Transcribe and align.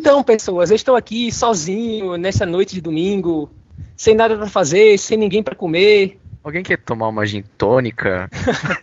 Então, 0.00 0.22
pessoas, 0.22 0.70
eu 0.70 0.76
estou 0.76 0.96
aqui 0.96 1.30
sozinho 1.30 2.16
nessa 2.16 2.46
noite 2.46 2.74
de 2.74 2.80
domingo, 2.80 3.50
sem 3.94 4.14
nada 4.14 4.34
para 4.34 4.46
fazer, 4.46 4.98
sem 4.98 5.18
ninguém 5.18 5.42
para 5.42 5.54
comer. 5.54 6.18
Alguém 6.42 6.62
quer 6.62 6.78
tomar 6.78 7.08
uma 7.08 7.26
gin 7.26 7.42
tônica? 7.58 8.28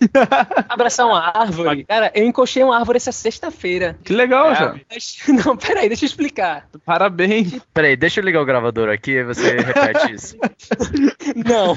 Abraçar 0.70 1.07
uma 1.07 1.20
árvore. 1.36 1.86
Cara, 1.86 2.11
eu 2.13 2.23
encochei 2.25 2.63
uma 2.63 2.77
árvore 2.77 2.97
essa 2.97 3.11
sexta-feira. 3.11 3.97
Que 4.04 4.13
legal, 4.13 4.52
É, 4.52 4.55
já. 4.55 4.75
mas- 4.91 5.18
Não, 5.45 5.57
peraí, 5.57 5.88
deixa 5.88 6.05
eu 6.05 6.07
explicar. 6.07 6.67
Parabéns. 6.85 7.59
Peraí, 7.73 7.96
deixa 7.96 8.20
eu 8.20 8.23
ligar 8.25 8.41
o 8.41 8.46
gravador 8.46 8.89
aqui 8.89 9.11
e 9.11 9.23
você 9.23 9.57
repete 9.57 10.14
isso. 10.14 10.38
Não. 11.46 11.75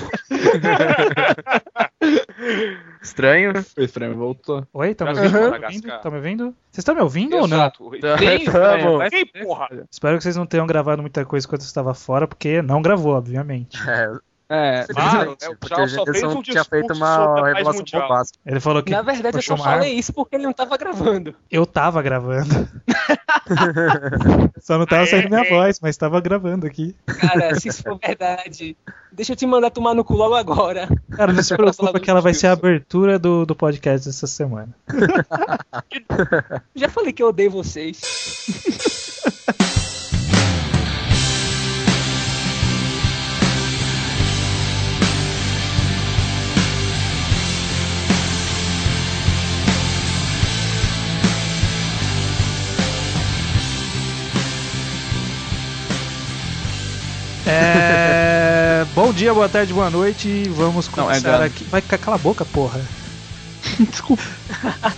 Estranho? 3.02 3.52
O 3.76 3.82
estranho 3.82 4.14
voltou. 4.16 4.66
Oi, 4.72 4.94
tá 4.94 5.04
me 5.06 5.10
ouvindo? 5.18 5.32
Tá 5.32 5.50
me 5.58 5.64
ouvindo? 5.64 5.88
Tá 6.02 6.10
me 6.10 6.16
ouvindo? 6.16 6.44
Vocês 6.70 6.78
estão 6.78 6.94
me 6.94 7.00
ouvindo 7.00 7.36
ou 7.36 7.48
não? 7.48 7.56
Exato. 7.56 7.90
Tá, 8.00 8.18
Sim, 9.10 9.26
porra. 9.44 9.68
Espero 9.90 10.16
que 10.18 10.22
vocês 10.22 10.36
não 10.36 10.46
tenham 10.46 10.66
gravado 10.66 11.00
muita 11.02 11.24
coisa 11.24 11.46
enquanto 11.46 11.62
eu 11.62 11.66
estava 11.66 11.94
fora, 11.94 12.28
porque 12.28 12.60
não 12.62 12.82
gravou, 12.82 13.14
obviamente. 13.14 13.78
É, 13.88 14.10
É, 14.50 14.84
Claro, 14.92 15.36
é, 15.40 15.48
o 15.48 15.56
Charles 15.68 15.92
só 15.92 16.04
fez 16.04 16.24
um 16.24 16.42
tinha 16.42 16.64
feito 16.64 16.92
uma 16.92 17.46
revelação 17.46 17.84
bombástica. 17.92 18.38
Ele 18.44 18.58
falou 18.58 18.82
que. 18.82 18.90
Na 18.90 19.00
verdade, 19.00 19.36
eu 19.36 19.42
só 19.42 19.56
falei 19.56 19.94
isso 19.94 20.12
porque 20.12 20.34
ele 20.34 20.42
não 20.42 20.52
tava 20.52 20.76
gravando. 20.76 21.36
Eu 21.48 21.64
tava 21.64 22.02
gravando. 22.02 22.68
Só 24.60 24.76
não 24.78 24.86
tava 24.86 25.06
saindo 25.06 25.28
minha 25.28 25.48
voz, 25.48 25.80
mas 25.80 25.96
tava 25.96 26.20
gravando 26.20 26.66
aqui. 26.66 26.94
Cara, 27.06 27.58
se 27.58 27.68
isso 27.68 27.82
for 27.82 27.98
verdade, 27.98 28.76
deixa 29.10 29.32
eu 29.32 29.36
te 29.36 29.46
mandar 29.46 29.70
tomar 29.70 29.94
no 29.94 30.04
cu 30.04 30.14
logo 30.14 30.34
agora. 30.34 30.88
Cara, 31.10 31.32
não 31.32 31.42
se 31.42 31.54
preocupa 31.56 31.98
que 31.98 32.10
ela 32.10 32.20
vai 32.20 32.34
ser 32.34 32.48
a 32.48 32.52
abertura 32.52 33.18
do, 33.18 33.46
do 33.46 33.54
podcast 33.54 34.06
dessa 34.06 34.26
semana. 34.26 34.74
Já 36.74 36.88
falei 36.88 37.12
que 37.12 37.22
eu 37.22 37.28
odeio 37.28 37.50
vocês. 37.50 38.00
É... 57.50 58.86
Bom 58.94 59.12
dia, 59.12 59.34
boa 59.34 59.48
tarde, 59.48 59.72
boa 59.72 59.90
noite. 59.90 60.48
Vamos 60.50 60.88
Não, 60.88 61.04
é 61.04 61.06
começar 61.08 61.32
gano. 61.32 61.44
aqui. 61.44 61.64
Vai 61.64 61.82
cala 61.82 62.16
a 62.16 62.18
boca, 62.18 62.44
porra. 62.44 62.80
Desculpa. 63.78 64.22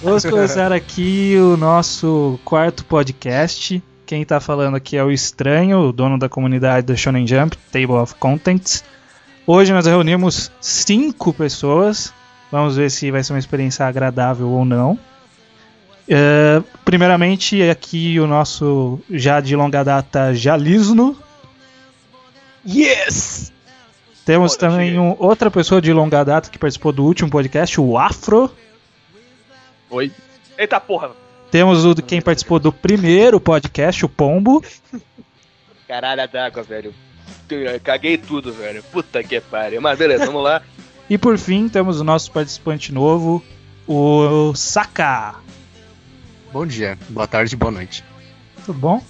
Vamos 0.02 0.24
começar 0.24 0.72
aqui 0.72 1.34
o 1.38 1.56
nosso 1.56 2.38
quarto 2.44 2.84
podcast. 2.84 3.82
Quem 4.06 4.24
tá 4.24 4.40
falando 4.40 4.76
aqui 4.76 4.96
é 4.96 5.02
o 5.02 5.10
Estranho, 5.10 5.78
o 5.78 5.92
dono 5.92 6.18
da 6.18 6.28
comunidade 6.28 6.86
do 6.86 6.96
Shonen 6.96 7.26
Jump, 7.26 7.56
Table 7.70 7.96
of 7.96 8.14
Contents. 8.16 8.84
Hoje 9.46 9.72
nós 9.72 9.86
reunimos 9.86 10.50
cinco 10.60 11.32
pessoas. 11.32 12.12
Vamos 12.50 12.76
ver 12.76 12.90
se 12.90 13.10
vai 13.10 13.24
ser 13.24 13.32
uma 13.32 13.38
experiência 13.38 13.86
agradável 13.86 14.48
ou 14.48 14.64
não. 14.64 14.98
É, 16.08 16.62
primeiramente, 16.84 17.62
aqui 17.62 18.20
o 18.20 18.26
nosso 18.26 19.00
já 19.10 19.40
de 19.40 19.56
longa 19.56 19.82
data 19.82 20.34
Jalisno. 20.34 21.16
Yes! 22.66 23.52
Temos 24.24 24.52
Olha, 24.52 24.60
também 24.60 24.98
um- 24.98 25.16
outra 25.18 25.50
pessoa 25.50 25.80
de 25.80 25.92
longa 25.92 26.22
data 26.24 26.48
que 26.48 26.58
participou 26.58 26.92
do 26.92 27.04
último 27.04 27.28
podcast, 27.30 27.80
o 27.80 27.98
Afro. 27.98 28.50
Oi. 29.90 30.12
Eita 30.56 30.78
porra. 30.80 31.10
Temos 31.50 31.84
o 31.84 31.94
quem 31.94 32.22
participou 32.22 32.58
do 32.58 32.72
primeiro 32.72 33.40
podcast, 33.40 34.04
o 34.04 34.08
Pombo. 34.08 34.64
Caralho 35.88 36.26
d'água, 36.28 36.62
velho. 36.62 36.94
Caguei 37.82 38.16
tudo, 38.16 38.52
velho. 38.52 38.82
Puta 38.84 39.22
que 39.22 39.40
pariu. 39.40 39.80
Mas 39.82 39.98
beleza, 39.98 40.26
vamos 40.26 40.44
lá. 40.44 40.62
E 41.10 41.18
por 41.18 41.36
fim, 41.36 41.68
temos 41.68 42.00
o 42.00 42.04
nosso 42.04 42.30
participante 42.32 42.90
novo, 42.90 43.44
o 43.86 44.54
Saka. 44.54 45.34
Bom 46.50 46.64
dia, 46.64 46.96
boa 47.10 47.26
tarde, 47.26 47.54
boa 47.54 47.70
noite. 47.70 48.02
Tudo 48.64 48.78
bom? 48.78 49.04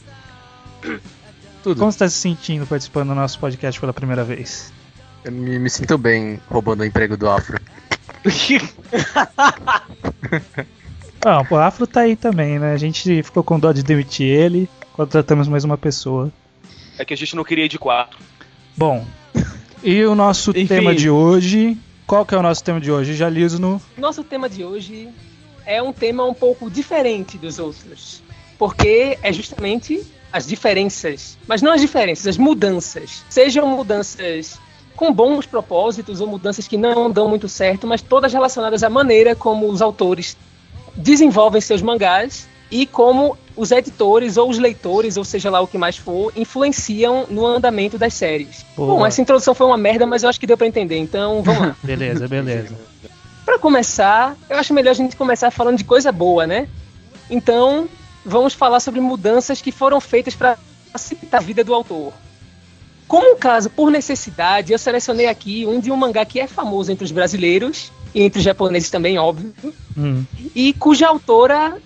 Tudo. 1.62 1.78
Como 1.78 1.92
você 1.92 1.96
está 1.96 2.08
se 2.08 2.16
sentindo 2.16 2.66
participando 2.66 3.08
do 3.08 3.14
nosso 3.14 3.38
podcast 3.38 3.80
pela 3.80 3.92
primeira 3.92 4.24
vez? 4.24 4.72
Eu 5.24 5.30
me, 5.30 5.58
me 5.58 5.70
sinto 5.70 5.96
bem 5.96 6.40
roubando 6.50 6.80
o 6.80 6.84
emprego 6.84 7.16
do 7.16 7.28
Afro. 7.28 7.60
Ah, 11.24 11.46
o 11.48 11.56
Afro 11.56 11.86
tá 11.86 12.00
aí 12.00 12.16
também, 12.16 12.58
né? 12.58 12.72
A 12.72 12.76
gente 12.76 13.22
ficou 13.22 13.44
com 13.44 13.56
dó 13.56 13.70
de 13.70 13.84
demitir 13.84 14.26
ele, 14.26 14.68
contratamos 14.92 15.46
mais 15.46 15.62
uma 15.62 15.78
pessoa. 15.78 16.32
É 16.98 17.04
que 17.04 17.14
a 17.14 17.16
gente 17.16 17.36
não 17.36 17.44
queria 17.44 17.66
ir 17.66 17.68
de 17.68 17.78
quatro. 17.78 18.18
Bom, 18.76 19.06
e 19.84 20.04
o 20.04 20.16
nosso 20.16 20.50
Enfim. 20.50 20.66
tema 20.66 20.92
de 20.92 21.08
hoje... 21.08 21.78
Qual 22.08 22.26
que 22.26 22.34
é 22.34 22.38
o 22.38 22.42
nosso 22.42 22.64
tema 22.64 22.80
de 22.80 22.90
hoje, 22.90 23.14
Jalisno? 23.14 23.80
Nosso 23.96 24.24
tema 24.24 24.48
de 24.48 24.64
hoje 24.64 25.10
é 25.64 25.80
um 25.80 25.92
tema 25.92 26.24
um 26.24 26.34
pouco 26.34 26.68
diferente 26.68 27.38
dos 27.38 27.60
outros. 27.60 28.20
Porque 28.58 29.16
é 29.22 29.32
justamente 29.32 30.04
as 30.32 30.46
diferenças. 30.46 31.36
Mas 31.46 31.62
não 31.62 31.72
as 31.72 31.80
diferenças, 31.80 32.26
as 32.26 32.38
mudanças. 32.38 33.24
Sejam 33.28 33.66
mudanças 33.66 34.58
com 34.96 35.12
bons 35.12 35.46
propósitos 35.46 36.20
ou 36.20 36.26
mudanças 36.26 36.68
que 36.68 36.76
não 36.76 37.10
dão 37.10 37.28
muito 37.28 37.48
certo, 37.48 37.86
mas 37.86 38.02
todas 38.02 38.32
relacionadas 38.32 38.82
à 38.82 38.90
maneira 38.90 39.34
como 39.34 39.68
os 39.68 39.82
autores 39.82 40.36
desenvolvem 40.96 41.60
seus 41.60 41.82
mangás 41.82 42.46
e 42.70 42.86
como 42.86 43.36
os 43.54 43.70
editores 43.70 44.36
ou 44.36 44.48
os 44.48 44.58
leitores, 44.58 45.16
ou 45.16 45.24
seja 45.24 45.50
lá 45.50 45.60
o 45.60 45.66
que 45.66 45.76
mais 45.76 45.96
for, 45.96 46.32
influenciam 46.34 47.26
no 47.28 47.46
andamento 47.46 47.98
das 47.98 48.14
séries. 48.14 48.64
Boa. 48.74 48.96
Bom, 48.96 49.06
essa 49.06 49.20
introdução 49.20 49.54
foi 49.54 49.66
uma 49.66 49.76
merda, 49.76 50.06
mas 50.06 50.22
eu 50.22 50.28
acho 50.28 50.40
que 50.40 50.46
deu 50.46 50.56
pra 50.56 50.66
entender, 50.66 50.96
então 50.96 51.42
vamos 51.42 51.60
lá. 51.60 51.76
Beleza, 51.84 52.26
beleza. 52.26 52.74
Pra 53.44 53.58
começar, 53.58 54.36
eu 54.48 54.56
acho 54.56 54.72
melhor 54.72 54.92
a 54.92 54.94
gente 54.94 55.16
começar 55.16 55.50
falando 55.50 55.76
de 55.76 55.84
coisa 55.84 56.10
boa, 56.10 56.46
né? 56.46 56.68
Então, 57.28 57.88
vamos 58.24 58.54
falar 58.54 58.80
sobre 58.80 59.00
mudanças 59.00 59.60
que 59.60 59.72
foram 59.72 60.00
feitas 60.00 60.34
para 60.34 60.58
facilitar 60.92 61.40
a 61.40 61.44
vida 61.44 61.64
do 61.64 61.74
autor. 61.74 62.12
Como 63.08 63.34
um 63.34 63.36
caso 63.36 63.68
por 63.68 63.90
necessidade, 63.90 64.72
eu 64.72 64.78
selecionei 64.78 65.26
aqui 65.26 65.66
um 65.66 65.80
de 65.80 65.90
um 65.90 65.96
mangá 65.96 66.24
que 66.24 66.40
é 66.40 66.46
famoso 66.46 66.90
entre 66.90 67.04
os 67.04 67.12
brasileiros 67.12 67.92
e 68.14 68.22
entre 68.22 68.38
os 68.38 68.44
japoneses 68.44 68.90
também, 68.90 69.18
óbvio, 69.18 69.52
Hum, 69.96 70.24
e 70.54 70.72
cuja 70.72 71.08
autora, 71.08 71.76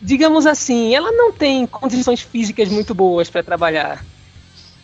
digamos 0.00 0.46
assim, 0.46 0.94
ela 0.94 1.10
não 1.10 1.32
tem 1.32 1.66
condições 1.66 2.20
físicas 2.20 2.68
muito 2.68 2.94
boas 2.94 3.28
para 3.28 3.42
trabalhar. 3.42 4.04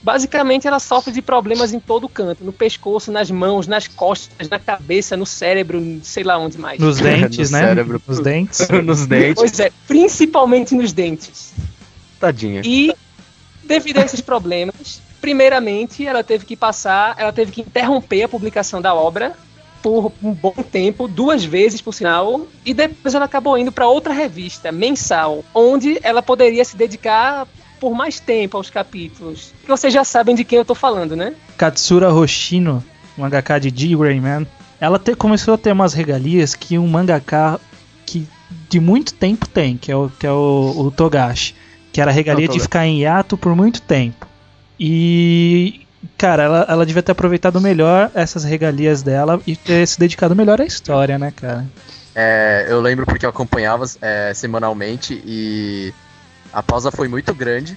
Basicamente, 0.02 0.66
ela 0.66 0.80
sofre 0.80 1.12
de 1.12 1.22
problemas 1.22 1.72
em 1.72 1.78
todo 1.78 2.08
canto, 2.08 2.44
no 2.44 2.52
pescoço, 2.52 3.12
nas 3.12 3.30
mãos, 3.30 3.66
nas 3.68 3.86
costas, 3.86 4.48
na 4.48 4.58
cabeça, 4.58 5.16
no 5.16 5.24
cérebro, 5.24 6.00
sei 6.02 6.24
lá 6.24 6.36
onde 6.38 6.58
mais. 6.58 6.80
Nos 6.80 6.98
dentes, 7.00 7.50
No 7.50 7.58
né? 7.58 7.64
cérebro. 7.66 8.02
Nos 8.06 8.18
dentes. 8.18 8.68
Nos 8.82 9.06
dentes. 9.06 9.34
Pois 9.36 9.60
é, 9.60 9.70
principalmente 9.86 10.74
nos 10.74 10.92
dentes. 10.92 11.52
Tadinha. 12.18 12.62
E 12.64 12.92
devido 13.64 13.98
a 13.98 14.04
esses 14.04 14.20
problemas, 14.20 15.00
primeiramente 15.20 16.04
ela 16.04 16.24
teve 16.24 16.44
que 16.44 16.56
passar, 16.56 17.14
ela 17.16 17.32
teve 17.32 17.52
que 17.52 17.60
interromper 17.60 18.24
a 18.24 18.28
publicação 18.28 18.82
da 18.82 18.92
obra 18.92 19.36
por 19.82 20.12
um 20.22 20.32
bom 20.32 20.54
tempo, 20.70 21.08
duas 21.08 21.44
vezes 21.44 21.80
por 21.80 21.92
sinal, 21.92 22.46
e 22.64 22.72
depois 22.72 23.14
ela 23.14 23.24
acabou 23.24 23.58
indo 23.58 23.72
para 23.72 23.88
outra 23.88 24.12
revista 24.12 24.70
mensal, 24.70 25.44
onde 25.52 25.98
ela 26.02 26.22
poderia 26.22 26.64
se 26.64 26.76
dedicar 26.76 27.48
por 27.82 27.97
mais 27.97 28.20
tempo 28.20 28.56
aos 28.56 28.70
capítulos. 28.70 29.53
Que 29.60 29.66
vocês 29.69 29.93
já 29.93 30.04
sabem 30.04 30.37
de 30.37 30.44
quem 30.44 30.56
eu 30.56 30.65
tô 30.65 30.72
falando, 30.72 31.16
né? 31.16 31.34
Katsura 31.59 32.15
Hoshino, 32.15 32.82
mangaka 33.19 33.59
de 33.59 33.70
G. 33.75 33.97
Rayman, 33.97 34.47
ela 34.81 35.00
te- 35.00 35.16
começou 35.16 35.54
a 35.54 35.59
ter 35.59 35.72
umas 35.72 35.93
regalias 35.93 36.54
que 36.54 36.78
um 36.78 36.87
mangaka 36.87 37.59
que 38.06 38.25
de 38.70 38.78
muito 38.78 39.12
tempo 39.15 39.48
tem, 39.48 39.76
que 39.76 39.91
é 39.91 39.97
o, 39.97 40.09
que 40.16 40.25
é 40.25 40.31
o, 40.31 40.75
o 40.87 40.91
Togashi, 40.93 41.56
que 41.93 42.00
era 42.00 42.12
a 42.12 42.15
regalia 42.15 42.47
de 42.47 42.60
ficar 42.60 42.87
em 42.87 43.00
hiato 43.00 43.37
por 43.37 43.56
muito 43.56 43.82
tempo. 43.82 44.28
E, 44.78 45.81
cara, 46.17 46.44
ela, 46.44 46.67
ela 46.69 46.87
devia 46.87 47.02
ter 47.02 47.11
aproveitado 47.11 47.61
melhor 47.61 48.12
essas 48.14 48.44
regalias 48.44 49.02
dela 49.02 49.40
e 49.44 49.56
ter 49.56 49.85
se 49.88 49.99
dedicado 49.99 50.37
melhor 50.37 50.61
à 50.61 50.64
história, 50.64 51.19
né, 51.19 51.32
cara? 51.35 51.67
É, 52.14 52.67
eu 52.69 52.81
lembro 52.81 53.06
porque 53.06 53.26
eu 53.26 53.31
acompanhava 53.31 53.85
é, 54.00 54.32
semanalmente 54.35 55.20
e 55.26 55.93
a 56.52 56.62
pausa 56.62 56.90
foi 56.90 57.08
muito 57.08 57.34
grande. 57.34 57.76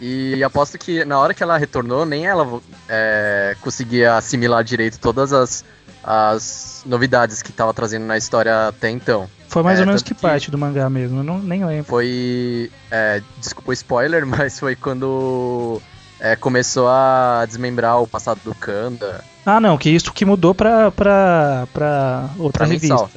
E 0.00 0.42
aposto 0.44 0.78
que 0.78 1.04
na 1.04 1.18
hora 1.18 1.34
que 1.34 1.42
ela 1.42 1.58
retornou, 1.58 2.06
nem 2.06 2.24
ela 2.26 2.60
é, 2.88 3.56
conseguia 3.60 4.14
assimilar 4.16 4.62
direito 4.62 4.98
todas 5.00 5.32
as, 5.32 5.64
as 6.04 6.82
novidades 6.86 7.42
que 7.42 7.50
estava 7.50 7.74
trazendo 7.74 8.06
na 8.06 8.16
história 8.16 8.68
até 8.68 8.90
então. 8.90 9.28
Foi 9.48 9.62
mais 9.62 9.78
É, 9.78 9.82
ou 9.82 9.86
menos 9.86 10.02
que 10.02 10.14
que- 10.14 10.20
parte 10.20 10.50
do 10.50 10.58
mangá 10.58 10.88
mesmo, 10.88 11.18
eu 11.20 11.24
não, 11.24 11.38
nem 11.40 11.64
lembro. 11.64 11.84
Foi. 11.86 12.70
é, 12.90 13.20
desculpa 13.38 13.70
o 13.70 13.72
spoiler, 13.72 14.24
mas 14.26 14.58
foi 14.60 14.76
quando 14.76 15.80
é, 16.20 16.36
começou 16.36 16.88
a 16.88 17.44
desmembrar 17.46 18.00
o 18.00 18.06
passado 18.06 18.40
do 18.44 18.54
Kanda. 18.54 19.24
Ah, 19.44 19.58
não, 19.58 19.76
que 19.78 19.88
isso 19.90 20.12
que 20.12 20.24
mudou 20.24 20.54
pra, 20.54 20.90
pra, 20.92 21.66
pra 21.72 22.28
outra 22.38 22.66
Pra 22.66 22.72
mensal. 22.72 23.10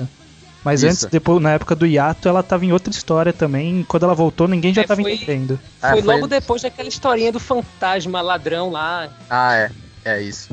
Mas 0.64 0.84
Isso. 0.84 0.92
antes, 1.06 1.06
depois, 1.06 1.42
na 1.42 1.52
época 1.54 1.76
do 1.76 1.88
hiato, 1.88 2.28
ela 2.30 2.44
tava 2.44 2.66
em 2.66 2.72
outra 2.72 2.92
história 2.92 3.34
também. 3.34 3.84
Quando 3.88 4.04
ela 4.04 4.14
voltou, 4.14 4.48
ninguém 4.48 4.74
já 4.74 4.82
É, 4.82 4.86
tava 4.86 5.02
foi- 5.02 5.14
entendendo. 5.16 5.60
Ah, 5.82 5.92
foi 5.92 6.02
logo 6.02 6.28
depois 6.28 6.62
daquela 6.62 6.88
historinha 6.88 7.32
do 7.32 7.40
fantasma 7.40 8.22
ladrão 8.22 8.70
lá. 8.70 9.10
Ah, 9.30 9.56
é. 9.56 9.72
É 10.06 10.22
isso. 10.22 10.50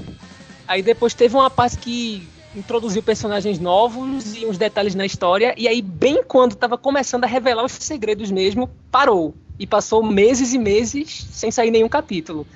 Aí 0.66 0.82
depois 0.82 1.12
teve 1.14 1.34
uma 1.34 1.50
parte 1.50 1.76
que 1.78 2.26
introduziu 2.56 3.02
personagens 3.02 3.58
novos 3.58 4.34
e 4.34 4.46
uns 4.46 4.56
detalhes 4.56 4.94
na 4.94 5.04
história. 5.04 5.54
E 5.58 5.68
aí, 5.68 5.82
bem 5.82 6.22
quando 6.26 6.54
tava 6.54 6.78
começando 6.78 7.24
a 7.24 7.26
revelar 7.26 7.64
os 7.64 7.72
segredos 7.72 8.30
mesmo, 8.30 8.68
parou. 8.90 9.34
E 9.58 9.66
passou 9.66 10.02
meses 10.02 10.52
e 10.54 10.58
meses 10.58 11.26
sem 11.30 11.50
sair 11.50 11.70
nenhum 11.70 11.88
capítulo. 11.88 12.46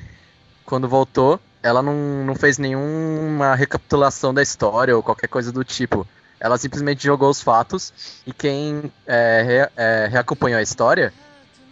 Quando 0.64 0.88
voltou, 0.88 1.38
ela 1.62 1.82
não, 1.82 2.24
não 2.24 2.34
fez 2.34 2.56
nenhuma 2.58 3.54
recapitulação 3.54 4.32
da 4.32 4.42
história 4.42 4.96
ou 4.96 5.02
qualquer 5.02 5.26
coisa 5.28 5.52
do 5.52 5.62
tipo. 5.64 6.06
Ela 6.42 6.58
simplesmente 6.58 7.04
jogou 7.04 7.30
os 7.30 7.40
fatos 7.40 7.92
e 8.26 8.32
quem 8.32 8.90
é, 9.06 9.42
re- 9.46 9.70
é, 9.76 10.08
reacompanhou 10.10 10.58
a 10.58 10.62
história 10.62 11.12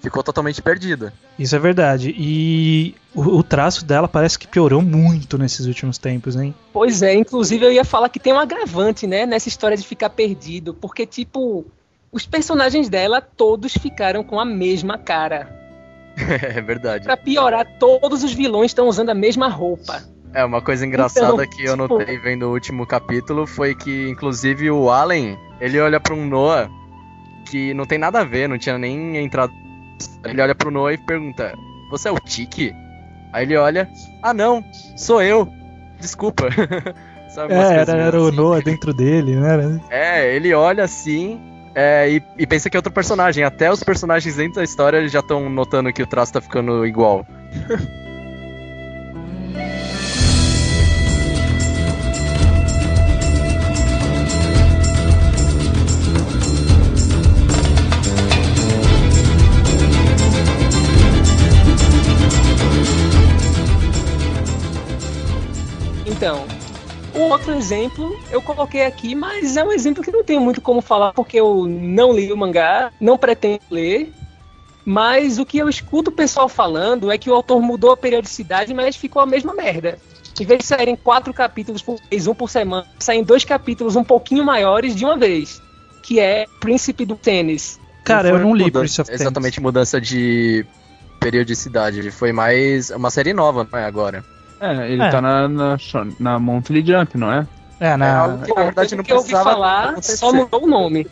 ficou 0.00 0.22
totalmente 0.22 0.62
perdido. 0.62 1.12
Isso 1.36 1.56
é 1.56 1.58
verdade. 1.58 2.14
E 2.16 2.94
o, 3.14 3.20
o 3.38 3.42
traço 3.42 3.84
dela 3.84 4.06
parece 4.06 4.38
que 4.38 4.46
piorou 4.46 4.80
muito 4.80 5.36
nesses 5.36 5.66
últimos 5.66 5.98
tempos, 5.98 6.36
hein? 6.36 6.54
Pois 6.72 7.02
é, 7.02 7.14
inclusive 7.14 7.66
eu 7.66 7.72
ia 7.72 7.84
falar 7.84 8.08
que 8.08 8.20
tem 8.20 8.32
um 8.32 8.38
agravante, 8.38 9.06
né, 9.08 9.26
nessa 9.26 9.48
história 9.48 9.76
de 9.76 9.84
ficar 9.86 10.08
perdido. 10.10 10.72
Porque, 10.72 11.04
tipo, 11.04 11.66
os 12.12 12.24
personagens 12.24 12.88
dela 12.88 13.20
todos 13.20 13.72
ficaram 13.72 14.22
com 14.22 14.38
a 14.38 14.44
mesma 14.44 14.96
cara. 14.96 15.52
é 16.16 16.60
verdade. 16.62 17.04
Pra 17.04 17.16
piorar, 17.16 17.66
todos 17.78 18.22
os 18.22 18.32
vilões 18.32 18.70
estão 18.70 18.86
usando 18.88 19.10
a 19.10 19.14
mesma 19.14 19.48
roupa. 19.48 20.02
É, 20.32 20.44
uma 20.44 20.62
coisa 20.62 20.86
engraçada 20.86 21.32
Então, 21.44 21.46
que 21.48 21.64
eu 21.64 21.76
tipo- 21.76 21.98
notei 21.98 22.18
vendo 22.18 22.44
o 22.46 22.52
último 22.52 22.86
capítulo 22.86 23.46
foi 23.46 23.74
que, 23.74 24.08
inclusive, 24.08 24.70
o 24.70 24.88
Allen, 24.90 25.36
ele 25.60 25.80
olha 25.80 25.98
pra 25.98 26.14
um 26.14 26.24
Noah 26.26 26.70
que 27.46 27.74
não 27.74 27.84
tem 27.84 27.98
nada 27.98 28.20
a 28.20 28.24
ver, 28.24 28.48
não 28.48 28.56
tinha 28.58 28.78
nem 28.78 29.16
entrado. 29.16 29.52
Ele 30.24 30.40
olha 30.40 30.54
pro 30.54 30.70
Noah 30.70 30.92
e 30.94 30.98
pergunta: 30.98 31.52
Você 31.90 32.08
é 32.08 32.12
o 32.12 32.20
Tiki? 32.20 32.72
Aí 33.32 33.44
ele 33.44 33.56
olha: 33.56 33.88
Ah, 34.22 34.32
não, 34.32 34.62
sou 34.96 35.20
eu. 35.20 35.48
Desculpa. 36.00 36.44
Sabe, 37.34 37.52
É, 37.54 37.74
era, 37.78 37.92
era 37.92 38.20
o 38.20 38.28
assim. 38.28 38.36
Noah 38.36 38.60
dentro 38.62 38.92
dele, 38.94 39.36
né? 39.36 39.80
É, 39.90 40.34
ele 40.34 40.52
olha 40.54 40.82
assim 40.84 41.40
é, 41.76 42.10
e, 42.10 42.22
e 42.38 42.44
pensa 42.46 42.68
que 42.70 42.76
é 42.76 42.78
outro 42.78 42.92
personagem. 42.92 43.44
Até 43.44 43.70
os 43.70 43.82
personagens 43.84 44.34
dentro 44.36 44.54
da 44.56 44.64
história 44.64 44.96
eles 44.98 45.12
já 45.12 45.20
estão 45.20 45.48
notando 45.50 45.92
que 45.92 46.02
o 46.02 46.06
traço 46.06 46.32
tá 46.32 46.40
ficando 46.40 46.84
igual. 46.86 47.24
Então, 66.20 66.46
o 67.14 67.30
outro 67.30 67.54
exemplo 67.54 68.14
eu 68.30 68.42
coloquei 68.42 68.84
aqui, 68.84 69.14
mas 69.14 69.56
é 69.56 69.64
um 69.64 69.72
exemplo 69.72 70.04
que 70.04 70.10
não 70.10 70.22
tenho 70.22 70.38
muito 70.38 70.60
como 70.60 70.82
falar 70.82 71.14
porque 71.14 71.40
eu 71.40 71.64
não 71.66 72.12
li 72.12 72.30
o 72.30 72.36
mangá, 72.36 72.92
não 73.00 73.16
pretendo 73.16 73.62
ler. 73.70 74.12
Mas 74.84 75.38
o 75.38 75.46
que 75.46 75.56
eu 75.56 75.66
escuto 75.66 76.10
o 76.10 76.12
pessoal 76.12 76.46
falando 76.46 77.10
é 77.10 77.16
que 77.16 77.30
o 77.30 77.34
autor 77.34 77.62
mudou 77.62 77.92
a 77.92 77.96
periodicidade, 77.96 78.74
mas 78.74 78.96
ficou 78.96 79.22
a 79.22 79.24
mesma 79.24 79.54
merda. 79.54 79.98
Em 80.38 80.44
vez 80.44 80.58
de 80.60 80.66
saírem 80.66 80.94
quatro 80.94 81.32
capítulos 81.32 81.80
por 81.80 81.96
mês, 82.10 82.26
um 82.26 82.34
por 82.34 82.50
semana, 82.50 82.86
saem 82.98 83.24
dois 83.24 83.42
capítulos 83.42 83.96
um 83.96 84.04
pouquinho 84.04 84.44
maiores 84.44 84.94
de 84.94 85.06
uma 85.06 85.16
vez. 85.16 85.62
Que 86.02 86.20
é 86.20 86.44
Príncipe 86.60 87.06
do 87.06 87.16
Tênis. 87.16 87.80
Cara, 88.04 88.28
eu 88.28 88.38
não 88.40 88.54
li 88.54 88.64
mudança- 88.64 88.80
Prince 88.80 89.00
of. 89.00 89.10
Exatamente, 89.22 89.58
mudança 89.58 89.98
de 89.98 90.66
periodicidade. 91.18 92.10
Foi 92.10 92.30
mais 92.30 92.90
uma 92.90 93.08
série 93.10 93.32
nova, 93.32 93.66
não 93.72 93.78
é 93.78 93.86
agora? 93.86 94.22
É, 94.60 94.90
ele 94.92 95.02
É. 95.02 95.10
tá 95.10 95.20
na, 95.20 95.48
na, 95.48 95.76
na 96.18 96.38
Monthly 96.38 96.84
Jump, 96.86 97.16
não 97.16 97.32
é? 97.32 97.46
É, 97.80 97.88
É 97.88 97.96
na... 97.96 98.18
algo 98.18 98.44
que 98.44 98.52
na 98.54 98.64
verdade 98.64 98.94
não 98.94 99.02
Pelo 99.04 99.24
que 99.24 99.32
eu 99.32 99.38
ouvi 99.38 99.44
falar, 99.50 99.88
acontecer. 99.90 100.16
só 100.18 100.32
mudou 100.32 100.64
o 100.64 100.66
nome. 100.66 101.06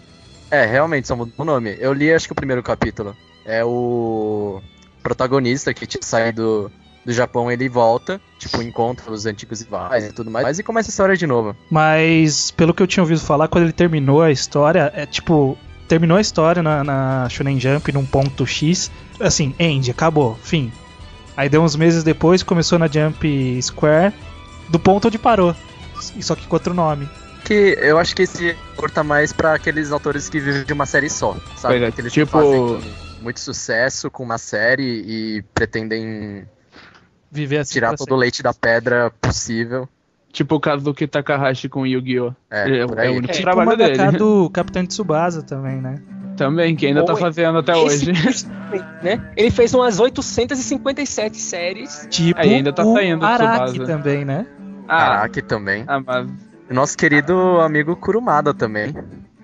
É, 0.50 0.64
realmente, 0.66 1.08
só 1.08 1.16
mudou 1.16 1.32
o 1.38 1.44
nome. 1.44 1.76
Eu 1.78 1.92
li 1.92 2.12
acho 2.12 2.26
que 2.26 2.32
o 2.32 2.36
primeiro 2.36 2.62
capítulo. 2.62 3.16
É 3.44 3.64
o 3.64 4.60
protagonista 5.02 5.72
que 5.72 5.86
tinha 5.86 6.02
saído 6.02 6.70
do 7.06 7.12
Japão, 7.12 7.50
ele 7.50 7.68
volta, 7.70 8.20
tipo, 8.38 8.60
encontra 8.60 9.10
os 9.10 9.24
antigos 9.24 9.62
rivais 9.62 10.04
e 10.04 10.12
tudo 10.12 10.30
mais, 10.30 10.58
e 10.58 10.62
começa 10.62 10.90
a 10.90 10.92
história 10.92 11.16
de 11.16 11.26
novo. 11.26 11.56
Mas, 11.70 12.50
pelo 12.50 12.74
que 12.74 12.82
eu 12.82 12.86
tinha 12.86 13.02
ouvido 13.02 13.20
falar, 13.20 13.48
quando 13.48 13.64
ele 13.64 13.72
terminou 13.72 14.20
a 14.22 14.30
história, 14.30 14.92
é 14.94 15.06
tipo. 15.06 15.56
Terminou 15.86 16.18
a 16.18 16.20
história 16.20 16.62
na, 16.62 16.84
na 16.84 17.28
Shonen 17.30 17.58
Jump 17.58 17.90
num 17.92 18.04
ponto 18.04 18.44
X. 18.46 18.90
Assim, 19.18 19.54
end, 19.58 19.90
acabou, 19.90 20.36
fim. 20.42 20.70
Aí 21.38 21.48
deu 21.48 21.62
uns 21.62 21.76
meses 21.76 22.02
depois, 22.02 22.42
começou 22.42 22.80
na 22.80 22.88
Jump 22.88 23.62
Square, 23.62 24.12
do 24.68 24.76
ponto 24.78 25.06
onde 25.06 25.18
parou. 25.20 25.54
Só 26.20 26.34
que 26.34 26.44
com 26.48 26.56
outro 26.56 26.74
nome. 26.74 27.08
Que 27.44 27.78
eu 27.80 27.96
acho 27.96 28.14
que 28.16 28.22
esse 28.22 28.56
corta 28.76 29.04
mais 29.04 29.32
pra 29.32 29.54
aqueles 29.54 29.92
autores 29.92 30.28
que 30.28 30.40
vivem 30.40 30.64
de 30.64 30.72
uma 30.72 30.84
série 30.84 31.08
só, 31.08 31.34
sabe? 31.56 31.74
Pois 31.74 31.82
é, 31.82 31.86
Aqueles 31.86 32.12
tipo- 32.12 32.26
que 32.26 32.32
fazem 32.32 32.92
muito 33.22 33.38
sucesso 33.38 34.10
com 34.10 34.24
uma 34.24 34.36
série 34.36 34.82
e 35.06 35.42
pretendem 35.54 36.44
Viver 37.30 37.58
assim. 37.58 37.74
tirar 37.74 37.94
todo 37.96 38.12
o 38.12 38.16
leite 38.16 38.42
da 38.42 38.52
pedra 38.52 39.12
possível. 39.20 39.88
Tipo 40.32 40.56
o 40.56 40.60
caso 40.60 40.82
do 40.82 40.92
Kitakahashi 40.92 41.68
com 41.68 41.86
Yu-Gi-Oh! 41.86 42.32
É, 42.50 42.68
É, 42.68 42.78
é 42.80 42.84
o 42.84 42.88
único 43.12 43.30
É, 43.30 43.34
Tipo 43.34 43.38
o 43.38 43.42
trabalho 43.54 43.76
dele. 43.76 44.18
do 44.18 44.50
Capitão 44.50 44.84
Tsubasa 44.84 45.40
também, 45.42 45.80
né? 45.80 45.94
Também, 46.38 46.76
que 46.76 46.86
ainda 46.86 47.04
tá 47.04 47.14
Oi. 47.14 47.20
fazendo 47.20 47.58
até 47.58 47.76
hoje. 47.76 48.12
né? 49.02 49.20
Ele 49.36 49.50
fez 49.50 49.74
umas 49.74 49.98
857 49.98 51.36
séries. 51.36 52.06
Tipo 52.08 52.40
Aí 52.40 52.54
ainda 52.54 52.72
tá 52.72 52.84
o 52.84 52.94
saindo 52.94 53.22
o 53.22 53.26
Araki 53.26 53.80
também, 53.80 54.24
né? 54.24 54.46
Ah, 54.86 54.98
Caraca, 54.98 55.42
também. 55.42 55.84
ah, 55.86 56.00
mas 56.00 56.28
E 56.70 56.72
Nosso 56.72 56.96
querido 56.96 57.60
amigo 57.60 57.96
Kurumada 57.96 58.54
também. 58.54 58.94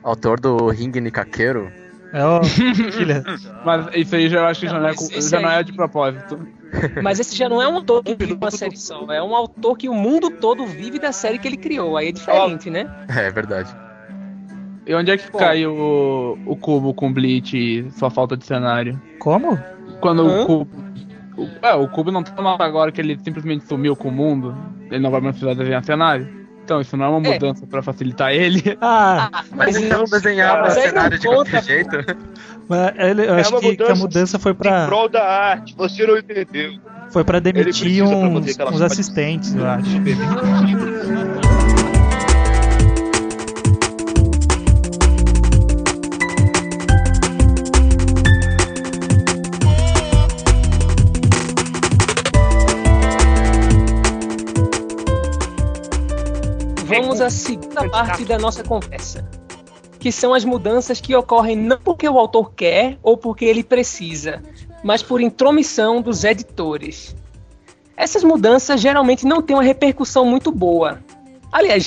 Autor 0.04 0.38
do 0.38 0.68
Ring 0.68 0.92
Nikakeru. 1.00 1.70
É 2.12 2.24
o 2.24 2.44
filha. 2.44 3.24
Mas 3.64 3.88
isso 3.96 4.14
aí 4.14 4.28
já 4.28 4.38
eu 4.38 4.46
acho 4.46 4.60
que 4.60 4.66
Não, 4.66 4.74
já, 4.74 4.80
não 4.80 4.88
é, 4.88 5.20
já 5.20 5.40
não 5.40 5.50
é 5.50 5.62
de 5.64 5.72
propósito. 5.72 6.46
Mas 7.02 7.18
esse 7.18 7.34
já 7.34 7.48
não 7.48 7.60
é 7.60 7.66
um 7.66 7.74
autor 7.74 8.04
que 8.04 8.14
vive 8.14 8.34
uma 8.34 8.50
série 8.52 8.76
só. 8.76 9.10
É 9.10 9.20
um 9.20 9.34
autor 9.34 9.76
que 9.76 9.88
o 9.88 9.94
mundo 9.94 10.30
todo 10.30 10.64
vive 10.64 11.00
da 11.00 11.10
série 11.10 11.40
que 11.40 11.48
ele 11.48 11.56
criou. 11.56 11.96
Aí 11.96 12.08
é 12.08 12.12
diferente, 12.12 12.70
né? 12.70 12.88
É 13.08 13.30
verdade. 13.32 13.74
E 14.86 14.94
onde 14.94 15.10
é 15.10 15.16
que 15.16 15.30
Bom. 15.30 15.38
cai 15.38 15.66
o, 15.66 16.38
o 16.44 16.56
cubo 16.56 16.92
com 16.92 17.12
Bleach 17.12 17.56
e 17.56 17.90
sua 17.92 18.10
falta 18.10 18.36
de 18.36 18.44
cenário? 18.44 19.00
Como? 19.18 19.58
Quando 20.00 20.26
Hã? 20.28 20.42
o 20.42 20.46
cubo. 20.46 20.84
O, 21.36 21.48
é, 21.66 21.74
o 21.74 21.88
cubo 21.88 22.12
não 22.12 22.22
tá 22.22 22.32
no 22.36 22.42
mapa 22.44 22.64
agora 22.64 22.92
que 22.92 23.00
ele 23.00 23.18
simplesmente 23.24 23.66
sumiu 23.66 23.96
com 23.96 24.08
o 24.08 24.12
mundo. 24.12 24.54
Ele 24.90 25.00
não 25.00 25.10
vai 25.10 25.20
mais 25.20 25.36
precisar 25.36 25.54
desenhar 25.58 25.82
cenário. 25.84 26.28
Então, 26.62 26.80
isso 26.80 26.96
não 26.96 27.04
é 27.06 27.08
uma 27.08 27.28
É. 27.28 27.32
mudança 27.32 27.66
pra 27.66 27.82
facilitar 27.82 28.32
ele. 28.32 28.62
Ah, 28.80 29.30
Mas 29.54 29.76
ele 29.76 29.88
não 29.88 30.04
desenhava 30.04 30.70
cenário 30.70 31.18
de 31.18 31.26
qualquer 31.26 31.62
jeito. 31.62 31.96
mas 32.68 32.92
ele, 32.98 33.22
eu 33.26 33.34
É 33.34 33.40
acho 33.40 33.58
que, 33.58 33.76
que 33.76 33.82
a 33.90 33.94
mudança 33.94 34.38
foi 34.38 34.52
Em 34.52 34.54
pra, 34.54 34.86
prol 34.86 35.08
da 35.08 35.24
arte, 35.26 35.74
você 35.76 36.06
não 36.06 36.16
entendeu. 36.18 36.72
foi 37.10 37.24
pra 37.24 37.38
demitir 37.40 37.72
precisa 37.72 38.06
pra 38.16 38.28
uns, 38.28 38.58
uns 38.74 38.80
assistentes, 38.82 39.54
eu 39.54 39.66
acho. 39.66 39.90
Vamos 57.14 57.20
à 57.20 57.30
segunda 57.30 57.88
parte 57.88 58.24
da 58.24 58.36
nossa 58.40 58.64
conversa. 58.64 59.24
Que 60.00 60.10
são 60.10 60.34
as 60.34 60.44
mudanças 60.44 61.00
que 61.00 61.14
ocorrem 61.14 61.54
não 61.54 61.78
porque 61.78 62.08
o 62.08 62.18
autor 62.18 62.52
quer 62.54 62.98
ou 63.04 63.16
porque 63.16 63.44
ele 63.44 63.62
precisa, 63.62 64.42
mas 64.82 65.00
por 65.00 65.20
intromissão 65.20 66.02
dos 66.02 66.24
editores. 66.24 67.14
Essas 67.96 68.24
mudanças 68.24 68.80
geralmente 68.80 69.24
não 69.24 69.40
têm 69.40 69.54
uma 69.54 69.62
repercussão 69.62 70.24
muito 70.24 70.50
boa. 70.50 70.98
Aliás, 71.52 71.86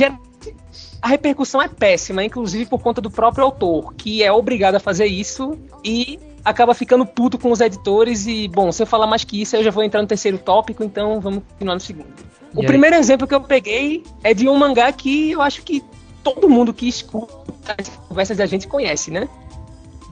a 1.02 1.08
repercussão 1.10 1.62
é 1.62 1.68
péssima, 1.68 2.24
inclusive 2.24 2.66
por 2.66 2.80
conta 2.80 3.02
do 3.02 3.12
próprio 3.12 3.44
autor, 3.44 3.96
que 3.96 4.24
é 4.24 4.32
obrigado 4.32 4.76
a 4.76 4.80
fazer 4.80 5.08
isso 5.08 5.60
e 5.84 6.18
acaba 6.46 6.74
ficando 6.74 7.06
puto 7.06 7.38
com 7.38 7.52
os 7.52 7.60
editores. 7.60 8.28
E, 8.28 8.48
bom, 8.48 8.72
se 8.72 8.82
eu 8.82 8.88
falar 8.88 9.08
mais 9.08 9.26
que 9.26 9.42
isso, 9.42 9.58
eu 9.58 9.64
já 9.66 9.72
vou 9.72 9.84
entrar 9.84 10.02
no 10.02 10.08
terceiro 10.08 10.38
tópico, 10.38 10.86
então 10.86 11.20
vamos 11.20 11.44
continuar 11.50 11.74
no 11.74 11.82
segundo. 11.82 12.37
O 12.56 12.64
primeiro 12.64 12.96
exemplo 12.96 13.28
que 13.28 13.36
eu 13.36 13.42
peguei 13.42 14.04
é 14.24 14.34
de 14.34 14.48
um 14.48 14.58
mangá 14.58 14.92
que 14.92 15.32
eu 15.32 15.42
acho 15.42 15.62
que 15.64 15.84
todo 16.24 16.50
mundo 16.50 16.74
que 16.74 16.88
escuta 16.88 17.76
as 17.78 17.90
conversas 17.90 18.38
da 18.38 18.46
gente 18.46 18.68
conhece, 18.68 19.12
né? 19.12 19.30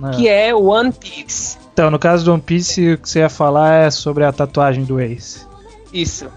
É. 0.04 0.10
Que 0.12 0.27
é 0.27 0.54
One 0.54 0.92
Piece. 0.92 1.58
Então, 1.74 1.89
no 1.89 2.00
caso 2.00 2.25
do 2.25 2.34
One 2.34 2.42
Piece, 2.42 2.94
o 2.94 2.98
que 2.98 3.10
você 3.10 3.20
ia 3.20 3.30
falar 3.30 3.86
é 3.86 3.92
sobre 3.92 4.24
a 4.24 4.32
tatuagem 4.32 4.84
do 4.84 5.00
Ace. 5.00 5.46
Isso. 5.92 6.27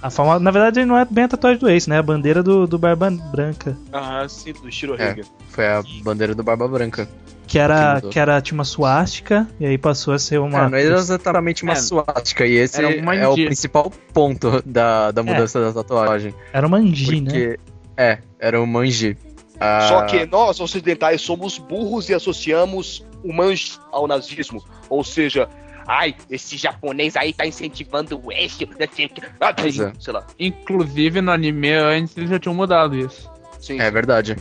A 0.00 0.10
forma, 0.10 0.38
na 0.38 0.50
verdade, 0.50 0.84
não 0.84 0.96
é 0.96 1.04
bem 1.04 1.24
a 1.24 1.28
tatuagem 1.28 1.58
do 1.58 1.68
Ace, 1.68 1.88
né? 1.90 1.98
A 1.98 2.02
bandeira 2.02 2.42
do, 2.42 2.66
do 2.66 2.78
Barba 2.78 3.10
Branca. 3.10 3.76
Ah, 3.92 4.24
sim, 4.28 4.52
do 4.52 4.70
Shirohige. 4.70 5.22
Foi 5.48 5.66
a 5.66 5.82
bandeira 6.02 6.34
do 6.34 6.42
Barba 6.42 6.68
Branca. 6.68 7.08
Que 7.48 7.58
era, 7.58 8.00
Que 8.02 8.18
era, 8.18 8.40
tinha 8.42 8.56
uma 8.56 8.64
suástica, 8.64 9.48
e 9.58 9.64
aí 9.64 9.78
passou 9.78 10.12
a 10.14 10.18
ser 10.18 10.38
uma. 10.38 10.66
É, 10.66 10.68
não 10.68 10.78
era 10.78 10.94
exatamente 10.96 11.62
uma 11.64 11.72
É. 11.72 11.76
suástica, 11.76 12.46
e 12.46 12.52
esse 12.56 12.76
Era 12.78 12.88
um 12.88 13.12
é 13.12 13.26
o 13.26 13.30
manji. 13.30 13.46
principal 13.46 13.90
ponto 14.12 14.62
da, 14.66 15.10
da 15.10 15.22
mudança 15.22 15.58
da 15.60 15.72
tatuagem. 15.72 16.34
Era 16.52 16.66
uma 16.66 16.76
angi, 16.76 17.20
né? 17.22 17.56
É, 17.96 18.18
era 18.38 18.60
o 18.62 18.66
manji. 18.66 19.16
Ah, 19.58 19.80
Só 19.88 20.02
que 20.02 20.26
nós, 20.26 20.60
ocidentais, 20.60 21.22
somos 21.22 21.58
burros 21.58 22.08
e 22.10 22.14
associamos 22.14 23.04
o 23.24 23.32
manji 23.32 23.72
ao 23.90 24.06
nazismo. 24.06 24.62
Ou 24.88 25.02
seja, 25.02 25.48
ai, 25.88 26.14
esse 26.30 26.56
japonês 26.56 27.16
aí 27.16 27.32
tá 27.32 27.46
incentivando 27.46 28.20
o 28.22 28.30
eixo, 28.30 28.58
não 28.78 28.88
sei 28.94 29.06
o 29.06 29.08
que. 29.08 29.22
Ah, 29.40 29.54
é. 29.58 29.92
sei 29.98 30.12
lá. 30.12 30.24
Inclusive 30.38 31.20
no 31.20 31.32
anime 31.32 31.72
antes 31.72 32.16
eles 32.16 32.30
já 32.30 32.38
tinham 32.38 32.54
mudado 32.54 32.94
isso. 32.96 33.28
Sim. 33.58 33.80
É 33.80 33.90
verdade. 33.90 34.36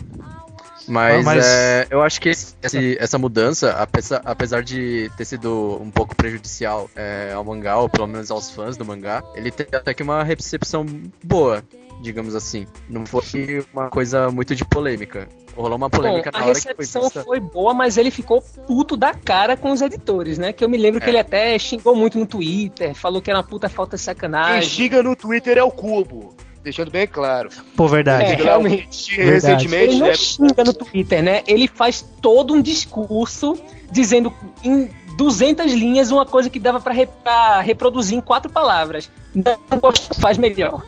Mas, 0.88 1.20
Ah, 1.20 1.24
mas- 1.24 1.46
é, 1.46 1.88
eu 1.90 2.02
acho 2.02 2.22
que 2.22 2.30
esse- 2.30 2.56
esse- 2.64 2.98
essa 2.98 3.18
mudança, 3.18 3.72
apesar, 3.72 4.22
apesar 4.24 4.64
de 4.64 5.12
ter 5.18 5.26
sido 5.26 5.78
um 5.82 5.92
pouco 5.92 6.16
prejudicial 6.16 6.90
é, 6.96 7.34
ao 7.36 7.44
mangá, 7.44 7.78
ou 7.78 7.90
pelo 7.90 8.08
menos 8.08 8.32
aos 8.32 8.50
fãs 8.52 8.78
do 8.78 8.86
mangá, 8.86 9.22
ele 9.36 9.52
teve 9.52 9.76
até 9.76 9.94
que 9.94 10.02
uma 10.02 10.24
recepção 10.24 10.86
boa, 11.22 11.62
digamos 12.02 12.36
assim. 12.36 12.66
Não 12.90 13.06
foi 13.06 13.66
uma 13.74 13.90
coisa 13.90 14.30
muito 14.32 14.56
de 14.56 14.64
polêmica. 14.66 15.28
Rolou 15.56 15.76
uma 15.78 15.90
Bom, 15.90 15.98
polêmica 15.98 16.30
a 16.34 16.40
na 16.40 16.46
hora 16.46 16.54
que 16.56 16.62
foi 16.62 16.72
recepção 16.78 17.02
vista. 17.04 17.24
foi 17.24 17.40
boa, 17.40 17.74
mas 17.74 17.98
ele 17.98 18.12
ficou 18.12 18.42
puto 18.42 18.96
da 18.96 19.14
cara 19.14 19.58
com 19.58 19.72
os 19.72 19.82
editores, 19.82 20.38
né? 20.38 20.54
Que 20.54 20.64
eu 20.64 20.70
me 20.70 20.78
lembro 20.78 21.00
que 21.02 21.08
É. 21.08 21.10
ele 21.10 21.18
até 21.18 21.58
xingou 21.58 21.96
muito 21.96 22.20
no 22.20 22.26
Twitter, 22.28 22.94
falou 22.94 23.22
que 23.22 23.30
era 23.32 23.40
uma 23.40 23.44
puta 23.46 23.68
falta 23.68 23.98
de 23.98 24.04
Quem 24.04 24.06
sacanagem. 24.14 24.70
xinga 24.70 25.02
no 25.02 25.16
Twitter 25.16 25.58
é 25.58 25.64
o 25.64 25.72
Cubo. 25.72 26.36
Deixando 26.64 26.92
bem 26.92 27.08
claro. 27.08 27.50
Pô, 27.76 27.88
verdade. 27.88 28.34
É, 28.34 28.36
realmente. 28.36 29.16
Recentemente, 29.20 29.92
Ele 29.94 30.00
não 30.00 30.08
né? 30.08 30.14
xinga 30.16 30.64
no 30.66 30.74
Twitter, 30.74 31.24
né? 31.24 31.42
Ele 31.48 31.68
faz 31.68 32.06
todo 32.22 32.54
um 32.54 32.62
discurso 32.62 33.58
dizendo 33.90 34.34
em 34.64 34.90
200 35.18 35.72
linhas 35.74 36.12
uma 36.12 36.26
coisa 36.26 36.50
que 36.50 36.60
dava 36.60 36.80
pra 36.82 37.62
reproduzir 37.62 38.18
em 38.18 38.22
quatro 38.22 38.52
palavras. 38.52 39.10
Não 39.34 39.80
gosto, 39.80 40.14
faz 40.20 40.38
melhor. 40.38 40.84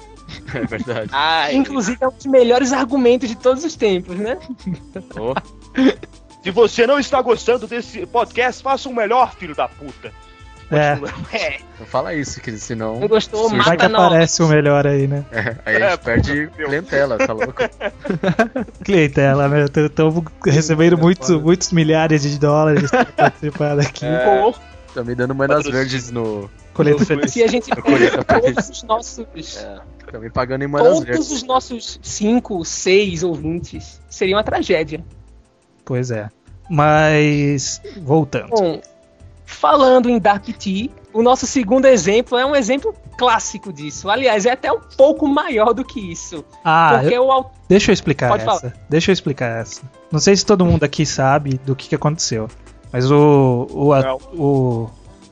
É 0.56 0.66
verdade. 0.66 1.10
Ai, 1.12 1.56
Inclusive 1.56 1.98
é 2.02 2.08
um 2.08 2.12
dos 2.12 2.26
melhores 2.26 2.72
argumentos 2.74 3.28
de 3.30 3.36
todos 3.36 3.64
os 3.64 3.76
tempos, 3.76 4.16
né? 4.18 4.38
Oh, 5.18 5.34
se 6.44 6.52
você 6.52 6.86
não 6.88 7.00
está 7.00 7.22
gostando 7.22 7.68
desse 7.68 8.06
podcast, 8.06 8.62
faça 8.64 8.88
um 8.90 8.94
melhor, 8.94 9.34
filho 9.36 9.56
da 9.56 9.68
puta. 9.68 10.12
É, 10.72 11.00
É. 11.34 11.60
não 11.80 11.86
fala 11.88 12.14
isso, 12.14 12.40
que 12.42 12.52
senão. 12.60 13.00
Não 13.00 13.08
gostou, 13.08 13.50
surge- 13.50 13.64
vai 13.66 13.76
que 13.76 13.88
mata 13.88 14.06
aparece 14.06 14.44
o 14.44 14.48
melhor 14.48 14.86
aí, 14.86 15.08
né? 15.08 15.26
Aí 15.66 15.76
a 15.78 15.80
gente 15.80 15.94
É, 15.94 15.98
perde 15.98 16.48
clientela, 16.56 17.18
tá 17.18 17.34
louco? 17.34 17.56
Clientela, 18.84 19.48
né? 19.48 19.66
Estamos 19.66 20.24
recebendo 20.46 20.98
muitos, 20.98 21.30
muitos 21.42 21.72
milhares 21.72 22.22
de 22.22 22.38
dólares 22.40 22.90
pra 22.92 23.06
participar 23.06 23.76
daqui. 23.76 24.06
É. 24.06 24.54
Tá 24.94 25.04
me 25.04 25.14
dando 25.16 25.36
manas 25.36 25.66
verdes 25.66 26.10
no. 26.12 26.50
Colheita 26.74 27.00
no- 27.02 27.06
feliz. 27.06 27.32
se 27.32 27.44
a 27.44 27.48
gente 27.48 27.70
todos 27.70 28.70
os 28.70 28.84
nossos 28.84 29.26
Tá 29.56 29.82
me 30.18 30.30
pagando 30.30 30.64
em 30.64 30.68
manas 30.68 30.88
todos 30.94 31.04
verdes. 31.06 31.32
os 31.32 31.44
nossos 31.44 32.00
5, 32.02 32.64
6 32.66 33.24
ouvintes 33.24 34.02
seria 34.10 34.36
uma 34.38 34.44
tragédia. 34.44 35.04
Pois 35.86 36.10
é. 36.12 36.30
Mas, 36.70 37.82
voltando. 38.02 38.50
Bom, 38.50 38.82
falando 39.46 40.10
em 40.10 40.20
Dark 40.20 40.46
Tea, 40.46 40.90
o 41.12 41.22
nosso 41.22 41.46
segundo 41.48 41.86
exemplo 41.86 42.38
é 42.38 42.46
um 42.46 42.56
exemplo 42.56 42.94
clássico 43.18 43.74
disso. 43.74 44.10
Aliás, 44.10 44.46
é 44.46 44.52
até 44.52 44.72
um 44.72 44.80
pouco 44.80 45.28
maior 45.28 45.74
do 45.74 45.84
que 45.84 46.00
isso. 46.00 46.46
Ah, 46.64 47.00
porque 47.02 47.16
eu- 47.16 47.28
o 47.28 47.46
deixa 47.68 47.92
eu 47.92 47.94
explicar 47.94 48.30
Pode 48.30 48.48
essa. 48.48 48.74
Deixa 48.88 49.12
eu 49.12 49.14
explicar 49.14 49.60
essa. 49.62 49.82
Não 50.12 50.20
sei 50.20 50.36
se 50.36 50.46
todo 50.46 50.66
mundo 50.66 50.84
aqui 50.84 51.06
sabe 51.06 51.60
do 51.66 51.76
que, 51.76 51.90
que 51.90 51.96
aconteceu. 51.96 52.48
Mas 52.92 53.10
o. 53.12 53.68
O, 53.72 53.94
a- 53.94 54.16
o, 54.34 54.90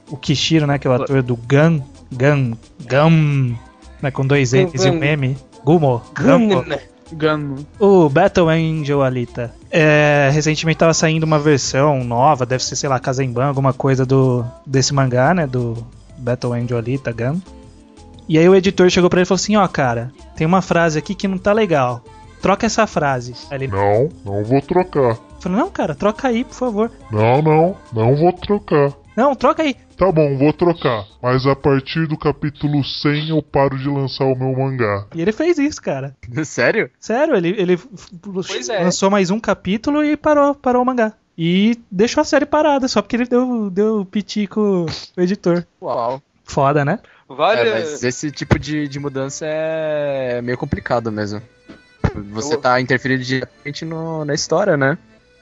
o 0.10 0.18
Kishiro, 0.18 0.68
né? 0.68 0.78
Que 0.80 0.88
é 0.88 0.90
o 0.90 0.94
ator 0.94 1.22
do 1.22 1.36
Gun. 1.36 1.82
Gun. 2.12 2.54
Gun. 2.90 3.56
Né, 4.02 4.12
com 4.12 4.26
dois 4.26 4.54
N's 4.54 4.86
e 4.86 4.90
um. 4.90 5.04
M. 5.04 5.38
Gumo. 5.64 6.02
Gumo. 6.20 6.66
Gano. 7.12 7.66
O 7.80 8.10
Battle 8.10 8.50
Angel 8.50 9.02
Alita. 9.02 9.54
É, 9.72 10.30
recentemente 10.34 10.78
tava 10.78 10.94
saindo 10.94 11.24
uma 11.24 11.40
versão 11.40 12.04
nova, 12.04 12.46
deve 12.46 12.64
ser, 12.64 12.76
sei 12.76 12.90
lá, 12.90 13.00
Kazemban, 13.00 13.46
alguma 13.46 13.72
coisa 13.72 14.06
do 14.06 14.44
desse 14.66 14.94
mangá, 14.94 15.34
né? 15.34 15.48
Do 15.48 15.78
Battle 16.18 16.52
Angel 16.54 16.78
Alita 16.78 17.12
Gun. 17.14 17.40
E 18.28 18.38
aí 18.38 18.48
o 18.50 18.54
editor 18.56 18.90
chegou 18.90 19.10
pra 19.10 19.20
ele 19.20 19.24
e 19.24 19.28
falou 19.28 19.38
assim: 19.38 19.56
Ó, 19.56 19.66
cara, 19.70 20.12
tem 20.36 20.46
uma 20.46 20.62
frase 20.62 21.00
aqui 21.00 21.16
que 21.16 21.28
não 21.30 21.38
tá 21.38 21.54
legal. 21.54 22.04
Troca 22.42 22.66
essa 22.66 22.86
frase. 22.86 23.34
Aí 23.50 23.58
ele 23.58 23.68
Não, 23.68 24.10
não 24.26 24.44
vou 24.44 24.62
trocar. 24.62 25.18
falou: 25.40 25.58
Não, 25.58 25.70
cara, 25.70 25.96
troca 25.96 26.28
aí, 26.28 26.44
por 26.44 26.54
favor. 26.56 26.92
Não, 27.10 27.42
não, 27.42 27.76
não 27.94 28.16
vou 28.18 28.34
trocar. 28.34 28.92
Não, 29.18 29.34
troca 29.34 29.64
aí. 29.64 29.74
Tá 29.98 30.12
bom, 30.12 30.38
vou 30.38 30.54
trocar. 30.54 31.04
Mas 31.24 31.44
a 31.48 31.56
partir 31.56 32.06
do 32.06 32.16
capítulo 32.16 32.84
100 32.84 33.30
eu 33.30 33.42
paro 33.42 33.76
de 33.76 33.90
lançar 33.90 34.26
o 34.26 34.36
meu 34.38 34.56
mangá. 34.56 35.08
E 35.16 35.20
ele 35.24 35.32
fez 35.32 35.58
isso, 35.58 35.82
cara. 35.82 36.16
Sério? 36.46 36.92
Sério, 37.00 37.36
ele, 37.36 37.50
ele 37.58 37.80
é. 38.70 38.84
lançou 38.84 39.10
mais 39.10 39.32
um 39.32 39.40
capítulo 39.40 40.06
e 40.06 40.16
parou, 40.16 40.54
parou 40.54 40.84
o 40.84 40.86
mangá. 40.86 41.14
E 41.36 41.80
deixou 41.92 42.22
a 42.22 42.26
série 42.26 42.46
parada, 42.46 42.88
só 42.88 43.02
porque 43.02 43.16
ele 43.16 43.26
deu, 43.26 43.72
deu 43.72 44.06
piti 44.06 44.46
com 44.46 44.86
o 44.86 45.22
editor. 45.22 45.66
Uau. 45.82 46.22
Foda, 46.44 46.86
né? 46.86 47.00
Vale. 47.28 47.62
É, 47.62 47.74
mas 47.74 48.04
esse 48.04 48.30
tipo 48.32 48.60
de, 48.60 48.88
de 48.88 49.00
mudança 49.00 49.48
é 49.48 50.42
meio 50.44 50.60
complicado 50.60 51.12
mesmo. 51.12 51.42
Você 52.32 52.54
Eu- 52.54 52.62
tá 52.62 52.80
interferindo 52.80 53.24
diretamente 53.24 53.84
no, 53.84 54.24
na 54.24 54.36
história, 54.36 54.78
né? 54.78 54.96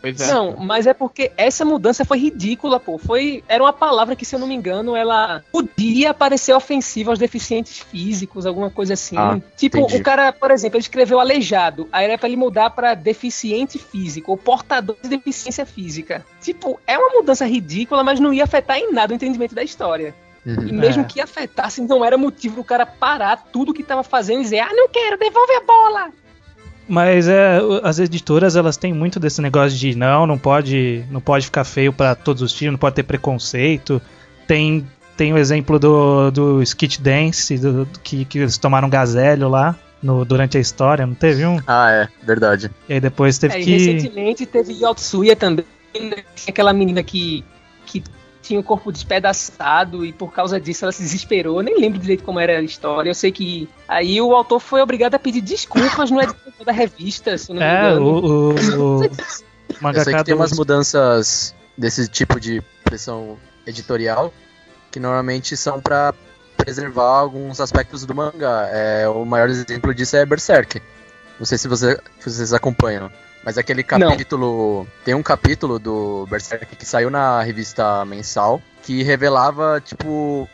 Pois 0.06 0.22
é. 0.22 0.32
Não, 0.32 0.56
mas 0.58 0.86
é 0.86 0.94
porque 0.94 1.32
essa 1.36 1.66
mudança 1.66 2.06
foi 2.06 2.20
ridícula, 2.20 2.80
pô. 2.80 3.00
Foi, 3.00 3.44
era 3.48 3.64
uma 3.64 3.74
palavra 3.74 4.16
que, 4.16 4.24
se 4.24 4.36
eu 4.36 4.40
não 4.40 4.46
me 4.46 4.54
engano, 4.54 4.96
ela 4.96 5.44
podia 5.52 6.14
parecer 6.14 6.54
ofensiva 6.54 7.12
aos 7.12 7.18
deficientes 7.18 7.80
físicos, 7.80 8.46
alguma 8.46 8.70
coisa 8.70 8.94
assim. 8.94 9.18
Ah, 9.18 9.40
tipo, 9.58 9.80
entendi. 9.80 9.98
o 9.98 10.04
cara, 10.04 10.32
por 10.32 10.52
exemplo, 10.52 10.78
ele 10.78 10.84
escreveu 10.84 11.20
aleijado, 11.20 11.90
aí 11.92 12.06
era 12.06 12.20
pra 12.20 12.28
ele 12.28 12.38
mudar 12.38 12.70
pra 12.70 12.94
deficiente 12.94 13.80
físico, 13.80 14.30
ou 14.30 14.38
portador 14.38 14.96
de 15.02 15.10
deficiência 15.10 15.66
física. 15.66 16.24
Tipo, 16.40 16.80
é 16.86 16.96
uma 17.00 17.10
mudança 17.20 17.44
ridícula, 17.48 18.04
mas 18.04 18.20
não 18.20 18.32
ia 18.32 18.44
afetar 18.44 18.78
em 18.78 18.92
nada 18.94 19.12
o 19.12 19.16
entendimento 19.16 19.56
da 19.56 19.64
história. 19.64 20.14
Uhum. 20.46 20.68
E 20.68 20.72
mesmo 20.72 21.02
É. 21.02 21.06
que 21.06 21.20
afetasse, 21.20 21.82
não 21.82 22.06
era 22.06 22.16
motivo 22.16 22.58
do 22.58 22.64
cara 22.64 22.86
parar 22.86 23.48
tudo 23.52 23.74
que 23.74 23.82
tava 23.82 24.04
fazendo 24.04 24.42
e 24.42 24.44
dizer, 24.44 24.60
ah, 24.60 24.70
não 24.72 24.88
quero, 24.88 25.18
devolve 25.18 25.54
a 25.54 25.62
bola. 25.62 26.10
Mas 26.88 27.28
é, 27.28 27.60
as 27.84 27.98
editoras 28.00 28.56
elas 28.56 28.78
têm 28.78 28.94
muito 28.94 29.20
desse 29.20 29.42
negócio 29.42 29.78
de 29.78 29.96
não, 29.96 30.28
não 30.28 30.38
pode, 30.38 31.04
não 31.10 31.20
pode 31.20 31.46
ficar 31.46 31.64
feio 31.64 31.92
pra 31.92 32.14
todos 32.14 32.42
os 32.44 32.54
times, 32.54 32.74
não 32.74 32.80
pode 32.80 32.96
ter 32.96 33.04
preconceito. 33.04 34.02
Tem 34.48 34.86
tem 35.18 35.32
o 35.34 35.38
exemplo 35.38 35.80
do, 35.80 36.30
do 36.30 36.62
Skit 36.62 37.02
Dance, 37.02 37.58
do, 37.58 37.86
do- 37.86 38.00
que, 38.02 38.26
que 38.26 38.38
eles 38.40 38.58
tomaram 38.58 38.90
gazélio 38.90 39.48
lá 39.48 39.74
no, 40.04 40.26
durante 40.26 40.58
a 40.58 40.60
história, 40.60 41.06
não 41.08 41.16
teve 41.16 41.46
um? 41.46 41.58
Ah, 41.66 41.90
é, 41.90 42.08
verdade. 42.22 42.70
E 42.90 42.94
aí 42.96 43.00
depois 43.00 43.38
teve 43.38 43.56
É, 43.56 43.62
e 43.62 43.64
que. 43.64 43.72
recentemente 43.72 44.46
teve 44.46 44.74
Yotsuya 44.74 45.34
também, 45.36 45.66
né? 45.96 46.18
aquela 46.48 46.74
menina 46.74 47.02
que, 47.02 47.46
que 47.86 48.04
tinha 48.46 48.60
o 48.60 48.64
corpo 48.64 48.92
despedaçado 48.92 50.06
e 50.06 50.14
por 50.14 50.32
causa 50.32 50.60
disso 50.60 50.86
ela 50.86 50.92
se 50.92 51.02
desesperou. 51.02 51.58
Eu 51.60 51.64
nem 51.64 51.80
lembro 51.80 52.00
direito 52.00 52.24
como 52.24 52.40
era 52.40 52.58
a 52.60 52.62
história. 52.62 53.10
Eu 53.10 53.16
sei 53.16 53.32
que 53.32 53.68
aí 53.88 54.22
o 54.22 54.34
autor 54.36 54.60
foi 54.60 54.82
obrigado 54.82 55.16
a 55.16 55.20
pedir 55.20 55.42
desculpas 55.42 56.10
no 56.12 56.22
editor 56.22 56.66
da 56.66 56.72
revista, 56.72 57.38
se 57.38 57.52
eu 57.52 57.56
não 57.56 57.62
me 57.62 57.68
É, 57.68 57.80
engano. 57.92 58.06
o, 58.06 58.20
o, 58.20 59.00
o 59.02 59.04
Eu 59.94 60.04
sei 60.04 60.14
que 60.14 60.24
tem 60.24 60.36
umas 60.36 60.54
mudanças 60.54 61.54
desse 61.78 62.08
tipo 62.08 62.40
de 62.40 62.62
pressão 62.84 63.38
editorial 63.68 64.34
que 64.92 65.00
normalmente 65.00 65.58
são 65.58 65.82
pra 65.82 66.14
preservar 66.56 67.20
alguns 67.20 67.60
aspectos 67.60 68.06
do 68.06 68.16
mangá. 68.16 68.70
É, 68.72 69.10
o 69.10 69.26
maior 69.26 69.50
exemplo 69.50 69.94
disso 69.94 70.16
é 70.16 70.26
Berserk. 70.26 70.82
Não 71.38 71.46
sei 71.46 71.58
se 71.58 71.68
você- 71.68 72.00
se 72.20 72.30
vocês 72.32 72.54
acompanham. 72.54 73.12
Mas 73.46 73.60
aquele 73.60 73.84
capítulo. 73.84 74.88
Tem 75.06 75.14
um 75.14 75.22
capítulo 75.22 75.78
do 75.78 76.26
Berserk 76.28 76.76
que 76.76 76.86
saiu 76.86 77.12
na 77.12 77.44
revista 77.44 78.04
mensal 78.04 78.60
que 78.82 79.04
revelava, 79.04 79.80
tipo. 79.86 80.50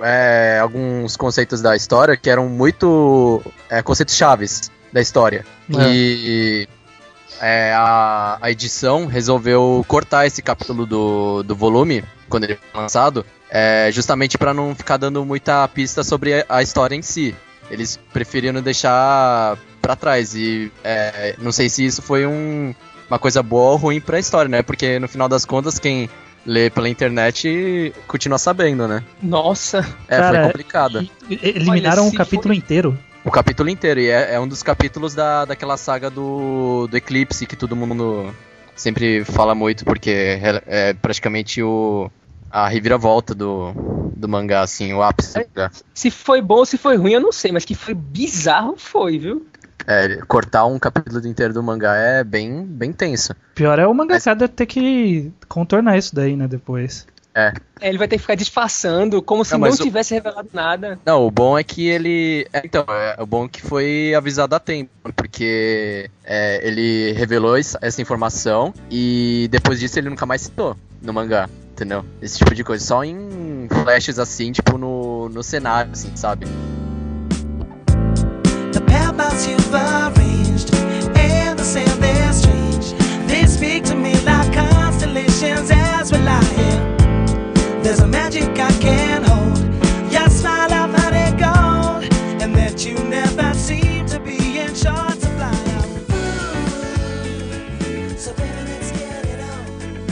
é, 0.00 0.58
alguns 0.58 1.14
conceitos 1.14 1.60
da 1.60 1.76
história 1.76 2.16
que 2.16 2.30
eram 2.30 2.48
muito. 2.48 3.42
É, 3.68 3.82
conceitos 3.82 4.16
chaves 4.16 4.70
da 4.90 5.02
história. 5.02 5.44
É. 5.78 5.88
E. 5.90 6.68
é, 7.38 7.74
a, 7.74 8.38
a 8.40 8.50
edição 8.50 9.04
resolveu 9.04 9.84
cortar 9.86 10.26
esse 10.26 10.40
capítulo 10.40 10.86
do, 10.86 11.42
do 11.42 11.54
volume, 11.54 12.02
quando 12.30 12.44
ele 12.44 12.56
foi 12.56 12.80
lançado, 12.80 13.26
é, 13.50 13.90
justamente 13.92 14.38
para 14.38 14.54
não 14.54 14.74
ficar 14.74 14.96
dando 14.96 15.22
muita 15.22 15.68
pista 15.68 16.02
sobre 16.02 16.40
a, 16.40 16.46
a 16.48 16.62
história 16.62 16.96
em 16.96 17.02
si. 17.02 17.36
Eles 17.70 17.98
preferiram 18.12 18.62
deixar 18.62 19.58
pra 19.82 19.96
trás. 19.96 20.34
E 20.34 20.70
é, 20.84 21.34
não 21.38 21.52
sei 21.52 21.68
se 21.68 21.84
isso 21.84 22.00
foi 22.00 22.24
um- 22.26 22.72
uma 23.10 23.18
coisa 23.18 23.42
boa 23.42 23.72
ou 23.72 23.76
ruim 23.76 24.00
pra 24.00 24.18
história, 24.18 24.48
né? 24.48 24.62
Porque 24.62 24.98
no 24.98 25.08
final 25.08 25.28
das 25.28 25.44
contas, 25.44 25.78
quem 25.78 26.08
ler 26.46 26.70
pela 26.70 26.88
internet 26.88 27.92
continuar 28.06 28.38
sabendo, 28.38 28.88
né? 28.88 29.02
Nossa, 29.22 29.78
É, 30.08 30.16
Cara, 30.16 30.38
foi 30.38 30.46
complicado. 30.46 31.08
E- 31.28 31.38
Eliminaram 31.42 32.02
Olha, 32.04 32.08
um 32.08 32.10
se 32.10 32.16
capítulo 32.16 32.54
inteiro. 32.54 32.98
O 33.24 33.30
capítulo 33.30 33.68
inteiro, 33.68 34.00
e 34.00 34.08
é, 34.08 34.34
é 34.34 34.40
um 34.40 34.48
dos 34.48 34.62
capítulos 34.64 35.14
da, 35.14 35.44
daquela 35.44 35.76
saga 35.76 36.10
do, 36.10 36.88
do 36.90 36.96
Eclipse 36.96 37.46
que 37.46 37.54
todo 37.54 37.76
mundo 37.76 38.34
sempre 38.74 39.24
fala 39.24 39.54
muito, 39.54 39.84
porque 39.84 40.10
é, 40.10 40.62
é 40.66 40.94
praticamente 40.94 41.62
o, 41.62 42.10
a 42.50 42.66
reviravolta 42.66 43.32
do, 43.32 43.72
do 44.16 44.28
mangá, 44.28 44.62
assim, 44.62 44.92
o 44.92 45.02
ápice 45.02 45.34
do 45.34 45.46
mangá. 45.56 45.70
se 45.94 46.10
foi 46.10 46.42
bom 46.42 46.56
ou 46.56 46.66
se 46.66 46.76
foi 46.76 46.96
ruim, 46.96 47.12
eu 47.12 47.20
não 47.20 47.30
sei, 47.30 47.52
mas 47.52 47.64
que 47.64 47.76
foi 47.76 47.94
bizarro 47.94 48.74
foi, 48.76 49.18
viu? 49.18 49.46
É, 49.86 50.16
cortar 50.28 50.64
um 50.66 50.78
capítulo 50.78 51.26
inteiro 51.26 51.52
do 51.52 51.62
mangá 51.62 51.96
é 51.96 52.22
bem, 52.22 52.64
bem 52.64 52.92
tenso. 52.92 53.34
Pior 53.54 53.78
é 53.78 53.86
o 53.86 53.92
mangaka 53.92 54.48
ter 54.48 54.66
que 54.66 55.32
contornar 55.48 55.98
isso 55.98 56.14
daí, 56.14 56.36
né, 56.36 56.46
depois. 56.46 57.06
É, 57.34 57.50
ele 57.80 57.96
vai 57.96 58.06
ter 58.06 58.16
que 58.16 58.20
ficar 58.22 58.34
disfarçando, 58.34 59.22
como 59.22 59.42
se 59.42 59.52
Não, 59.52 59.60
não, 59.60 59.68
mas 59.68 59.80
o- 59.80 59.82
tivesse 59.82 60.12
revelado 60.12 60.50
nada. 60.52 60.98
Não, 61.04 61.26
o 61.26 61.30
bom 61.30 61.58
é 61.58 61.64
que 61.64 61.88
ele. 61.88 62.46
é, 62.52 62.60
então, 62.62 62.84
é, 62.88 63.16
o 63.18 63.24
bom 63.26 63.46
é 63.46 63.48
que 63.48 63.62
foi 63.62 64.12
avisado 64.14 64.54
a 64.54 64.60
tempo, 64.60 64.90
porque 65.16 66.10
é, 66.24 66.60
ele 66.62 67.12
revelou 67.12 67.56
es- 67.56 67.74
essa 67.80 68.02
informação 68.02 68.74
e 68.90 69.48
depois 69.50 69.80
disso 69.80 69.98
ele 69.98 70.10
nunca 70.10 70.26
mais 70.26 70.42
citou 70.42 70.76
no 71.00 71.10
mangá, 71.12 71.48
entendeu? 71.72 72.04
Esse 72.20 72.36
tipo 72.36 72.54
de 72.54 72.62
coisa. 72.62 72.84
Só 72.84 73.02
em 73.02 73.66
flashes 73.82 74.18
assim, 74.18 74.52
tipo 74.52 74.76
no, 74.76 75.30
no 75.30 75.42
cenário, 75.42 75.90
assim, 75.92 76.10
sabe? 76.14 76.46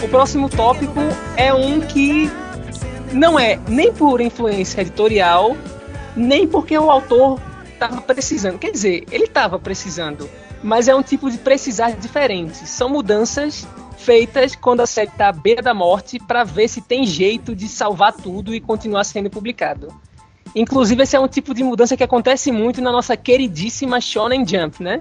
O 0.02 0.08
próximo 0.08 0.48
tópico 0.48 1.00
é 1.36 1.52
um 1.52 1.80
que 1.80 2.30
não 3.12 3.38
é 3.38 3.58
nem 3.68 3.92
por 3.92 4.20
influência 4.20 4.80
editorial, 4.80 5.56
nem 6.16 6.48
porque 6.48 6.76
o 6.78 6.90
autor 6.90 7.38
estava 7.84 8.00
precisando. 8.02 8.58
Quer 8.58 8.70
dizer, 8.70 9.04
ele 9.10 9.24
estava 9.24 9.58
precisando, 9.58 10.28
mas 10.62 10.86
é 10.86 10.94
um 10.94 11.02
tipo 11.02 11.30
de 11.30 11.38
precisar 11.38 11.92
diferente. 11.92 12.68
São 12.68 12.88
mudanças 12.88 13.66
feitas 13.96 14.54
quando 14.54 14.80
a 14.80 14.86
série 14.86 15.10
está 15.10 15.28
à 15.28 15.32
beira 15.32 15.62
da 15.62 15.74
morte 15.74 16.18
para 16.18 16.44
ver 16.44 16.68
se 16.68 16.80
tem 16.80 17.06
jeito 17.06 17.54
de 17.54 17.68
salvar 17.68 18.12
tudo 18.12 18.54
e 18.54 18.60
continuar 18.60 19.04
sendo 19.04 19.30
publicado. 19.30 19.88
Inclusive, 20.54 21.02
esse 21.02 21.16
é 21.16 21.20
um 21.20 21.28
tipo 21.28 21.54
de 21.54 21.62
mudança 21.62 21.96
que 21.96 22.02
acontece 22.02 22.50
muito 22.50 22.80
na 22.80 22.90
nossa 22.90 23.16
queridíssima 23.16 24.00
Shonen 24.00 24.46
Jump, 24.46 24.82
né? 24.82 25.00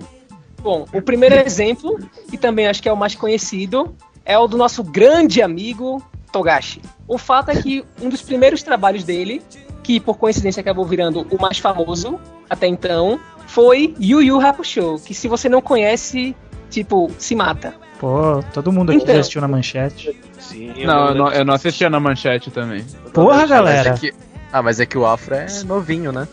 Bom, 0.62 0.86
o 0.94 1.02
primeiro 1.02 1.36
exemplo, 1.36 1.98
e 2.32 2.38
também 2.38 2.68
acho 2.68 2.82
que 2.82 2.90
é 2.90 2.94
o 2.94 2.98
mais 2.98 3.16
conhecido, 3.16 3.96
é 4.26 4.38
o 4.38 4.48
do 4.48 4.58
nosso 4.58 4.84
grande 4.84 5.42
amigo 5.42 6.04
Togashi. 6.32 6.82
O 7.08 7.18
fato 7.18 7.50
é 7.50 7.62
que 7.62 7.84
um 8.02 8.10
dos 8.10 8.22
primeiros 8.22 8.62
trabalhos 8.62 9.04
dele, 9.04 9.42
que 9.90 10.00
por 10.00 10.20
coincidência 10.20 10.62
acabou 10.62 10.86
virando 10.86 11.26
o 11.32 11.42
mais 11.42 11.58
famoso 11.58 12.20
até 12.48 12.68
então, 12.68 13.20
foi 13.48 13.96
Yu 14.00 14.22
Yu 14.22 14.40
Hakusho, 14.40 15.00
que 15.04 15.16
se 15.16 15.28
você 15.28 15.50
não 15.50 15.64
conhece, 15.64 16.36
tipo, 16.70 17.10
se 17.18 17.34
mata. 17.34 17.74
Pô, 18.00 18.44
todo 18.54 18.72
mundo 18.72 18.92
aqui 18.92 19.02
Então. 19.02 19.16
já 19.16 19.22
assistiu 19.22 19.42
na 19.42 19.48
manchete. 19.48 20.16
Sim, 20.40 20.86
Não, 20.86 21.08
eu 21.08 21.16
não, 21.16 21.32
eu 21.32 21.44
não 21.44 21.56
assistia 21.56 21.90
na 21.90 22.00
manchete 22.00 22.52
também. 22.52 22.86
Porra, 23.12 23.38
Mas 23.40 23.50
galera. 23.50 23.90
é 23.90 23.98
que- 23.98 24.14
ah, 24.54 24.62
mas 24.62 24.80
é 24.80 24.86
que 24.86 24.96
o 24.96 25.08
Afro 25.08 25.34
é 25.34 25.48
novinho, 25.66 26.12
né? 26.12 26.28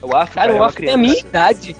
O 0.00 0.16
Afro, 0.16 0.34
Cara, 0.36 0.52
é 0.52 0.54
o 0.54 0.56
uma 0.56 0.66
Afro 0.68 0.80
tem 0.82 0.94
a 0.94 0.96
minha 0.96 1.18
idade. 1.18 1.76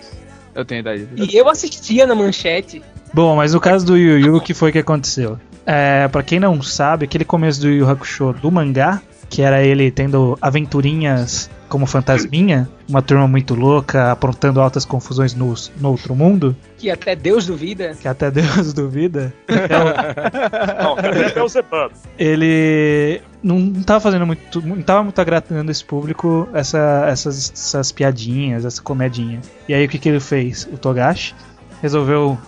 Eu 0.54 0.62
tenho 0.62 0.80
idade. 0.80 1.08
E 1.16 1.34
eu 1.38 1.48
assistia 1.48 2.06
na 2.06 2.14
manchete. 2.14 2.82
Bom, 3.14 3.34
mas 3.36 3.54
no 3.54 3.60
caso 3.60 3.86
do 3.86 3.96
Yu 3.96 4.18
Yu, 4.18 4.36
o 4.36 4.40
que 4.42 4.52
foi 4.52 4.70
que 4.70 4.78
aconteceu? 4.78 5.38
É, 5.64 6.06
para 6.08 6.22
quem 6.22 6.38
não 6.38 6.60
sabe, 6.62 7.06
aquele 7.06 7.24
começo 7.24 7.62
do 7.62 7.68
Yu 7.70 7.78
Yu 7.78 7.88
Hakusho 7.90 8.34
do 8.34 8.50
mangá, 8.52 9.00
que 9.34 9.42
era 9.42 9.60
ele 9.64 9.90
tendo 9.90 10.38
aventurinhas 10.40 11.50
como 11.68 11.86
fantasminha, 11.86 12.68
uma 12.88 13.02
turma 13.02 13.26
muito 13.26 13.52
louca, 13.56 14.12
aprontando 14.12 14.60
altas 14.60 14.84
confusões 14.84 15.34
no, 15.34 15.52
no 15.76 15.90
outro 15.90 16.14
mundo, 16.14 16.54
Que 16.78 16.88
até 16.88 17.16
Deus 17.16 17.44
duvida. 17.44 17.96
que 18.00 18.06
até 18.06 18.30
Deus 18.30 18.70
duvida. 18.72 19.34
Não, 19.48 20.96
é 21.36 21.42
o 21.42 21.48
Zebano. 21.48 21.90
ele 22.16 23.20
não 23.42 23.72
tava 23.82 23.98
fazendo 23.98 24.24
muito. 24.24 24.62
não 24.64 24.80
tava 24.82 25.02
muito 25.02 25.20
agradando 25.20 25.68
esse 25.68 25.84
público 25.84 26.48
essa, 26.54 27.06
essas, 27.08 27.50
essas 27.52 27.90
piadinhas, 27.90 28.64
essa 28.64 28.80
comedinha. 28.80 29.40
E 29.68 29.74
aí 29.74 29.84
o 29.84 29.88
que, 29.88 29.98
que 29.98 30.08
ele 30.08 30.20
fez? 30.20 30.68
O 30.72 30.78
Togashi 30.78 31.34
resolveu 31.82 32.38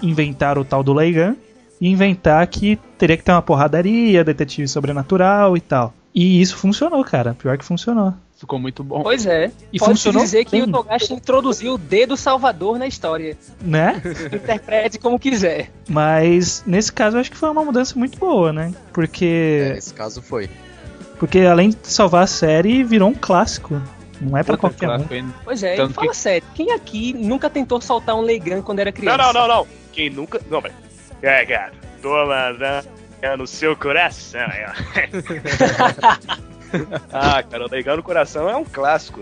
inventar 0.00 0.58
o 0.58 0.64
tal 0.64 0.84
do 0.84 0.92
Leigan 0.92 1.34
e 1.80 1.88
inventar 1.88 2.46
que 2.46 2.78
teria 2.96 3.16
que 3.16 3.24
ter 3.24 3.32
uma 3.32 3.42
porradaria, 3.42 4.22
detetive 4.22 4.68
sobrenatural 4.68 5.56
e 5.56 5.60
tal. 5.60 5.92
E 6.18 6.40
isso 6.40 6.56
funcionou, 6.56 7.04
cara. 7.04 7.34
Pior 7.34 7.58
que 7.58 7.64
funcionou. 7.64 8.14
Ficou 8.38 8.58
muito 8.58 8.82
bom. 8.82 9.02
Pois 9.02 9.26
é. 9.26 9.50
E 9.70 9.78
Pode 9.78 9.90
funcionou 9.92 10.22
dizer 10.22 10.46
que 10.46 10.52
bem. 10.52 10.62
o 10.62 10.72
Togashi 10.72 11.12
introduziu 11.12 11.74
o 11.74 11.78
dedo 11.78 12.16
salvador 12.16 12.78
na 12.78 12.86
história. 12.86 13.36
Né? 13.60 14.00
Interprete 14.32 14.98
como 14.98 15.18
quiser. 15.18 15.70
Mas 15.86 16.62
nesse 16.66 16.90
caso 16.90 17.16
eu 17.16 17.20
acho 17.20 17.30
que 17.30 17.36
foi 17.36 17.50
uma 17.50 17.62
mudança 17.62 17.98
muito 17.98 18.18
boa, 18.18 18.50
né? 18.50 18.72
É, 18.74 18.78
Porque, 18.94 19.72
nesse 19.74 19.92
caso 19.92 20.22
foi. 20.22 20.48
porque 21.18 21.40
além 21.40 21.68
de 21.70 21.76
salvar 21.82 22.24
a 22.24 22.26
série, 22.26 22.82
virou 22.82 23.10
um 23.10 23.14
clássico. 23.14 23.80
Não 24.18 24.38
é 24.38 24.42
pra 24.42 24.56
Puta, 24.56 24.74
qualquer 24.86 25.22
um. 25.22 25.30
Pois 25.44 25.62
é, 25.62 25.76
Tanto 25.76 25.92
fala 25.92 26.08
que- 26.08 26.16
sério. 26.16 26.46
Quem 26.54 26.72
aqui 26.72 27.12
nunca 27.12 27.50
tentou 27.50 27.78
soltar 27.82 28.16
um 28.16 28.22
Leigan 28.22 28.62
quando 28.62 28.78
era 28.78 28.90
Não, 28.90 28.96
criança? 28.96 29.18
não, 29.18 29.32
não, 29.34 29.48
não. 29.48 29.66
Quem 29.92 30.08
nunca. 30.08 30.40
Não, 30.50 30.62
velho. 30.62 30.74
É, 31.20 31.44
cara. 31.44 31.72
Tô 32.00 32.14
mandando 33.22 33.38
no 33.38 33.46
seu 33.46 33.76
coração. 33.76 34.40
ó. 34.40 34.72
ah, 37.12 37.42
cara, 37.42 37.64
o 37.64 37.70
Legal 37.70 37.96
no 37.96 38.02
Coração 38.02 38.48
é 38.48 38.56
um 38.56 38.64
clássico. 38.64 39.20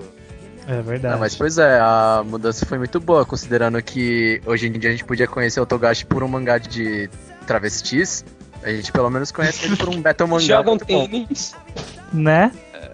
É 0.67 0.81
verdade. 0.81 1.15
Não, 1.15 1.21
mas 1.21 1.37
pois 1.37 1.59
é, 1.59 1.79
a 1.79 2.23
mudança 2.25 2.65
foi 2.65 2.79
muito 2.79 2.99
boa, 2.99 3.27
considerando 3.27 3.83
que 3.83 4.41
hoje 4.47 4.67
em 4.67 4.73
dia 4.73 4.89
a 4.89 4.93
gente 4.93 5.05
podia 5.05 5.27
conhecer 5.27 5.61
o 5.61 5.67
Togashi 5.67 6.07
por 6.07 6.23
um 6.23 6.29
mangá 6.29 6.57
de 6.59 7.11
travestis. 7.47 8.25
A 8.63 8.71
gente 8.71 8.91
pelo 8.91 9.11
menos 9.11 9.31
conhece 9.31 9.67
ele 9.67 9.77
por 9.77 9.91
um 9.91 10.01
Battle 10.01 10.27
mangá. 10.29 10.43
Jogam 10.43 10.79
tênis. 10.79 11.55
Né? 12.13 12.51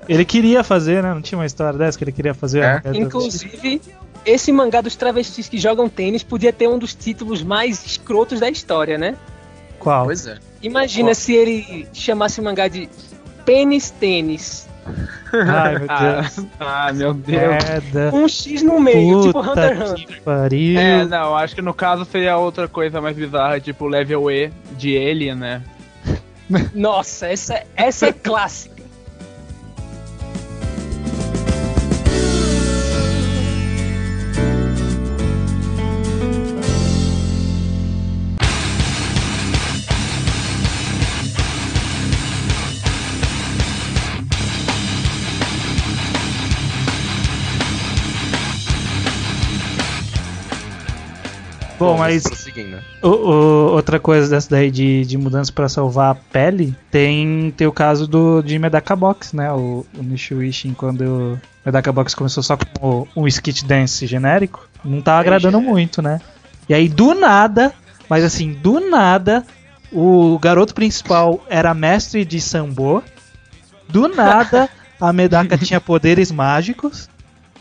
Ele 0.09 0.25
queria 0.25 0.65
fazer, 0.65 1.03
né? 1.03 1.15
Não 1.15 1.23
tinha 1.23 1.39
uma 1.39 1.47
história 1.47 1.79
dessa 1.79 1.97
que 1.97 2.03
ele 2.03 2.11
queria 2.11 2.35
fazer? 2.35 2.61
É. 2.61 2.83
né? 2.83 2.83
Inclusive, 2.95 3.81
esse 4.27 4.51
mangá 4.51 4.81
dos 4.81 4.97
travestis 4.97 5.49
que 5.49 5.57
jogam 5.57 5.89
tênis 5.89 6.25
podia 6.25 6.53
ter 6.53 6.69
um 6.69 6.79
dos 6.79 6.93
títulos 6.93 7.41
mais 7.43 7.87
escrotos 7.87 8.41
da 8.41 8.51
história, 8.51 8.99
né? 8.99 9.17
Qual? 9.81 10.05
Pois 10.05 10.27
é. 10.27 10.37
Imagina 10.63 11.13
se 11.15 11.35
ele 11.35 11.89
chamasse 11.93 12.41
o 12.41 12.45
mangá 12.45 12.69
de 12.69 12.89
Pênis 13.45 13.91
Tênis. 13.91 14.69
Ai, 15.33 15.79
meu 15.79 15.87
Ah, 15.89 16.21
Deus. 16.23 16.47
ah, 16.61 16.93
meu 16.93 17.15
Deus. 17.15 17.41
Merda. 17.65 18.11
Um 18.15 18.29
X 18.29 18.63
no 18.63 18.81
meio, 18.81 19.23
tipo 19.23 19.41
Hunter 19.41 19.71
x 19.77 19.79
Puta 19.91 19.93
Hunter. 20.03 20.23
pariu. 20.23 20.79
É, 20.81 21.05
não, 21.05 21.35
acho 21.37 21.55
que 21.55 21.63
no 21.63 21.73
caso 21.75 22.05
seria 22.05 22.37
outra 22.37 22.67
coisa 22.69 23.01
mais 23.01 23.17
bizarra, 23.17 23.61
tipo 23.61 23.87
level 23.87 24.31
E 24.31 24.51
de 24.77 24.97
Alien, 24.97 25.35
né? 25.37 25.63
Nossa, 26.75 27.27
essa, 27.29 27.63
essa 27.77 28.07
é 28.09 28.13
clássica. 28.13 28.80
Bom, 51.87 51.97
mas 51.99 52.15
mas 52.15 52.23
prosseguindo. 52.25 52.79
o- 53.03 53.09
o- 53.09 53.73
outra 53.73 53.99
coisa 53.99 54.29
dessa 54.29 54.51
daí 54.51 54.71
de, 54.71 55.05
de 55.05 55.17
mudança 55.19 55.51
pra 55.53 55.69
salvar 55.69 56.11
a 56.13 56.15
pele, 56.15 56.75
tem, 56.91 57.53
tem 57.57 57.67
o 57.67 57.73
caso 57.73 58.07
do, 58.07 58.43
de 58.43 58.59
Medaka 58.59 58.95
Box, 58.95 59.35
né? 59.35 59.51
O, 59.53 59.85
o 59.99 60.03
Nishuishin, 60.03 60.75
quando 60.75 61.01
o 61.35 61.41
Medaka 61.65 61.91
Box 61.93 62.15
começou 62.15 62.43
só 62.43 62.57
com 62.57 63.07
um 63.17 63.27
skit 63.27 63.65
dance 63.65 64.07
genérico, 64.07 64.69
não 64.85 65.01
tava 65.01 65.21
agradando 65.21 65.61
muito, 65.61 66.01
né? 66.03 66.21
E 66.69 66.75
aí, 66.75 66.89
do 66.89 67.15
nada, 67.15 67.73
mas 68.09 68.23
assim, 68.25 68.53
do 68.53 68.79
nada, 68.79 69.45
o 69.93 70.39
garoto 70.39 70.73
principal 70.75 71.45
era 71.49 71.75
mestre 71.75 72.25
de 72.25 72.41
sambo. 72.41 73.03
Do 73.89 74.07
nada, 74.09 74.69
a 75.01 75.13
Medaka 75.13 75.59
tinha 75.59 75.81
poderes 75.81 76.31
mágicos. 76.31 77.09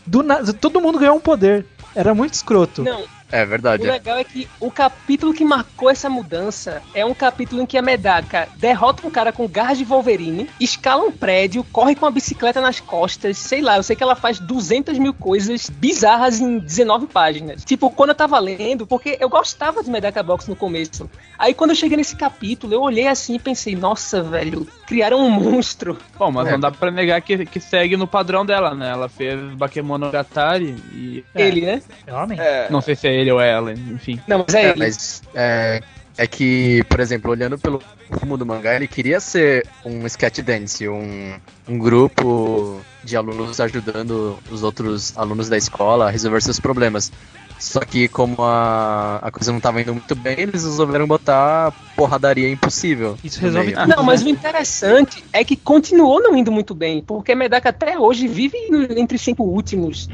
Do 0.06 0.22
nada, 0.22 0.52
todo 0.52 0.80
mundo 0.80 0.98
ganhou 0.98 1.16
um 1.16 1.20
poder. 1.20 1.66
Era 1.94 2.14
muito 2.14 2.34
escroto. 2.34 2.82
Não, 2.84 3.02
É 3.32 3.44
O 3.44 3.46
verdade. 3.46 3.82
legal 3.86 4.18
é 4.18 4.24
que 4.24 4.48
o 4.58 4.70
capítulo 4.70 5.32
que 5.32 5.44
marcou 5.44 5.88
essa 5.90 6.08
mudança 6.10 6.82
é 6.94 7.04
um 7.04 7.14
capítulo 7.14 7.62
em 7.62 7.66
que 7.66 7.78
a 7.78 7.82
Medaka 7.82 8.48
derrota 8.56 9.06
um 9.06 9.10
cara 9.10 9.32
com 9.32 9.46
garras 9.48 9.78
de 9.78 9.84
Wolverine, 9.84 10.48
escala 10.58 11.02
um 11.04 11.12
prédio, 11.12 11.64
corre 11.72 11.94
com 11.94 12.06
a 12.06 12.10
bicicleta 12.10 12.60
nas 12.60 12.80
costas, 12.80 13.38
sei 13.38 13.60
lá, 13.60 13.76
eu 13.76 13.82
sei 13.82 13.94
que 13.96 14.02
ela 14.02 14.16
faz 14.16 14.38
200 14.38 14.98
mil 14.98 15.14
coisas 15.14 15.70
bizarras 15.70 16.40
em 16.40 16.58
19 16.58 17.06
páginas. 17.06 17.64
Tipo, 17.64 17.90
quando 17.90 18.10
eu 18.10 18.14
tava 18.14 18.38
lendo, 18.38 18.86
porque 18.86 19.16
eu 19.20 19.28
gostava 19.28 19.82
de 19.82 19.90
Medaka 19.90 20.22
Box 20.22 20.48
no 20.48 20.56
começo. 20.56 21.08
Aí 21.38 21.54
quando 21.54 21.70
eu 21.70 21.76
cheguei 21.76 21.96
nesse 21.96 22.16
capítulo, 22.16 22.72
eu 22.74 22.80
olhei 22.82 23.06
assim 23.06 23.36
e 23.36 23.38
pensei, 23.38 23.74
nossa, 23.74 24.22
velho, 24.22 24.66
criaram 24.86 25.18
um 25.20 25.30
monstro. 25.30 25.96
Bom, 26.18 26.30
mas 26.30 26.48
É. 26.48 26.52
não 26.52 26.60
dá 26.60 26.70
pra 26.70 26.90
negar 26.90 27.20
que, 27.22 27.46
que 27.46 27.60
segue 27.60 27.96
no 27.96 28.06
padrão 28.06 28.44
dela, 28.44 28.74
né? 28.74 28.90
Ela 28.90 29.08
fez 29.08 29.40
Bakemonogatari 29.54 30.76
e. 30.92 31.24
É. 31.34 31.42
Ele, 31.42 31.62
né? 31.62 31.82
É 32.06 32.14
homem? 32.14 32.38
É, 32.40 32.68
Não 32.70 32.80
sei 32.80 32.94
se 32.94 33.08
é 33.08 33.19
ele 33.20 33.30
ou 33.32 33.40
ela, 33.40 33.72
enfim. 33.72 34.20
Não, 34.26 34.44
mas 34.46 34.54
é, 34.54 34.68
É, 34.70 34.74
mas 34.76 35.22
é, 35.34 35.80
é 36.16 36.26
que, 36.26 36.82
por 36.88 37.00
exemplo, 37.00 37.30
olhando 37.30 37.58
pelo 37.58 37.80
rumo 38.10 38.36
do 38.36 38.44
mangá, 38.44 38.74
ele 38.74 38.88
queria 38.88 39.20
ser 39.20 39.66
um 39.84 40.04
sketch 40.06 40.40
dance, 40.40 40.88
um, 40.88 41.34
um 41.68 41.78
grupo 41.78 42.80
de 43.04 43.16
alunos 43.16 43.60
ajudando 43.60 44.38
os 44.50 44.62
outros 44.62 45.16
alunos 45.16 45.48
da 45.48 45.56
escola 45.56 46.08
a 46.08 46.10
resolver 46.10 46.42
seus 46.42 46.58
problemas. 46.58 47.12
Só 47.58 47.80
que 47.80 48.08
como 48.08 48.36
a, 48.42 49.18
a 49.22 49.30
coisa 49.30 49.52
não 49.52 49.58
estava 49.58 49.82
indo 49.82 49.92
muito 49.92 50.14
bem, 50.16 50.40
eles 50.40 50.64
resolveram 50.64 51.06
botar 51.06 51.72
porradaria 51.94 52.50
impossível. 52.50 53.18
Isso 53.22 53.38
resolve 53.38 53.72
tudo. 53.72 53.86
Não, 53.86 54.02
mas 54.02 54.22
né? 54.22 54.28
o 54.28 54.30
interessante 54.30 55.22
é 55.30 55.44
que 55.44 55.56
continuou 55.56 56.22
não 56.22 56.34
indo 56.34 56.50
muito 56.50 56.74
bem, 56.74 57.02
porque 57.02 57.34
Medaka 57.34 57.68
até 57.68 57.98
hoje 57.98 58.26
vive 58.26 58.56
no- 58.70 58.98
entre 58.98 59.16
os 59.16 59.22
cinco 59.22 59.42
últimos. 59.44 60.08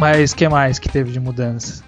Mas 0.00 0.32
o 0.32 0.36
que 0.36 0.48
mais 0.48 0.78
que 0.78 0.88
teve 0.88 1.12
de 1.12 1.20
mudança? 1.20 1.84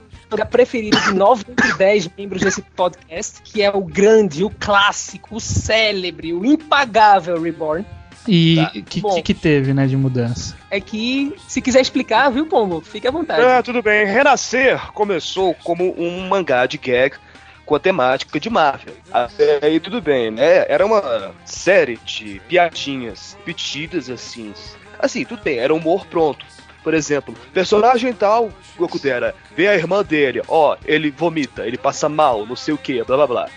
preferido 0.51 0.99
de 1.01 1.15
9 1.15 1.45
entre 1.51 1.75
10 1.75 2.11
membros 2.17 2.43
desse 2.43 2.61
podcast, 2.61 3.41
que 3.43 3.63
é 3.63 3.71
o 3.71 3.83
grande, 3.83 4.45
o 4.45 4.51
clássico, 4.51 5.37
o 5.37 5.41
célebre, 5.41 6.33
o 6.33 6.45
impagável 6.45 7.41
Reborn. 7.41 7.87
E 8.29 8.57
Tá, 8.57 8.73
o 8.75 8.83
que, 8.83 9.01
bom. 9.01 9.15
que, 9.15 9.23
que 9.23 9.35
teve, 9.35 9.75
né, 9.75 9.87
de 9.87 9.97
mudança? 9.97 10.57
É 10.71 10.81
que, 10.81 11.35
se 11.49 11.61
quiser 11.61 11.81
explicar, 11.81 12.31
viu, 12.31 12.47
Pombo? 12.47 12.81
Fique 12.83 13.09
à 13.09 13.11
vontade. 13.11 13.43
Ah, 13.43 13.63
tudo 13.63 13.83
bem. 13.83 14.07
Renascer 14.07 14.93
começou 14.93 15.55
como 15.55 15.95
um 15.99 16.29
mangá 16.29 16.67
de 16.67 16.79
gag 16.79 17.17
com 17.65 17.75
a 17.75 17.81
temática 17.81 18.39
de 18.39 18.51
máfia. 18.51 18.93
Até 19.11 19.59
aí 19.63 19.81
tudo 19.81 20.01
bem, 20.03 20.31
né? 20.31 20.67
Era 20.69 20.85
uma 20.85 21.33
série 21.45 21.99
de 22.05 22.41
piadinhas 22.49 23.37
repetidas 23.39 24.11
assim. 24.11 24.53
Assim, 24.99 25.25
tudo 25.25 25.43
bem, 25.43 25.59
era 25.59 25.75
humor 25.75 26.07
pronto. 26.07 26.45
Por 26.83 26.95
exemplo, 26.95 27.35
personagem 27.53 28.13
tal, 28.13 28.51
Goku 28.77 28.99
Dera, 28.99 29.35
vê 29.57 29.69
a 29.69 29.75
irmã 29.75 30.03
dele, 30.03 30.43
ó, 30.49 30.77
ele 30.85 31.11
vomita, 31.11 31.67
ele 31.67 31.79
passa 31.79 32.09
mal, 32.09 32.45
não 32.45 32.57
sei 32.57 32.75
o 32.75 32.79
que, 32.79 33.03
blá 33.05 33.17
blá 33.17 33.27
blá. 33.27 33.49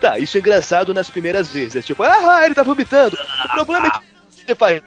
Tá, 0.00 0.18
isso 0.18 0.36
é 0.36 0.40
engraçado 0.40 0.94
nas 0.94 1.10
primeiras 1.10 1.48
vezes. 1.48 1.74
É 1.74 1.82
tipo, 1.82 2.04
ah, 2.04 2.44
ele 2.44 2.54
tá 2.54 2.62
vomitando. 2.62 3.18
O 3.46 3.48
problema 3.54 3.88
é 3.88 3.90
que 3.90 4.46
você 4.46 4.54
faz 4.54 4.80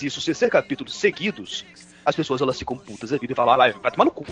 isso, 0.00 0.20
se 0.20 0.32
ser 0.34 0.48
capítulos 0.48 0.94
seguidos, 0.94 1.64
as 2.04 2.14
pessoas 2.14 2.40
elas 2.40 2.56
ficam 2.56 2.76
putas 2.76 3.10
da 3.10 3.18
vida 3.18 3.32
e 3.32 3.36
falam, 3.36 3.54
ah, 3.54 3.56
vai, 3.56 3.90
tomar 3.90 4.04
no 4.04 4.12
cu. 4.12 4.24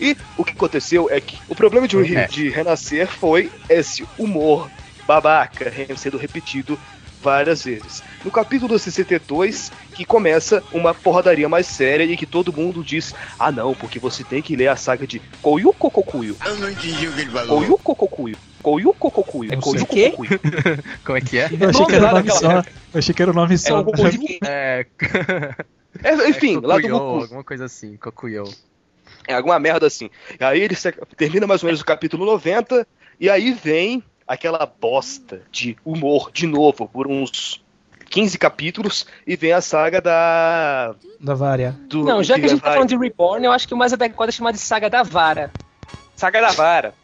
E 0.00 0.16
o 0.36 0.44
que 0.44 0.52
aconteceu 0.52 1.08
é 1.10 1.20
que 1.20 1.38
o 1.48 1.54
problema 1.54 1.86
de, 1.86 2.16
É. 2.16 2.26
de 2.26 2.48
Renascer 2.48 3.06
foi 3.06 3.52
esse 3.68 4.04
humor 4.18 4.68
babaca 5.06 5.72
sendo 5.96 6.18
repetido 6.18 6.76
várias 7.22 7.64
vezes. 7.64 8.02
No 8.24 8.30
capítulo 8.30 8.78
62, 8.78 9.72
que 9.94 10.04
começa 10.04 10.62
uma 10.72 10.92
porradaria 10.94 11.48
mais 11.48 11.66
séria 11.66 12.04
e 12.04 12.16
que 12.16 12.26
todo 12.26 12.52
mundo 12.52 12.82
diz: 12.82 13.14
Ah, 13.38 13.50
não, 13.52 13.74
porque 13.74 13.98
você 13.98 14.22
tem 14.24 14.42
que 14.42 14.56
ler 14.56 14.68
a 14.68 14.76
saga 14.76 15.06
de 15.06 15.20
Koyuko 15.42 15.90
Kokuyo. 15.90 16.36
Eu 16.44 16.56
não 16.58 16.70
entendi 16.70 17.06
o 17.08 17.12
que 17.12 17.20
ele 17.22 17.30
falou. 17.30 17.58
Koyuko 17.58 17.94
Kokuyo. 17.96 18.36
Koyuko 18.62 19.10
Kokuyo. 19.10 19.52
Não 19.52 19.60
Koyuko 19.60 19.94
sei. 19.94 20.10
Kokuyo. 20.10 20.40
Como 21.04 21.18
é 21.18 21.20
que 21.20 21.38
é? 21.38 21.48
Eu 21.60 21.68
achei 21.70 21.86
que 21.86 21.94
era 21.94 22.02
o 22.02 22.06
lá 22.06 22.12
nome 22.14 22.30
só. 22.30 22.52
Eu 22.52 22.64
achei 22.98 23.14
que 23.14 23.22
era 23.22 23.30
o 23.30 23.34
nome 23.34 23.54
É 23.54 23.58
só. 23.58 23.84
quem? 23.84 24.38
É, 24.46 24.86
É, 26.02 26.28
enfim, 26.28 26.56
é 26.62 26.66
lá 26.66 26.76
do 26.76 26.82
Kokuyo, 26.82 26.98
Goku. 26.98 27.22
alguma 27.22 27.44
coisa 27.44 27.64
assim, 27.64 27.96
Kokuyo. 27.96 28.44
É 29.26 29.34
alguma 29.34 29.58
merda 29.58 29.86
assim. 29.86 30.10
E 30.38 30.44
aí 30.44 30.60
ele 30.60 30.76
termina 31.16 31.46
mais 31.46 31.62
ou 31.62 31.66
menos 31.68 31.80
o 31.80 31.84
capítulo 31.84 32.24
90, 32.26 32.86
e 33.18 33.30
aí 33.30 33.52
vem 33.52 34.02
aquela 34.26 34.66
bosta 34.66 35.42
de 35.50 35.76
humor 35.84 36.30
de 36.32 36.46
novo 36.46 36.88
por 36.88 37.06
uns 37.06 37.64
15 38.10 38.38
capítulos, 38.38 39.06
e 39.26 39.36
vem 39.36 39.52
a 39.52 39.60
saga 39.60 40.00
da. 40.00 40.94
Da 41.20 41.34
Varia. 41.34 41.76
Do, 41.88 42.04
Não, 42.04 42.22
já 42.22 42.38
que 42.38 42.46
a 42.46 42.48
gente 42.48 42.60
tá 42.60 42.72
falando 42.72 42.88
de 42.88 42.96
Reborn, 42.96 43.44
eu 43.44 43.52
acho 43.52 43.66
que 43.66 43.74
o 43.74 43.76
mais 43.76 43.92
adequado 43.92 44.28
é 44.28 44.32
chamar 44.32 44.52
de 44.52 44.58
Saga 44.58 44.88
da 44.88 45.02
Vara. 45.02 45.50
Saga 46.14 46.40
da 46.40 46.52
Vara. 46.52 46.94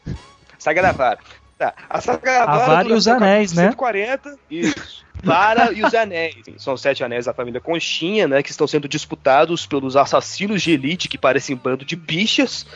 Saga 0.59 0.83
da 0.83 0.93
Vara. 0.93 1.19
Tá. 1.59 1.75
A 1.91 2.01
Saga 2.01 2.21
da 2.21 2.43
A 2.45 2.47
Vara. 2.47 2.67
Vara 2.67 2.89
e 2.89 2.93
os 2.93 3.09
Anéis, 3.09 3.53
capítulo 3.53 3.67
né? 3.67 3.71
140. 3.71 4.39
Isso. 4.51 5.05
Vara 5.23 5.73
e 5.73 5.85
os 5.85 5.95
Anéis. 5.95 6.37
São 6.57 6.77
sete 6.77 7.05
anéis 7.05 7.27
da 7.27 7.35
família 7.35 7.61
Conchinha, 7.61 8.27
né? 8.27 8.43
Que 8.43 8.51
estão 8.51 8.67
sendo 8.67 8.89
disputados 8.89 9.67
pelos 9.67 9.97
assassinos 9.97 10.63
de 10.63 10.73
elite 10.73 11.09
que 11.09 11.19
parecem 11.19 11.55
um 11.55 11.59
bando 11.59 11.85
de 11.85 11.95
bichas, 11.95 12.67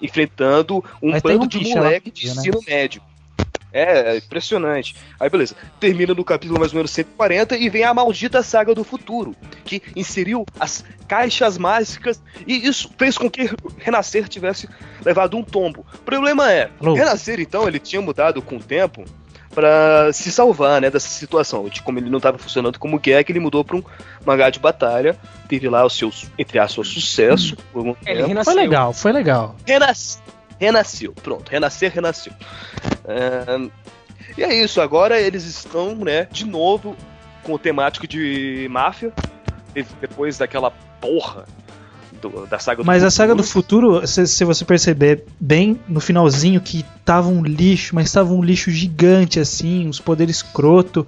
enfrentando 0.00 0.84
um 1.02 1.12
Mas 1.12 1.22
bando 1.22 1.44
um 1.44 1.46
de 1.46 1.74
lá 1.74 1.76
moleque 1.76 2.10
de 2.10 2.26
né? 2.26 2.32
ensino 2.32 2.60
médio. 2.66 3.02
É, 3.74 4.12
é 4.12 4.16
impressionante. 4.18 4.94
Aí 5.18 5.28
beleza, 5.28 5.56
termina 5.80 6.14
no 6.14 6.24
capítulo 6.24 6.60
mais 6.60 6.72
ou 6.72 6.76
menos 6.76 6.92
140 6.92 7.56
e 7.56 7.68
vem 7.68 7.82
a 7.82 7.92
maldita 7.92 8.40
saga 8.42 8.72
do 8.72 8.84
futuro, 8.84 9.34
que 9.64 9.82
inseriu 9.96 10.46
as 10.60 10.84
caixas 11.08 11.58
mágicas 11.58 12.22
e 12.46 12.66
isso 12.66 12.88
fez 12.96 13.18
com 13.18 13.28
que 13.28 13.50
Renascer 13.78 14.28
tivesse 14.28 14.68
levado 15.04 15.36
um 15.36 15.42
tombo. 15.42 15.84
O 15.92 15.98
problema 15.98 16.52
é, 16.52 16.70
Alô? 16.80 16.94
Renascer 16.94 17.40
então 17.40 17.66
ele 17.66 17.80
tinha 17.80 18.00
mudado 18.00 18.40
com 18.40 18.56
o 18.56 18.62
tempo 18.62 19.04
pra 19.54 20.12
se 20.12 20.30
salvar, 20.32 20.80
né, 20.80 20.90
dessa 20.90 21.08
situação. 21.08 21.68
De 21.68 21.80
como 21.80 21.98
ele 21.98 22.10
não 22.10 22.18
estava 22.18 22.36
funcionando 22.36 22.78
como 22.78 22.98
gag, 22.98 23.30
ele 23.30 23.40
mudou 23.40 23.64
pra 23.64 23.76
um 23.76 23.82
mangá 24.26 24.50
de 24.50 24.58
batalha, 24.58 25.16
teve 25.48 25.68
lá 25.68 25.84
os 25.86 25.96
seus, 25.96 26.26
entre 26.36 26.58
aspas, 26.58 26.88
sucesso 26.88 27.56
algum 27.72 27.94
Ele 28.04 28.16
tempo. 28.16 28.28
renasceu. 28.28 28.52
Foi 28.52 28.62
legal, 28.62 28.92
foi 28.92 29.12
legal. 29.12 29.56
Renas... 29.66 30.20
Renasceu, 30.64 31.12
pronto, 31.22 31.50
renascer, 31.50 31.92
renasceu. 31.92 32.32
Ahn, 33.06 33.68
e 34.36 34.42
é 34.42 34.54
isso, 34.64 34.80
agora 34.80 35.20
eles 35.20 35.44
estão, 35.44 35.94
né, 35.94 36.26
de 36.32 36.46
novo 36.46 36.96
com 37.42 37.52
o 37.52 37.58
temático 37.58 38.06
de 38.06 38.66
máfia, 38.70 39.12
de- 39.74 39.84
depois 40.00 40.38
daquela 40.38 40.70
porra 41.00 41.44
do- 42.22 42.46
da 42.46 42.58
saga 42.58 42.82
do 42.82 42.86
Mas 42.86 43.04
a 43.04 43.10
saga 43.10 43.34
do 43.34 43.42
futuro. 43.42 43.92
futuro, 43.96 44.06
se, 44.06 44.26
se 44.26 44.44
você 44.44 44.64
perceber 44.64 45.24
bem 45.38 45.78
no 45.86 46.00
finalzinho 46.00 46.60
que 46.60 46.82
tava 47.04 47.28
um 47.28 47.42
lixo, 47.42 47.94
mas 47.94 48.10
tava 48.10 48.32
um 48.32 48.42
lixo 48.42 48.70
gigante 48.70 49.38
assim, 49.38 49.86
uns 49.86 50.00
poderes 50.00 50.36
escroto, 50.36 51.06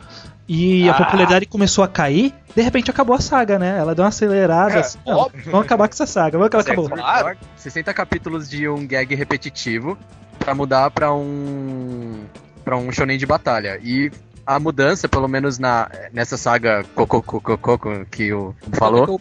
e 0.49 0.89
a 0.89 0.93
Ah. 0.93 1.05
popularidade 1.05 1.47
começou 1.47 1.83
a 1.85 1.89
cair, 1.89 2.33
de 2.55 2.63
repente 2.63 2.91
acabou 2.91 3.15
a 3.17 3.21
saga, 3.21 3.59
né? 3.59 3.77
Ela 3.79 3.95
deu 3.95 4.03
uma 4.05 4.09
acelerada 4.09 4.75
É, 4.75 4.79
assim, 4.81 4.99
não, 5.07 5.17
óbvio. 5.17 5.43
vamos 5.51 5.67
acabar 5.67 5.89
com 5.89 5.93
essa 5.95 6.07
saga, 6.07 6.33
vamos 6.39 6.47
acabar, 6.47 6.63
Mas 6.65 6.69
é 6.69 6.73
acabou. 6.73 6.89
claro. 6.91 7.39
60 7.57 7.93
capítulos 7.95 8.49
de 8.49 8.69
um 8.69 8.87
gag 8.87 9.15
repetitivo 9.15 9.97
pra 10.39 10.55
mudar 10.55 10.91
pra 10.91 11.13
um 11.13 12.25
para 12.65 12.77
um 12.77 12.91
shonen 12.93 13.17
de 13.19 13.27
batalha. 13.27 13.79
E 13.83 14.11
a 14.47 14.59
mudança, 14.61 15.09
pelo 15.09 15.27
menos 15.29 15.59
na 15.59 15.91
nessa 16.13 16.37
saga 16.37 16.85
Coco 16.95 17.21
Coco 17.23 17.59
Coco 17.59 18.07
que 18.11 18.33
o 18.33 18.55
falou, 18.75 19.21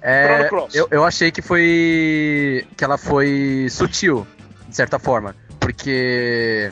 é, 0.00 0.48
eu, 0.72 0.86
eu 0.90 1.04
achei 1.04 1.30
que 1.32 1.42
foi 1.42 2.64
que 2.76 2.84
ela 2.84 2.96
foi 2.98 3.66
sutil, 3.70 4.26
de 4.68 4.74
certa 4.76 4.98
forma, 4.98 5.34
porque 5.60 6.70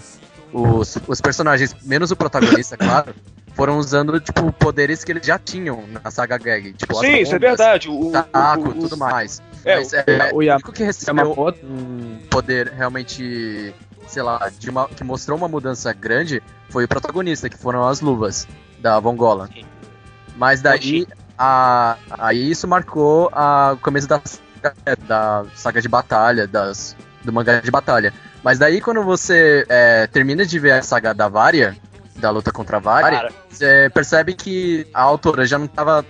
os, 0.52 0.98
os 1.06 1.20
personagens, 1.20 1.74
menos 1.82 2.10
o 2.10 2.16
protagonista, 2.16 2.76
claro, 2.76 3.14
foram 3.60 3.76
usando 3.76 4.18
tipo 4.18 4.50
poderes 4.54 5.04
que 5.04 5.12
eles 5.12 5.26
já 5.26 5.38
tinham 5.38 5.84
na 5.86 6.10
saga 6.10 6.38
gag, 6.38 6.72
tipo 6.72 6.94
Sim, 6.94 7.18
isso 7.18 7.34
é 7.34 7.38
verdade. 7.38 7.90
O, 7.90 8.08
o- 8.08 8.10
taco, 8.10 8.70
o- 8.70 8.72
tudo 8.74 8.96
mais. 8.96 9.42
É, 9.66 9.76
Mas, 9.76 9.92
é, 9.92 10.04
o 10.32 10.36
o 10.36 10.38
único 10.38 10.72
que 10.72 10.82
recebeu 10.82 11.24
Yamamoto. 11.28 11.58
um 11.66 12.20
poder 12.30 12.68
realmente, 12.68 13.74
sei 14.08 14.22
lá, 14.22 14.50
de 14.58 14.70
uma, 14.70 14.88
que 14.88 15.04
mostrou 15.04 15.36
uma 15.36 15.46
mudança 15.46 15.92
grande 15.92 16.42
foi 16.70 16.84
o 16.84 16.88
protagonista, 16.88 17.50
que 17.50 17.58
foram 17.58 17.86
as 17.86 18.00
luvas 18.00 18.48
da 18.78 18.98
Vongola. 18.98 19.50
Mas 20.36 20.62
daí, 20.62 21.06
a, 21.36 21.98
aí 22.12 22.50
isso 22.50 22.66
marcou 22.66 23.28
a, 23.30 23.72
o 23.74 23.76
começo 23.76 24.08
da, 24.08 24.22
da 25.06 25.44
saga 25.54 25.82
de 25.82 25.88
batalha, 25.88 26.46
das, 26.46 26.96
do 27.22 27.30
mangá 27.30 27.60
de 27.60 27.70
batalha. 27.70 28.10
Mas 28.42 28.58
daí 28.58 28.80
quando 28.80 29.02
você 29.04 29.66
é, 29.68 30.06
termina 30.06 30.46
de 30.46 30.58
ver 30.58 30.70
a 30.72 30.82
saga 30.82 31.12
da 31.12 31.28
Varia, 31.28 31.76
da 32.20 32.30
luta 32.30 32.52
contra 32.52 32.78
a 32.78 32.80
Cara, 32.80 33.32
você 33.48 33.90
percebe 33.92 34.34
que 34.34 34.86
a 34.94 35.02
autora 35.02 35.46
já 35.46 35.58
não 35.58 35.66
tava 35.66 36.04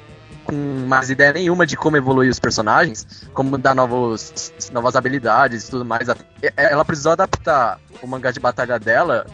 com 0.44 0.54
mais 0.86 1.10
ideia 1.10 1.32
nenhuma 1.32 1.66
de 1.66 1.76
como 1.76 1.96
evoluir 1.96 2.30
os 2.30 2.40
personagens, 2.40 3.28
como 3.32 3.56
dar 3.56 3.74
novos, 3.74 4.52
novas 4.72 4.96
habilidades 4.96 5.68
e 5.68 5.70
tudo 5.70 5.84
mais. 5.84 6.08
Ela 6.56 6.84
precisou 6.84 7.12
adaptar 7.12 7.78
o 8.02 8.06
mangá 8.06 8.30
de 8.30 8.40
batalha 8.40 8.78
dela 8.78 9.26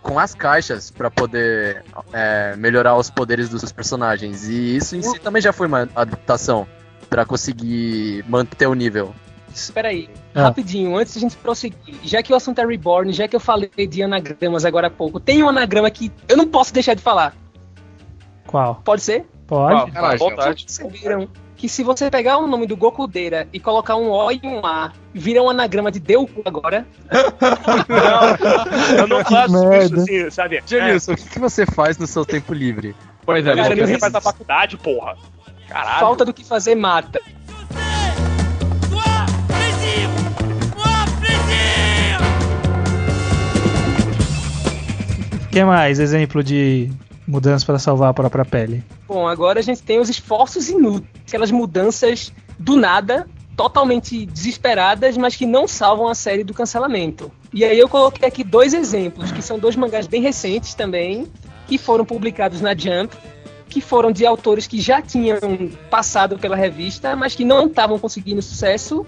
com 0.00 0.18
as 0.18 0.34
caixas 0.34 0.90
pra 0.90 1.10
poder 1.10 1.84
é, 2.12 2.54
melhorar 2.56 2.96
os 2.96 3.10
poderes 3.10 3.48
dos 3.48 3.72
personagens. 3.72 4.48
E 4.48 4.76
isso 4.76 4.96
em 4.96 5.02
si 5.02 5.18
também 5.18 5.42
já 5.42 5.52
foi 5.52 5.66
uma 5.66 5.88
adaptação. 5.94 6.66
pra 7.08 7.26
conseguir 7.26 8.24
manter 8.26 8.66
o 8.66 8.74
nível. 8.74 9.14
Espera 9.54 9.88
aí, 9.88 10.08
Ah. 10.34 10.44
rapidinho, 10.44 10.96
antes 10.96 11.12
de 11.12 11.18
a 11.18 11.22
gente 11.22 11.36
prosseguir, 11.36 11.96
já 12.02 12.22
que 12.22 12.32
o 12.32 12.36
assunto 12.36 12.58
é 12.58 12.66
Reborn, 12.66 13.12
já 13.12 13.28
que 13.28 13.36
eu 13.36 13.40
falei 13.40 13.70
de 13.86 14.02
anagramas 14.02 14.64
agora 14.64 14.86
há 14.86 14.90
pouco, 14.90 15.20
tem 15.20 15.42
um 15.42 15.48
anagrama 15.48 15.90
que 15.90 16.10
eu 16.28 16.36
não 16.36 16.48
posso 16.48 16.72
deixar 16.72 16.94
de 16.94 17.02
falar. 17.02 17.34
Qual? 18.46 18.80
Pode 18.84 19.02
ser? 19.02 19.26
Pode? 19.46 19.90
Vontade. 20.18 20.64
Perceberam 20.64 21.28
que 21.56 21.68
se 21.68 21.84
você 21.84 22.10
pegar 22.10 22.38
o 22.38 22.46
nome 22.46 22.66
do 22.66 22.76
Goku 22.76 23.06
Deira 23.06 23.46
e 23.52 23.60
colocar 23.60 23.94
um 23.96 24.10
O 24.10 24.32
e 24.32 24.40
um 24.42 24.66
A, 24.66 24.92
vira 25.14 25.42
um 25.42 25.48
anagrama 25.48 25.92
de 25.92 26.00
Deu 26.00 26.28
agora? 26.44 26.86
Não, 27.88 28.98
eu 28.98 29.06
não 29.06 29.24
faço 29.24 29.68
merda. 29.68 29.84
isso 29.84 29.94
assim, 30.00 30.30
sabe? 30.30 30.62
Janilson, 30.66 31.12
o 31.12 31.16
que, 31.16 31.28
que 31.28 31.38
você 31.38 31.64
faz 31.66 31.98
no 31.98 32.06
seu 32.06 32.24
tempo 32.24 32.52
livre? 32.52 32.96
Pois 33.24 33.46
é, 33.46 33.52
É, 33.52 33.56
Cara, 33.56 33.86
você 33.86 33.98
faz 33.98 34.12
na 34.12 34.20
faculdade, 34.20 34.76
porra. 34.76 35.16
Caralho. 35.68 36.00
Falta 36.00 36.24
do 36.24 36.34
que 36.34 36.44
fazer 36.44 36.74
mata. 36.74 37.20
Que 45.52 45.62
mais? 45.64 46.00
Exemplo 46.00 46.42
de 46.42 46.90
mudança 47.28 47.64
para 47.66 47.78
salvar 47.78 48.08
a 48.08 48.14
própria 48.14 48.44
pele. 48.44 48.82
Bom, 49.06 49.28
agora 49.28 49.60
a 49.60 49.62
gente 49.62 49.82
tem 49.82 50.00
os 50.00 50.08
esforços 50.08 50.70
inúteis, 50.70 51.10
aquelas 51.28 51.50
mudanças 51.50 52.32
do 52.58 52.74
nada, 52.74 53.28
totalmente 53.54 54.24
desesperadas, 54.24 55.14
mas 55.18 55.36
que 55.36 55.44
não 55.44 55.68
salvam 55.68 56.08
a 56.08 56.14
série 56.14 56.42
do 56.42 56.54
cancelamento. 56.54 57.30
E 57.52 57.66
aí 57.66 57.78
eu 57.78 57.86
coloquei 57.86 58.26
aqui 58.26 58.42
dois 58.42 58.72
exemplos, 58.72 59.30
que 59.30 59.42
são 59.42 59.58
dois 59.58 59.76
mangás 59.76 60.06
bem 60.06 60.22
recentes 60.22 60.72
também, 60.72 61.26
que 61.66 61.76
foram 61.76 62.04
publicados 62.04 62.62
na 62.62 62.74
Jump, 62.74 63.14
que 63.68 63.82
foram 63.82 64.10
de 64.10 64.24
autores 64.24 64.66
que 64.66 64.80
já 64.80 65.02
tinham 65.02 65.38
passado 65.90 66.38
pela 66.38 66.56
revista, 66.56 67.14
mas 67.14 67.34
que 67.34 67.44
não 67.44 67.66
estavam 67.66 67.98
conseguindo 67.98 68.40
sucesso. 68.40 69.04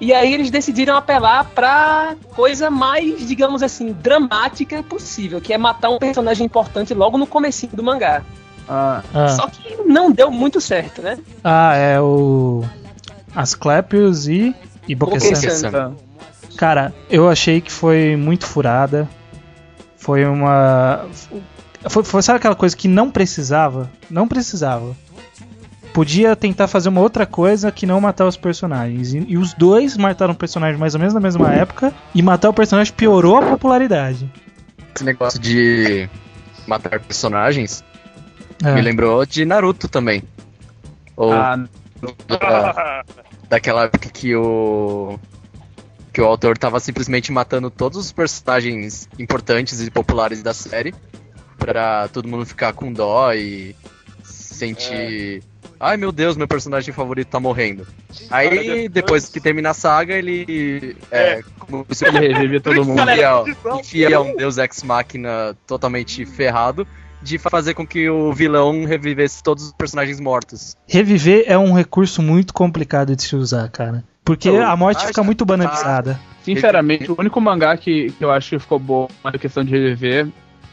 E 0.00 0.12
aí 0.12 0.34
eles 0.34 0.50
decidiram 0.50 0.96
apelar 0.96 1.44
pra 1.54 2.14
coisa 2.34 2.68
mais, 2.70 3.26
digamos 3.26 3.62
assim, 3.62 3.92
dramática 3.92 4.82
possível, 4.82 5.40
que 5.40 5.52
é 5.52 5.58
matar 5.58 5.88
um 5.90 5.98
personagem 5.98 6.44
importante 6.44 6.92
logo 6.92 7.16
no 7.16 7.26
comecinho 7.26 7.72
do 7.74 7.82
mangá. 7.82 8.22
Ah, 8.68 9.02
Ah, 9.14 9.28
Só 9.28 9.46
que 9.46 9.76
não 9.84 10.10
deu 10.10 10.30
muito 10.30 10.60
certo, 10.60 11.00
né? 11.02 11.18
ah, 11.42 11.74
é 11.76 12.00
o. 12.00 12.64
Asclepios 13.34 14.26
e. 14.28 14.54
E 14.86 14.94
Bokesan. 14.94 15.30
Bokesan. 15.30 15.70
tá. 15.70 15.92
Cara, 16.56 16.94
eu 17.10 17.28
achei 17.28 17.60
que 17.60 17.70
foi 17.72 18.16
muito 18.16 18.46
furada. 18.46 19.08
Foi 19.96 20.24
uma. 20.24 21.06
Foi, 21.88 22.02
foi, 22.04 22.22
sabe 22.22 22.36
aquela 22.38 22.54
coisa 22.54 22.76
que 22.76 22.88
não 22.88 23.10
precisava? 23.10 23.90
Não 24.10 24.26
precisava. 24.28 24.94
Podia 25.94 26.34
tentar 26.34 26.66
fazer 26.66 26.88
uma 26.88 27.00
outra 27.00 27.24
coisa 27.24 27.70
que 27.70 27.86
não 27.86 28.00
matar 28.00 28.26
os 28.26 28.36
personagens. 28.36 29.14
E, 29.14 29.24
e 29.28 29.38
os 29.38 29.54
dois 29.54 29.96
mataram 29.96 30.34
personagens 30.34 30.78
mais 30.78 30.92
ou 30.94 30.98
menos 30.98 31.14
na 31.14 31.20
mesma 31.20 31.54
época. 31.54 31.94
E 32.12 32.20
matar 32.20 32.50
o 32.50 32.52
personagem 32.52 32.92
piorou 32.92 33.36
a 33.36 33.42
popularidade. 33.42 34.28
Esse 34.94 35.04
negócio 35.04 35.38
de 35.40 36.08
matar 36.66 36.98
personagens 37.00 37.84
É. 38.64 38.74
me 38.74 38.80
lembrou 38.82 39.24
de 39.24 39.44
Naruto 39.44 39.86
também. 39.88 40.22
Ou 41.16 41.32
Ah, 41.32 41.64
da- 42.28 43.04
daquela 43.48 43.84
época 43.84 44.08
que 44.08 44.34
o 44.34 45.16
que 46.12 46.20
o 46.20 46.24
autor 46.26 46.56
tava 46.58 46.78
simplesmente 46.80 47.30
matando 47.32 47.70
todos 47.70 47.98
os 47.98 48.12
personagens 48.12 49.08
importantes 49.18 49.80
e 49.80 49.90
populares 49.90 50.42
da 50.42 50.52
série 50.54 50.92
pra 51.58 52.06
todo 52.08 52.28
mundo 52.28 52.44
ficar 52.46 52.72
com 52.72 52.92
dó 52.92 53.32
e 53.32 53.74
sentir 54.22 55.42
ai 55.84 55.96
meu 55.96 56.10
Deus 56.10 56.36
meu 56.36 56.48
personagem 56.48 56.92
favorito 56.94 57.28
tá 57.28 57.38
morrendo 57.40 57.86
aí 58.30 58.88
depois 58.88 59.28
que 59.28 59.40
termina 59.40 59.70
a 59.70 59.74
saga 59.74 60.14
ele 60.14 60.96
é, 61.10 61.40
como 61.58 61.86
se 61.90 62.06
ele 62.06 62.18
revive 62.32 62.60
todo 62.60 62.84
mundo. 62.84 63.00
enfia, 63.02 63.44
enfia 64.08 64.20
um 64.20 64.36
Deus 64.36 64.58
Ex 64.58 64.82
Machina 64.82 65.56
totalmente 65.66 66.24
ferrado 66.24 66.86
de 67.22 67.38
fazer 67.38 67.72
com 67.74 67.86
que 67.86 68.08
o 68.10 68.32
vilão 68.32 68.84
revivesse 68.84 69.42
todos 69.42 69.64
os 69.64 69.72
personagens 69.72 70.20
mortos 70.20 70.76
Reviver 70.86 71.44
é 71.46 71.56
um 71.56 71.72
recurso 71.72 72.20
muito 72.22 72.52
complicado 72.52 73.16
de 73.16 73.22
se 73.22 73.34
usar, 73.34 73.68
cara. 73.70 74.04
Porque 74.22 74.50
Não, 74.50 74.62
a 74.66 74.76
morte 74.76 74.98
acho 74.98 75.06
fica 75.08 75.22
muito 75.22 75.44
que- 75.44 75.48
banalizada. 75.48 76.20
Sinceramente, 76.42 77.10
o 77.10 77.16
único 77.18 77.40
mangá 77.40 77.74
que, 77.78 78.10
que 78.12 78.22
eu 78.24 78.30
acho 78.30 78.50
que 78.50 78.58
ficou 78.58 78.78
bom 78.78 79.08
na 79.24 79.32
questão 79.32 79.64
de 79.64 79.70
reviver, 79.72 80.28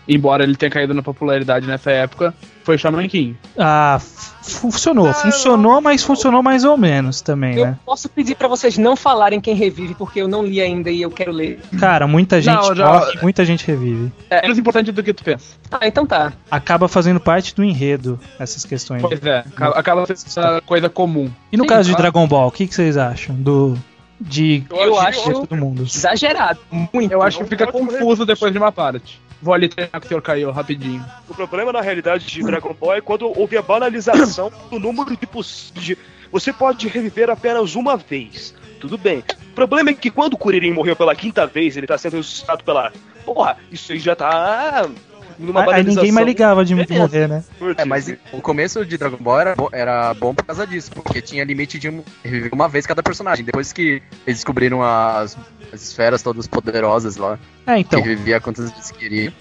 embora 0.08 0.43
ele 0.43 0.56
tenha 0.58 0.69
caído 0.69 0.93
na 0.93 1.02
popularidade 1.02 1.65
nessa 1.65 1.89
época, 1.91 2.34
foi 2.63 2.78
Shaman 2.78 3.08
King. 3.08 3.36
Ah, 3.58 4.00
funcionou. 4.41 5.13
Funcionou, 5.13 5.82
mas 5.82 6.04
funcionou 6.04 6.41
mais 6.43 6.63
ou 6.63 6.78
menos 6.78 7.21
também, 7.21 7.56
Eu 7.58 7.65
né? 7.65 7.78
posso 7.86 8.10
pedir 8.10 8.36
pra 8.36 8.47
vocês 8.47 8.78
não 8.78 8.95
falarem 8.95 9.39
quem 9.39 9.56
revive, 9.56 9.93
porque 9.95 10.21
eu 10.21 10.28
não 10.28 10.45
li 10.45 10.62
ainda 10.62 10.89
e 10.89 11.02
eu 11.02 11.10
quero 11.12 11.32
ler. 11.32 11.60
Cara, 11.80 12.08
muita 12.08 12.41
gente 12.41 12.56
Não, 12.56 12.76
já- 12.76 12.86
morre, 12.93 13.19
muita 13.21 13.45
gente 13.45 13.65
revive. 13.65 14.12
É 14.30 14.41
menos 14.41 14.58
importante 14.58 14.91
do 14.91 15.04
que 15.04 15.13
tu 15.13 15.24
pensa. 15.24 15.56
Ah, 15.71 15.88
então 15.88 16.06
tá. 16.06 16.34
Acaba 16.50 16.88
fazendo 16.88 17.19
parte 17.19 17.56
do 17.56 17.63
enredo, 17.63 18.19
essas 18.39 18.65
questões. 18.65 19.02
Pois 19.02 19.24
é, 19.26 19.39
acaba, 19.39 19.80
acaba 19.80 20.06
sendo 20.06 20.17
essa 20.26 20.62
coisa 20.65 20.89
comum. 20.89 21.30
E 21.52 21.58
no 21.58 21.63
Sim, 21.63 21.67
caso 21.69 21.89
de. 21.89 21.95
Dragon 21.95 22.28
Ball, 22.28 22.47
o 22.47 22.52
que, 22.52 22.67
que 22.67 22.74
vocês 22.76 22.97
acham? 22.97 23.36
Do. 23.36 23.78
De. 24.19 24.63
Eu 24.69 25.00
acho 25.00 25.32
todo 25.32 25.56
mundo. 25.56 25.84
exagerado. 25.84 26.60
Muito. 26.93 27.12
Eu 27.12 27.21
acho 27.24 27.38
que 27.38 27.43
Não 27.43 27.50
fica 27.50 27.65
confuso 27.71 28.26
depois 28.26 28.52
de 28.52 28.58
uma 28.60 28.71
parte. 28.71 29.19
Vou 29.42 29.54
ali 29.54 29.68
treinar 29.68 30.00
com 30.00 30.06
o 30.06 30.10
Sr. 30.10 30.22
Caio 30.22 30.52
rapidinho. 30.52 31.04
O 31.28 31.34
problema 31.34 31.74
na 31.74 31.82
realidade 31.82 32.28
de 32.28 32.44
Dragon 32.44 32.74
Ball 32.74 32.96
é 32.96 33.02
quando 33.02 33.28
houve 33.28 33.58
a 33.58 33.62
banalização 33.62 34.52
do 34.70 34.80
número 34.80 35.18
de 35.18 35.26
possíveis. 35.26 35.98
Você 36.32 36.54
pode 36.54 36.88
reviver 36.88 37.30
apenas 37.30 37.76
uma 37.76 37.98
vez. 37.98 38.54
Tudo 38.80 38.98
bem. 38.98 39.24
O 39.52 39.54
problema 39.54 39.90
é 39.90 39.94
que 39.94 40.10
quando 40.10 40.34
o 40.34 40.38
Kuririn 40.38 40.72
morreu 40.72 40.96
pela 40.96 41.16
quinta 41.16 41.46
vez, 41.46 41.76
ele 41.76 41.88
tá 41.88 41.98
sendo 41.98 42.18
ressuscitado 42.18 42.64
pela. 42.64 42.92
Porra, 43.26 43.58
isso 43.72 43.92
aí 43.92 44.00
já 44.00 44.16
tá. 44.16 44.90
Numa 45.42 45.74
Aí, 45.74 45.84
ninguém 45.84 46.12
mais 46.12 46.28
ligava 46.28 46.64
de 46.64 46.76
Beleza. 46.76 46.94
morrer, 47.02 47.28
né? 47.28 47.44
É, 47.78 47.84
mas 47.84 48.14
o 48.32 48.42
começo 48.42 48.86
de 48.86 48.98
Dragon 48.98 49.18
Ball 49.18 49.40
era 49.42 49.56
bom, 49.56 49.70
era 49.72 50.14
bom 50.14 50.34
por 50.36 50.46
causa 50.46 50.68
disso, 50.68 50.92
porque 50.92 51.20
tinha 51.22 51.44
limite 51.44 51.80
de 51.80 51.90
um- 51.90 52.04
reviver 52.24 52.52
uma 52.54 52.70
vez 52.70 52.86
cada 52.86 53.02
personagem. 53.02 53.44
Depois 53.44 53.74
que 53.74 54.04
eles 54.26 54.38
descobriram 54.38 54.84
as, 54.84 55.36
as 55.74 55.82
esferas 55.82 56.22
todas 56.22 56.48
poderosas 56.48 57.18
lá, 57.18 57.40
É, 57.66 57.80
então. 57.80 58.02
que 58.02 58.08
revivia 58.08 58.40
quantas 58.40 58.70
vezes 58.72 58.92
queria. 58.92 59.34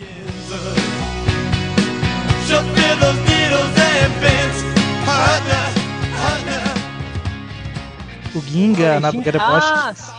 O 8.35 8.41
Ginga, 8.41 9.01
na 9.01 9.11
Gareboshi. 9.11 9.73
Ah, 9.73 9.93
sim. 9.95 10.13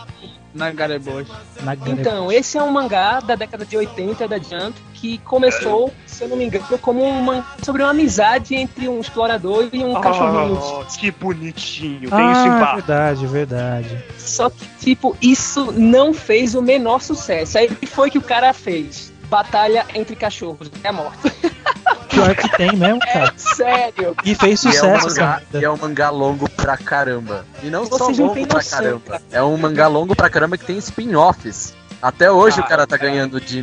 Na 0.54 0.70
Gareboshi. 0.70 1.30
Na 1.62 1.74
Então, 1.74 2.30
esse 2.30 2.58
é 2.58 2.62
um 2.62 2.70
mangá 2.70 3.20
da 3.20 3.34
década 3.34 3.64
de 3.64 3.76
80 3.76 4.28
da 4.28 4.38
Jump 4.38 4.74
que 4.94 5.18
começou, 5.18 5.92
se 6.06 6.22
eu 6.22 6.28
não 6.28 6.36
me 6.36 6.44
engano, 6.44 6.64
como 6.78 7.02
um 7.04 7.22
mangá 7.22 7.44
sobre 7.62 7.82
uma 7.82 7.90
amizade 7.90 8.54
entre 8.54 8.88
um 8.88 9.00
explorador 9.00 9.68
e 9.72 9.82
um 9.82 10.00
cachorrinho. 10.00 10.58
Ah, 10.80 10.84
que 10.96 11.10
bonitinho. 11.10 12.10
Tem 12.10 12.32
isso 12.32 12.40
Ah, 12.42 12.46
em 12.46 12.56
é 12.56 12.60
bar. 12.60 12.74
verdade, 12.76 13.26
verdade. 13.26 14.04
Só 14.18 14.48
que, 14.50 14.64
tipo, 14.78 15.16
isso 15.20 15.72
não 15.72 16.12
fez 16.14 16.54
o 16.54 16.62
menor 16.62 17.00
sucesso. 17.00 17.58
Aí 17.58 17.66
o 17.68 17.74
que 17.74 17.86
foi 17.86 18.10
que 18.10 18.18
o 18.18 18.22
cara 18.22 18.52
fez? 18.52 19.12
Batalha 19.24 19.86
entre 19.94 20.14
cachorros 20.14 20.70
até 20.74 20.88
a 20.88 20.92
morte. 20.92 21.18
Pior 22.24 22.34
que 22.36 22.56
tem 22.56 22.76
mesmo, 22.76 23.00
cara. 23.00 23.32
Sério. 23.36 24.16
E 24.24 24.34
fez 24.34 24.62
E 24.64 24.66
é, 24.66 24.70
um 24.70 24.72
sucesso 24.72 25.08
mangá, 25.08 25.42
e 25.54 25.64
é 25.64 25.70
um 25.70 25.76
mangá 25.76 26.10
longo 26.10 26.48
pra 26.50 26.76
caramba. 26.76 27.44
E 27.62 27.66
não 27.70 27.84
só 27.86 27.98
Vocês 27.98 28.18
não 28.18 28.26
longo 28.28 28.46
pra 28.46 28.56
noção, 28.56 28.78
caramba. 28.78 29.00
cara. 29.08 29.22
É 29.32 29.42
um 29.42 29.56
mangá 29.56 29.86
longo 29.88 30.14
pra 30.16 30.30
caramba 30.30 30.56
que 30.56 30.64
tem 30.64 30.78
spin-offs. 30.78 31.74
Até 32.00 32.28
hoje 32.32 32.58
Ah, 32.58 32.64
o 32.64 32.68
cara 32.68 32.84
tá 32.84 32.96
é. 32.96 32.98
ganhando, 32.98 33.40
de, 33.40 33.62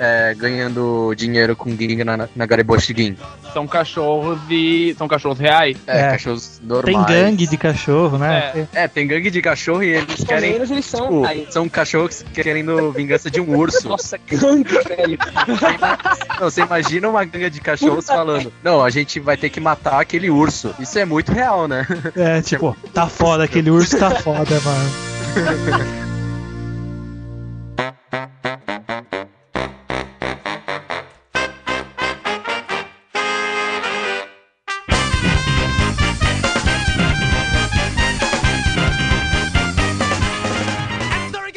é, 0.00 0.34
ganhando 0.36 1.14
dinheiro 1.16 1.54
com 1.54 1.70
Ginga 1.70 2.04
na, 2.04 2.28
na 2.34 2.44
Gareboshi 2.44 2.92
Gin. 2.92 3.16
São 3.52 3.68
cachorros 3.68 4.36
e. 4.50 4.96
São 4.98 5.06
cachorros 5.06 5.38
reais. 5.38 5.76
É, 5.86 6.00
É. 6.00 6.10
cachorros 6.10 6.58
Tem 6.58 6.66
normais. 6.66 7.06
gangue 7.06 7.46
de 7.46 7.56
cachorro, 7.56 8.18
né? 8.18 8.66
É, 8.74 8.88
tem 8.88 9.06
gangue 9.06 9.30
de 9.30 9.40
cachorro 9.40 9.84
e 9.84 9.90
eles 9.94 10.24
querem. 10.24 10.54
menos 10.54 10.72
eles 10.72 10.86
são. 10.86 11.22
Tipo, 11.24 11.52
são 11.52 11.68
cachorros 11.68 12.24
querendo 12.34 12.90
vingança 12.90 13.30
de 13.30 13.40
um 13.40 13.56
urso. 13.56 13.88
Nossa, 13.88 14.18
gangue, 14.26 14.72
velho. 14.82 15.18
Não, 16.40 16.48
você 16.48 16.62
imagina 16.62 17.08
uma 17.08 17.24
gangue 17.24 17.50
de 17.50 17.60
cachorros 17.60 18.06
falando: 18.06 18.52
Não, 18.62 18.84
a 18.84 18.90
gente 18.90 19.18
vai 19.18 19.36
ter 19.36 19.50
que 19.50 19.58
matar 19.60 20.00
aquele 20.00 20.30
urso. 20.30 20.74
Isso 20.78 20.98
é 20.98 21.04
muito 21.04 21.32
real, 21.32 21.66
né? 21.66 21.86
É, 22.16 22.40
tipo, 22.42 22.76
tá 22.94 23.08
foda, 23.08 23.44
aquele 23.44 23.70
urso 23.70 23.98
tá 23.98 24.10
foda, 24.10 24.60
mano. 24.60 25.98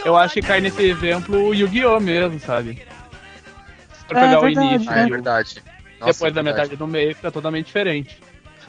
Eu 0.04 0.18
acho 0.18 0.34
que 0.34 0.42
cai 0.42 0.60
nesse 0.60 0.84
exemplo 0.84 1.50
o 1.50 1.54
Yu-Gi-Oh! 1.54 2.00
mesmo, 2.00 2.40
sabe? 2.40 2.82
For 4.12 4.18
É 4.18 4.22
pegar 4.28 4.38
o 4.40 4.42
verdade, 4.42 4.68
início, 4.76 4.92
Ah, 4.92 5.00
é 5.00 5.04
É. 5.04 5.10
verdade. 5.10 5.64
Nossa, 6.00 6.14
depois 6.14 6.34
da 6.34 6.42
verdade. 6.42 6.46
metade 6.70 6.76
do 6.76 6.88
meio, 6.88 7.16
fica 7.16 7.32
totalmente 7.32 7.66
diferente. 7.68 8.18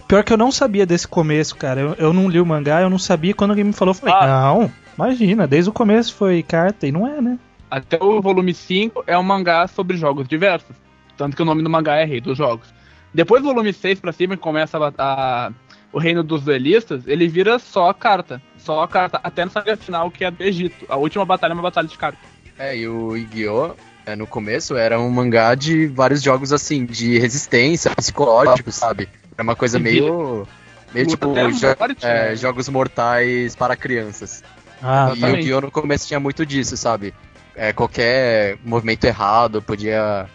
Pior 0.08 0.22
que 0.22 0.32
eu 0.32 0.36
não 0.36 0.52
sabia 0.52 0.84
desse 0.84 1.08
começo, 1.08 1.56
cara. 1.56 1.80
Eu, 1.80 1.94
eu 1.94 2.12
não 2.12 2.28
li 2.28 2.38
o 2.40 2.44
mangá, 2.46 2.82
eu 2.82 2.90
não 2.90 2.98
sabia. 2.98 3.32
Quando 3.34 3.50
alguém 3.50 3.64
me 3.64 3.72
falou, 3.72 3.94
eu 3.94 3.98
falei, 3.98 4.14
Ah. 4.14 4.26
não, 4.54 4.70
imagina, 4.96 5.46
desde 5.46 5.70
o 5.70 5.72
começo 5.72 6.14
foi 6.14 6.42
carta, 6.42 6.86
e 6.86 6.92
não 6.92 7.06
é, 7.06 7.20
né? 7.20 7.38
Até 7.70 7.96
o 8.02 8.20
volume 8.20 8.52
5 8.52 9.02
é 9.06 9.16
um 9.16 9.22
mangá 9.22 9.66
sobre 9.66 9.96
jogos 9.96 10.28
diversos. 10.28 10.76
Tanto 11.16 11.34
que 11.36 11.42
o 11.42 11.44
nome 11.46 11.62
do 11.62 11.70
mangá 11.70 11.96
é 11.96 12.04
Rei 12.04 12.20
dos 12.20 12.36
Jogos. 12.36 12.72
Depois 13.14 13.42
do 13.42 13.48
volume 13.48 13.72
6 13.72 14.00
pra 14.00 14.12
cima, 14.12 14.36
que 14.36 14.42
começa 14.42 14.76
a, 14.78 14.92
a- 14.98 15.52
o 15.92 15.98
reino 15.98 16.22
dos 16.22 16.42
duelistas, 16.42 17.06
ele 17.06 17.28
vira 17.28 17.58
só 17.58 17.88
a 17.90 17.94
carta. 17.94 18.42
Só 18.58 18.82
a 18.82 18.88
carta. 18.88 19.20
Até 19.22 19.44
na 19.44 19.50
saga 19.50 19.76
final, 19.76 20.10
que 20.10 20.24
é 20.24 20.30
do 20.30 20.42
Egito. 20.42 20.84
A 20.88 20.96
última 20.96 21.24
batalha 21.24 21.52
é 21.52 21.54
uma 21.54 21.62
batalha 21.62 21.88
de 21.88 21.96
carta. 21.96 22.18
É, 22.58 22.76
e 22.76 22.86
o 22.88 23.16
Yu-Gi-Oh! 23.16 23.74
É, 24.06 24.16
no 24.16 24.26
começo 24.26 24.76
era 24.76 24.98
um 25.00 25.10
mangá 25.10 25.54
de 25.54 25.86
vários 25.86 26.22
jogos 26.22 26.52
assim, 26.52 26.84
de 26.84 27.18
resistência, 27.18 27.90
psicológico, 27.94 28.70
sabe? 28.72 29.08
É 29.36 29.42
uma 29.42 29.56
coisa 29.56 29.78
meio. 29.78 30.46
Meio 30.94 31.06
tipo 31.06 31.32
jo- 31.52 31.66
é, 32.02 32.30
né? 32.30 32.36
jogos 32.36 32.68
mortais 32.68 33.56
para 33.56 33.74
crianças. 33.74 34.42
Ah, 34.82 35.12
e 35.16 35.24
o. 35.24 35.28
Yu-Gi-Oh! 35.28 35.60
no 35.62 35.70
começo 35.70 36.06
tinha 36.06 36.20
muito 36.20 36.44
disso, 36.44 36.76
sabe? 36.76 37.14
É, 37.54 37.72
qualquer 37.72 38.58
movimento 38.64 39.04
errado 39.04 39.62
podia 39.62 40.26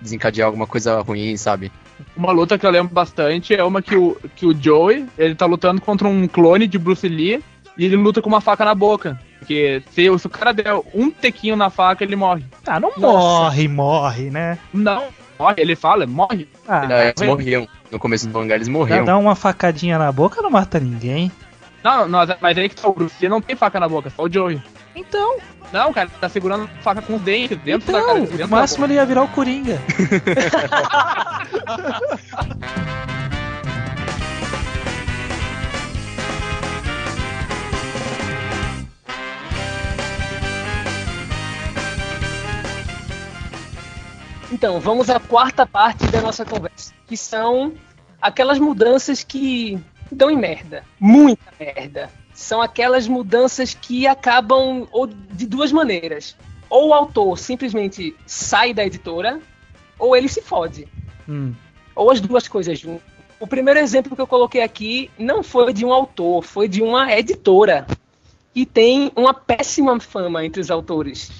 desencadear 0.00 0.46
alguma 0.46 0.66
coisa 0.66 1.00
ruim, 1.00 1.36
sabe? 1.36 1.70
Uma 2.16 2.32
luta 2.32 2.58
que 2.58 2.66
eu 2.66 2.70
lembro 2.70 2.92
bastante 2.92 3.54
é 3.54 3.62
uma 3.62 3.82
que 3.82 3.94
o, 3.94 4.16
que 4.34 4.46
o 4.46 4.54
Joey, 4.58 5.06
ele 5.18 5.34
tá 5.34 5.46
lutando 5.46 5.80
contra 5.80 6.08
um 6.08 6.26
clone 6.26 6.66
de 6.66 6.78
Bruce 6.78 7.06
Lee 7.06 7.42
e 7.76 7.84
ele 7.84 7.96
luta 7.96 8.22
com 8.22 8.28
uma 8.28 8.40
faca 8.40 8.64
na 8.64 8.74
boca. 8.74 9.20
Porque 9.40 9.82
se, 9.90 10.18
se 10.18 10.26
o 10.26 10.30
cara 10.30 10.52
der 10.52 10.72
um 10.94 11.10
tequinho 11.10 11.56
na 11.56 11.70
faca, 11.70 12.04
ele 12.04 12.14
morre. 12.14 12.44
ah, 12.66 12.78
não 12.78 12.92
morre, 12.96 13.66
morre, 13.66 14.30
né? 14.30 14.58
Não, 14.72 15.08
morre, 15.38 15.54
ele 15.58 15.74
fala, 15.74 16.06
morre. 16.06 16.46
Ah, 16.68 16.86
Não, 16.86 16.96
eles 16.96 17.22
morriam. 17.22 17.68
No 17.90 17.98
começo 17.98 18.28
do 18.28 18.38
mangá 18.38 18.54
eles 18.54 18.68
morriam. 18.68 19.04
dá 19.04 19.18
uma 19.18 19.34
facadinha 19.34 19.98
na 19.98 20.12
boca, 20.12 20.40
não 20.40 20.50
mata 20.50 20.78
ninguém. 20.78 21.32
Não, 21.82 22.06
não, 22.06 22.20
mas 22.40 22.56
aí 22.58 22.68
que 22.68 22.76
tá 22.76 22.86
o 22.86 22.92
Bruce 22.92 23.26
não 23.28 23.40
tem 23.40 23.56
faca 23.56 23.80
na 23.80 23.88
boca, 23.88 24.10
só 24.10 24.24
o 24.24 24.32
Joey. 24.32 24.62
Então, 24.94 25.38
Não, 25.72 25.92
cara, 25.92 26.10
tá 26.20 26.28
segurando 26.28 26.64
a 26.64 26.82
faca 26.82 27.00
com 27.00 27.14
os 27.16 27.22
dentes 27.22 27.56
dentro 27.58 27.90
da 27.90 28.00
cara. 28.00 28.18
então, 28.18 28.30
Dentro 28.36 28.46
no 28.46 28.48
máximo 28.48 28.86
da 28.86 28.92
ele 28.92 29.00
ia 29.00 29.06
virar 29.06 29.22
o 29.22 29.28
Coringa. 29.28 29.78
Então, 44.52 44.80
vamos 44.80 45.08
à 45.08 45.20
quarta 45.20 45.64
parte 45.64 46.06
da 46.08 46.20
nossa 46.20 46.44
conversa, 46.44 46.92
que 47.06 47.16
são 47.16 47.72
aquelas 48.20 48.58
mudanças 48.58 49.22
que 49.22 49.78
dão 50.10 50.30
em 50.30 50.36
merda. 50.36 50.84
Muita 50.98 51.52
merda. 51.58 52.10
São 52.34 52.60
aquelas 52.60 53.06
mudanças 53.06 53.74
que 53.74 54.06
acabam 54.06 54.88
ou 54.90 55.06
de 55.06 55.46
duas 55.46 55.70
maneiras. 55.70 56.36
Ou 56.68 56.88
o 56.88 56.94
autor 56.94 57.38
simplesmente 57.38 58.14
sai 58.26 58.74
da 58.74 58.84
editora, 58.84 59.40
ou 59.98 60.16
ele 60.16 60.28
se 60.28 60.42
fode. 60.42 60.88
Hum. 61.28 61.54
Ou 61.94 62.10
as 62.10 62.20
duas 62.20 62.48
coisas 62.48 62.78
juntas. 62.78 63.08
O 63.38 63.46
primeiro 63.46 63.78
exemplo 63.78 64.14
que 64.14 64.22
eu 64.22 64.26
coloquei 64.26 64.62
aqui 64.62 65.10
não 65.18 65.42
foi 65.42 65.72
de 65.72 65.84
um 65.84 65.92
autor, 65.92 66.42
foi 66.42 66.68
de 66.68 66.82
uma 66.82 67.12
editora. 67.12 67.86
Que 68.52 68.66
tem 68.66 69.12
uma 69.14 69.32
péssima 69.32 69.98
fama 70.00 70.44
entre 70.44 70.60
os 70.60 70.70
autores. 70.70 71.30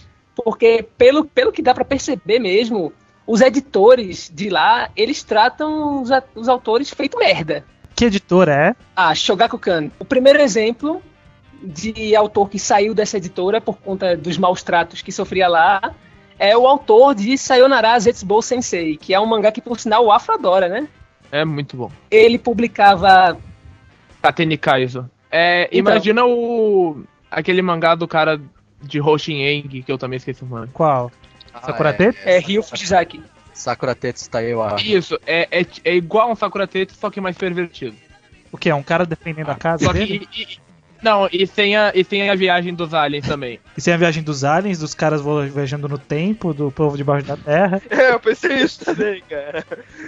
Porque, 0.43 0.87
pelo, 0.97 1.25
pelo 1.25 1.53
que 1.53 1.63
dá 1.63 1.75
pra 1.75 1.85
perceber 1.85 2.39
mesmo, 2.39 2.93
os 3.27 3.41
editores 3.41 4.31
de 4.35 4.49
lá, 4.49 4.91
eles 4.97 5.23
tratam 5.23 6.03
os, 6.03 6.11
os 6.35 6.49
autores 6.49 6.91
feito 6.91 7.19
merda. 7.19 7.65
Que 7.95 8.07
editora 8.07 8.55
é? 8.55 8.77
Ah, 8.97 9.15
Shogakukan. 9.15 9.91
O 9.99 10.05
primeiro 10.05 10.41
exemplo 10.41 11.03
de 11.63 12.17
autor 12.17 12.49
que 12.49 12.59
saiu 12.59 12.95
dessa 12.95 13.19
editora 13.19 13.61
por 13.61 13.77
conta 13.79 14.17
dos 14.17 14.39
maus 14.39 14.63
tratos 14.63 15.03
que 15.03 15.13
sofria 15.13 15.47
lá 15.47 15.95
é 16.39 16.57
o 16.57 16.67
autor 16.67 17.15
de 17.15 17.37
Sayonara 17.37 17.99
Zetsubou 18.01 18.41
Sensei, 18.41 18.97
que 18.97 19.13
é 19.13 19.21
um 19.21 19.27
mangá 19.27 19.53
que, 19.53 19.61
por 19.61 19.79
sinal, 19.79 20.07
o 20.07 20.11
Afro 20.11 20.35
adora, 20.35 20.69
né? 20.69 20.89
É 21.31 21.45
muito 21.45 21.77
bom. 21.77 21.93
Ele 22.11 22.39
publicava 22.39 23.37
Kateni 24.23 24.57
Kaizo. 24.57 25.09
É, 25.31 25.65
Então. 25.67 25.79
imagina 25.79 26.25
o. 26.25 27.05
aquele 27.31 27.61
mangá 27.63 27.95
do 27.95 28.09
cara 28.09 28.41
de 28.83 29.01
Hoshin 29.01 29.43
Eng, 29.43 29.83
que 29.83 29.91
eu 29.91 29.99
também 29.99 30.17
esqueci 30.17 30.43
o 30.45 30.47
nome. 30.47 30.69
Qual? 30.73 31.11
Ah, 31.53 31.61
Sakura 31.63 31.91
é, 31.91 31.93
Tetsu? 31.93 32.21
é, 32.25 32.39
Ryu 32.39 32.63
Fujizaki. 32.63 33.23
Sakura 33.53 33.95
Tetsu 33.95 34.31
Taiwa. 34.31 34.77
Isso, 34.81 35.19
é, 35.27 35.49
é, 35.51 35.67
é 35.85 35.95
igual 35.95 36.31
um 36.31 36.37
Sakura 36.37 36.67
Tetsu, 36.67 36.97
só 36.97 37.11
que 37.11 37.21
mais 37.21 37.37
pervertido. 37.37 37.97
O 38.53 38.57
que? 38.59 38.71
É 38.71 38.75
um 38.75 38.83
cara 38.83 39.05
defendendo 39.05 39.51
a 39.51 39.55
casa 39.55 39.85
Só 39.85 39.93
dele? 39.93 40.27
que. 40.27 40.59
Não, 41.03 41.29
e 41.33 41.47
sem, 41.47 41.77
a, 41.77 41.93
e 41.95 42.05
sem 42.05 42.29
a 42.29 42.35
viagem 42.35 42.75
dos 42.75 42.93
aliens 42.95 43.27
também. 43.27 43.59
E 43.77 43.81
sem 43.81 43.95
a 43.95 43.97
viagem 43.97 44.23
dos 44.23 44.45
aliens, 44.45 44.79
dos 44.79 44.93
caras 44.95 45.23
viajando 45.53 45.89
no 45.89 45.99
tempo, 45.99 46.53
do 46.53 46.71
povo 46.71 46.97
debaixo 46.97 47.27
da 47.27 47.37
terra. 47.37 47.81
É, 47.91 48.13
eu 48.13 48.21
pensei 48.21 48.59
isso 48.59 48.85
também, 48.85 49.23
cara. 49.29 49.65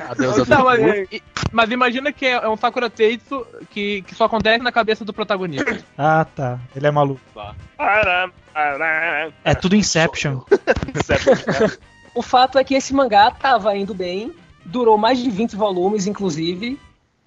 A 0.08 0.14
deusa 0.14 0.44
Não, 0.46 0.58
do 0.58 0.64
mas, 0.64 0.80
e- 1.10 1.22
mas 1.50 1.70
imagina 1.70 2.12
que 2.12 2.26
é 2.26 2.32
é 2.32 2.48
um 2.48 2.56
Sakura 2.56 2.90
Tetsu 2.90 3.46
que, 3.70 4.02
que 4.02 4.14
só 4.14 4.24
acontece 4.24 4.62
na 4.62 4.72
cabeça 4.72 5.04
do 5.04 5.12
protagonista. 5.12 5.78
Ah, 5.96 6.24
tá. 6.24 6.58
Ele 6.74 6.86
é 6.86 6.90
maluco. 6.90 7.20
É 9.44 9.54
tudo 9.54 9.76
Inception. 9.76 10.40
O 12.14 12.20
fato 12.20 12.58
é 12.58 12.64
que 12.64 12.74
esse 12.74 12.92
mangá 12.92 13.30
tava 13.30 13.74
indo 13.74 13.94
bem, 13.94 14.32
durou 14.66 14.98
mais 14.98 15.18
de 15.18 15.30
20 15.30 15.56
volumes, 15.56 16.06
inclusive, 16.06 16.78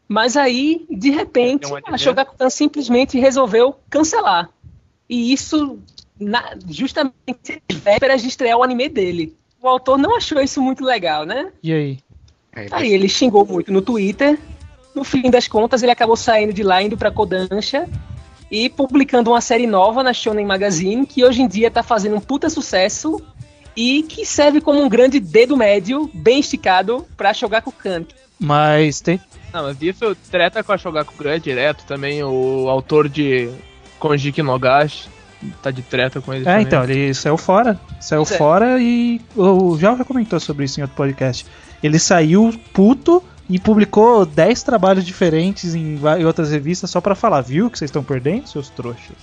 mas 0.08 0.38
aí, 0.38 0.86
de 0.90 1.10
repente, 1.10 1.66
anime? 1.66 1.84
a 1.88 1.98
Shogakukan 1.98 2.50
simplesmente 2.50 3.20
resolveu 3.20 3.76
cancelar. 3.90 4.50
E 5.10 5.34
isso 5.34 5.80
na, 6.20 6.56
justamente 6.70 7.62
vésperas 7.72 8.22
de 8.22 8.28
estrear 8.28 8.58
o 8.58 8.64
anime 8.64 8.90
dele. 8.90 9.36
O 9.62 9.68
autor 9.68 9.98
não 9.98 10.16
achou 10.16 10.42
isso 10.42 10.62
muito 10.62 10.84
legal, 10.84 11.26
né? 11.26 11.52
E 11.62 11.74
aí? 11.74 12.00
Aí 12.72 12.94
ele 12.94 13.10
xingou 13.10 13.46
muito 13.46 13.72
no 13.72 13.82
Twitter. 13.82 14.40
No 14.94 15.04
fim 15.04 15.30
das 15.30 15.48
contas, 15.48 15.84
ele 15.84 15.92
acabou 15.92 16.16
saindo 16.16 16.54
de 16.54 16.64
lá, 16.64 16.82
indo 16.82 16.96
pra 16.96 17.12
Kodansha 17.12 17.90
e 18.50 18.70
publicando 18.70 19.32
uma 19.32 19.42
série 19.42 19.68
nova 19.68 20.04
na 20.04 20.14
Shonen 20.14 20.46
Magazine, 20.46 21.06
que 21.06 21.26
hoje 21.26 21.42
em 21.42 21.48
dia 21.48 21.70
tá 21.70 21.84
fazendo 21.84 22.16
um 22.16 22.22
puta 22.22 22.50
sucesso 22.50 23.22
e 23.76 24.04
que 24.04 24.26
serve 24.26 24.62
como 24.62 24.82
um 24.82 24.88
grande 24.88 25.20
dedo 25.20 25.58
médio, 25.58 26.10
bem 26.14 26.40
esticado, 26.40 27.06
pra 27.18 27.34
Shogakukan. 27.34 28.06
Mas 28.40 29.02
tem. 29.02 29.20
Não, 29.54 29.64
mas 29.64 29.82
isso 29.82 30.16
treta 30.30 30.64
com 30.64 30.72
a 30.72 30.78
Shogakukan 30.78 31.40
direto 31.40 31.86
também. 31.86 32.24
O 32.24 32.68
autor 32.70 33.08
de 33.08 33.50
Konjiki 34.00 34.42
Nogashi 34.42 35.08
tá 35.62 35.72
de 35.72 35.82
treta 35.82 36.20
com 36.22 36.34
ele 36.34 36.44
É, 36.44 36.46
também. 36.46 36.66
então, 36.66 36.84
ele 36.84 37.14
saiu 37.14 37.38
fora. 37.38 37.80
Saiu 38.02 38.24
é. 38.24 38.26
fora 38.26 38.80
e. 38.80 39.22
O 39.36 39.78
João 39.78 39.98
já 39.98 40.04
comentou 40.04 40.40
sobre 40.40 40.66
isso 40.66 40.80
em 40.80 40.84
outro 40.84 40.98
podcast. 40.98 41.46
Ele 41.82 42.00
saiu 42.00 42.54
puto 42.74 43.24
e 43.50 43.60
publicou 43.60 44.26
10 44.26 44.64
trabalhos 44.64 45.06
diferentes 45.06 45.76
em, 45.76 45.98
em 45.98 46.26
outras 46.26 46.52
revistas 46.52 46.90
só 46.90 47.00
pra 47.00 47.14
falar, 47.16 47.42
viu 47.42 47.70
que 47.70 47.78
vocês 47.78 47.90
estão 47.90 48.04
perdendo, 48.04 48.48
seus 48.48 48.70
trouxas? 48.70 49.16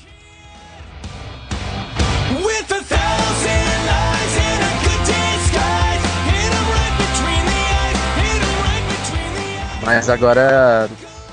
Mas 9.85 10.09
agora, 10.09 10.89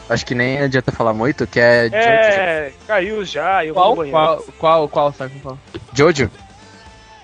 acho 0.09 0.25
que 0.25 0.33
nem 0.33 0.59
adianta 0.59 0.91
falar 0.91 1.13
muito, 1.13 1.45
que 1.45 1.59
é 1.59 1.85
Jojo. 1.85 1.97
É, 1.97 2.73
caiu 2.87 3.23
já, 3.23 3.63
eu 3.63 3.73
Qual? 3.73 3.95
vou. 3.95 4.09
Qual, 4.09 4.43
qual, 4.57 4.89
qual, 4.89 5.13
sabe 5.13 5.39
qual? 5.39 5.57
Jojo? 5.93 6.29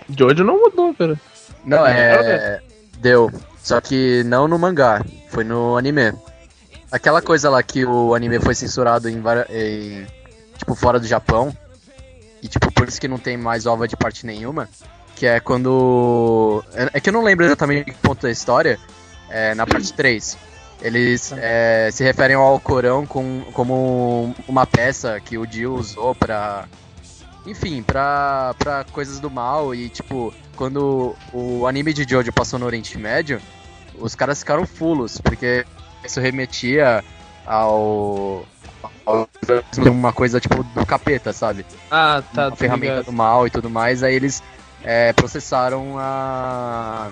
Jojo 0.10 0.44
não 0.44 0.60
mudou, 0.60 0.94
cara. 0.94 1.20
Não, 1.64 1.86
é. 1.86 2.62
Deu. 3.00 3.32
Só 3.58 3.82
que 3.82 4.24
não 4.26 4.48
no 4.48 4.60
mangá, 4.60 5.04
foi 5.30 5.44
no 5.44 5.76
anime. 5.76 6.14
Aquela 6.92 7.22
coisa 7.22 7.50
lá 7.50 7.62
que 7.64 7.84
o 7.84 8.14
anime 8.14 8.40
foi 8.40 8.54
censurado 8.54 9.10
em, 9.10 9.22
em 9.50 10.06
tipo, 10.58 10.76
fora 10.76 11.00
do 11.00 11.08
Japão. 11.08 11.56
E 12.42 12.48
tipo, 12.48 12.72
por 12.72 12.88
isso 12.88 13.02
que 13.02 13.08
não 13.08 13.18
tem 13.18 13.36
mais 13.36 13.66
ova 13.66 13.88
de 13.88 13.98
parte 13.98 14.26
nenhuma. 14.26 14.70
Que 15.16 15.26
é 15.26 15.40
quando. 15.40 16.64
É 16.74 16.90
é 16.94 17.00
que 17.00 17.10
eu 17.10 17.14
não 17.14 17.24
lembro 17.24 17.46
exatamente 17.46 17.86
que 17.86 17.98
ponto 17.98 18.22
da 18.22 18.30
história. 18.30 18.80
É, 19.30 19.56
na 19.56 19.66
parte 19.66 19.92
3. 19.92 20.38
Eles 20.86 21.34
é, 21.36 21.90
se 21.92 22.04
referem 22.04 22.36
ao 22.36 22.44
Alcorão 22.44 23.08
com, 23.08 23.42
como 23.54 24.36
uma 24.48 24.68
peça 24.68 25.20
que 25.20 25.36
o 25.36 25.48
Dio 25.48 25.74
usou 25.74 26.14
pra. 26.14 26.66
Enfim, 27.44 27.82
pra, 27.82 28.54
pra 28.60 28.86
coisas 28.92 29.20
do 29.20 29.28
mal. 29.28 29.74
E 29.74 29.90
tipo, 29.90 30.32
quando 30.56 31.16
o 31.34 31.66
anime 31.66 31.92
de 31.92 32.06
Jojo 32.08 32.32
passou 32.32 32.60
no 32.60 32.68
Oriente 32.68 33.00
Médio, 33.00 33.42
os 33.98 34.14
caras 34.14 34.38
ficaram 34.38 34.64
fulos, 34.68 35.20
porque 35.20 35.66
isso 36.04 36.20
remetia 36.20 37.04
ao. 37.48 38.46
ao 39.08 39.28
uma 39.88 40.14
coisa 40.14 40.40
tipo 40.40 40.62
do 40.62 40.86
capeta, 40.86 41.34
sabe? 41.34 41.66
Ah, 41.90 42.22
tá. 42.32 42.50
uma 42.50 42.56
ferramenta 42.56 42.92
ligado. 42.98 43.06
do 43.06 43.12
mal 43.12 43.48
e 43.48 43.50
tudo 43.50 43.72
mais, 43.72 44.04
aí 44.04 44.14
eles 44.14 44.44
é, 44.84 45.12
processaram 45.14 45.98
a. 45.98 47.10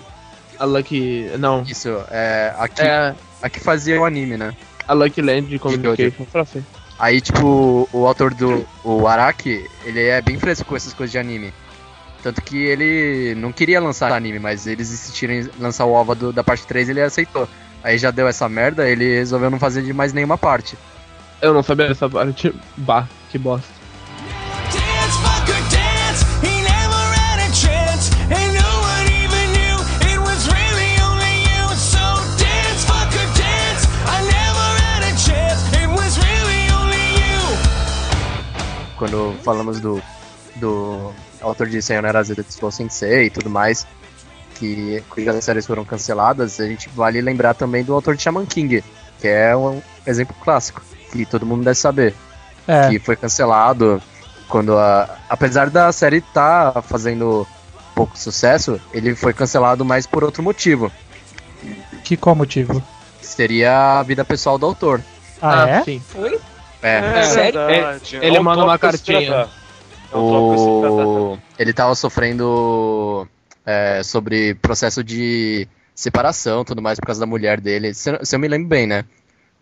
A 0.60 0.66
Lucky. 0.66 1.30
Não. 1.40 1.64
Isso, 1.64 1.90
é, 2.10 2.54
a, 2.58 2.68
que, 2.68 2.82
É, 2.82 3.16
a 3.42 3.50
que 3.50 3.60
fazia 3.60 4.00
o 4.00 4.06
anime, 4.06 4.38
né? 4.38 4.54
A 4.88 4.94
Lucky 4.94 5.22
Land 5.22 5.48
de 5.48 5.60
Communication 5.60 6.26
francês. 6.26 6.64
Aí, 7.00 7.20
tipo, 7.22 7.88
o 7.92 8.06
autor 8.08 8.34
do 8.34 8.66
o 8.84 9.08
Araki, 9.08 9.66
ele 9.84 10.02
é 10.08 10.22
bem 10.22 10.38
fresco 10.40 10.66
com 10.66 10.76
essas 10.76 10.94
coisas 10.94 11.12
de 11.12 11.18
anime. 11.18 11.54
Tanto 12.22 12.42
que 12.42 12.58
ele 12.58 13.36
não 13.36 13.52
queria 13.52 13.82
lançar 13.82 14.12
anime, 14.12 14.40
mas 14.40 14.68
eles 14.68 14.92
insistiram 14.92 15.34
em 15.34 15.50
lançar 15.60 15.86
o 15.86 15.92
OVA 15.94 16.16
do- 16.16 16.32
da 16.34 16.44
parte 16.44 16.66
3 16.66 16.88
ele 16.88 17.02
aceitou. 17.02 17.50
Aí 17.84 17.98
já 17.98 18.12
deu 18.12 18.28
essa 18.28 18.48
merda, 18.48 18.88
ele 18.88 19.16
resolveu 19.16 19.50
não 19.50 19.60
fazer 19.60 19.82
de 19.82 19.92
mais 19.92 20.14
nenhuma 20.14 20.38
parte. 20.38 20.78
Eu 21.42 21.54
não 21.54 21.62
sabia 21.62 21.90
dessa 21.90 22.10
parte. 22.10 22.54
Bah, 22.78 23.08
que 23.30 23.38
bosta. 23.38 23.68
Quando 39.04 39.36
falamos 39.44 39.82
do, 39.82 40.02
do 40.56 41.12
autor 41.42 41.68
de 41.68 41.82
Sayonara 41.82 42.24
Zeta 42.24 42.46
Slow 42.48 42.72
Sensei 42.72 43.26
e 43.26 43.30
tudo 43.30 43.50
mais, 43.50 43.86
que 44.56 45.04
cujas 45.10 45.44
séries 45.44 45.68
foram 45.68 45.84
canceladas, 45.84 46.58
a 46.62 46.66
gente 46.66 46.88
vale 46.96 47.20
lembrar 47.20 47.54
também 47.54 47.84
do 47.84 47.94
autor 47.94 48.16
de 48.16 48.24
Shaman 48.24 48.46
King, 48.46 48.82
que 49.20 49.28
é 49.28 49.54
um 49.58 49.82
exemplo 50.08 50.34
clássico, 50.42 50.82
que 51.12 51.26
todo 51.26 51.46
mundo 51.46 51.66
deve 51.66 51.76
saber. 51.76 52.16
É, 52.66 52.92
que 52.92 52.98
foi 52.98 53.18
cancelado 53.18 54.02
quando 54.48 54.78
a, 54.78 55.18
apesar 55.28 55.70
da 55.70 55.92
série 55.92 56.20
estar 56.20 56.82
fazendo 56.82 57.46
pouco 57.94 58.18
sucesso, 58.18 58.80
ele 58.94 59.16
foi 59.16 59.34
cancelado 59.34 59.84
mais 59.84 60.08
por 60.08 60.24
outro 60.24 60.42
motivo, 60.42 60.90
que 62.06 62.16
qual 62.16 62.38
motivo? 62.38 62.82
seria 63.22 64.00
a 64.00 64.04
vida 64.04 64.24
pessoal 64.24 64.58
do 64.58 64.66
autor. 64.66 65.02
Ah, 65.42 65.68
é? 65.68 65.84
sim. 65.84 66.02
Foi? 66.08 66.40
É, 66.84 66.98
É, 67.20 67.24
Sério? 67.24 67.66
verdade. 67.66 68.18
Ele 68.22 68.38
É 68.38 68.40
manda 68.40 68.64
uma 68.64 68.78
cartinha. 68.78 69.50
É 70.12 70.16
o, 70.16 71.38
ele 71.58 71.74
tava 71.74 71.96
sofrendo 71.96 73.28
é, 73.66 74.02
sobre 74.04 74.54
processo 74.56 75.04
de 75.04 75.68
separação 75.96 76.62
e 76.62 76.66
tudo 76.66 76.82
mais 76.82 77.00
por 77.00 77.08
causa 77.08 77.20
da 77.22 77.26
mulher 77.26 77.60
dele. 77.60 77.94
Se, 77.94 78.12
se 78.24 78.36
eu 78.36 78.40
me 78.40 78.48
lembro 78.48 78.68
bem, 78.68 78.86
né? 78.86 79.06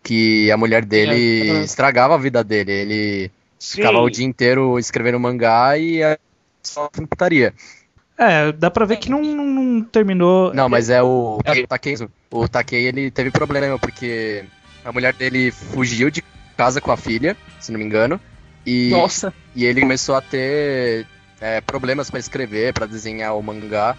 Que 0.02 0.50
a 0.50 0.56
mulher 0.56 0.84
dele 0.84 1.50
É, 1.50 1.60
é. 1.60 1.64
estragava 1.64 2.14
a 2.14 2.18
vida 2.18 2.42
dele. 2.44 2.72
Ele 2.72 3.30
ficava 3.58 3.98
o 4.00 4.10
dia 4.10 4.26
inteiro 4.26 4.78
escrevendo 4.78 5.18
mangá 5.20 5.78
e 5.78 6.02
é, 6.02 6.18
só 6.62 6.88
putaria. 7.08 7.54
É, 8.18 8.52
dá 8.52 8.70
pra 8.70 8.84
ver 8.84 8.96
que 8.96 9.08
não, 9.10 9.22
não- 9.22 9.46
não 9.46 9.82
terminou. 9.84 10.52
Não, 10.52 10.68
mas 10.68 10.90
é 10.90 11.02
o 11.02 11.38
o 11.38 11.66
Takei. 11.66 11.96
O 12.30 12.48
Takei, 12.48 12.86
ele 12.86 13.10
teve 13.10 13.30
problema 13.30 13.78
porque 13.78 14.44
a 14.84 14.92
mulher 14.92 15.14
dele 15.14 15.50
fugiu 15.50 16.10
de 16.10 16.22
casa 16.56 16.80
com 16.80 16.90
a 16.92 16.96
filha, 16.96 17.36
se 17.60 17.72
não 17.72 17.78
me 17.78 17.84
engano. 17.84 18.20
E, 18.64 18.90
Nossa. 18.90 19.32
e 19.56 19.64
ele 19.64 19.80
começou 19.80 20.14
a 20.14 20.20
ter 20.20 21.06
é, 21.40 21.60
problemas 21.60 22.10
pra 22.10 22.20
escrever, 22.20 22.72
pra 22.72 22.86
desenhar 22.86 23.36
o 23.36 23.42
mangá. 23.42 23.96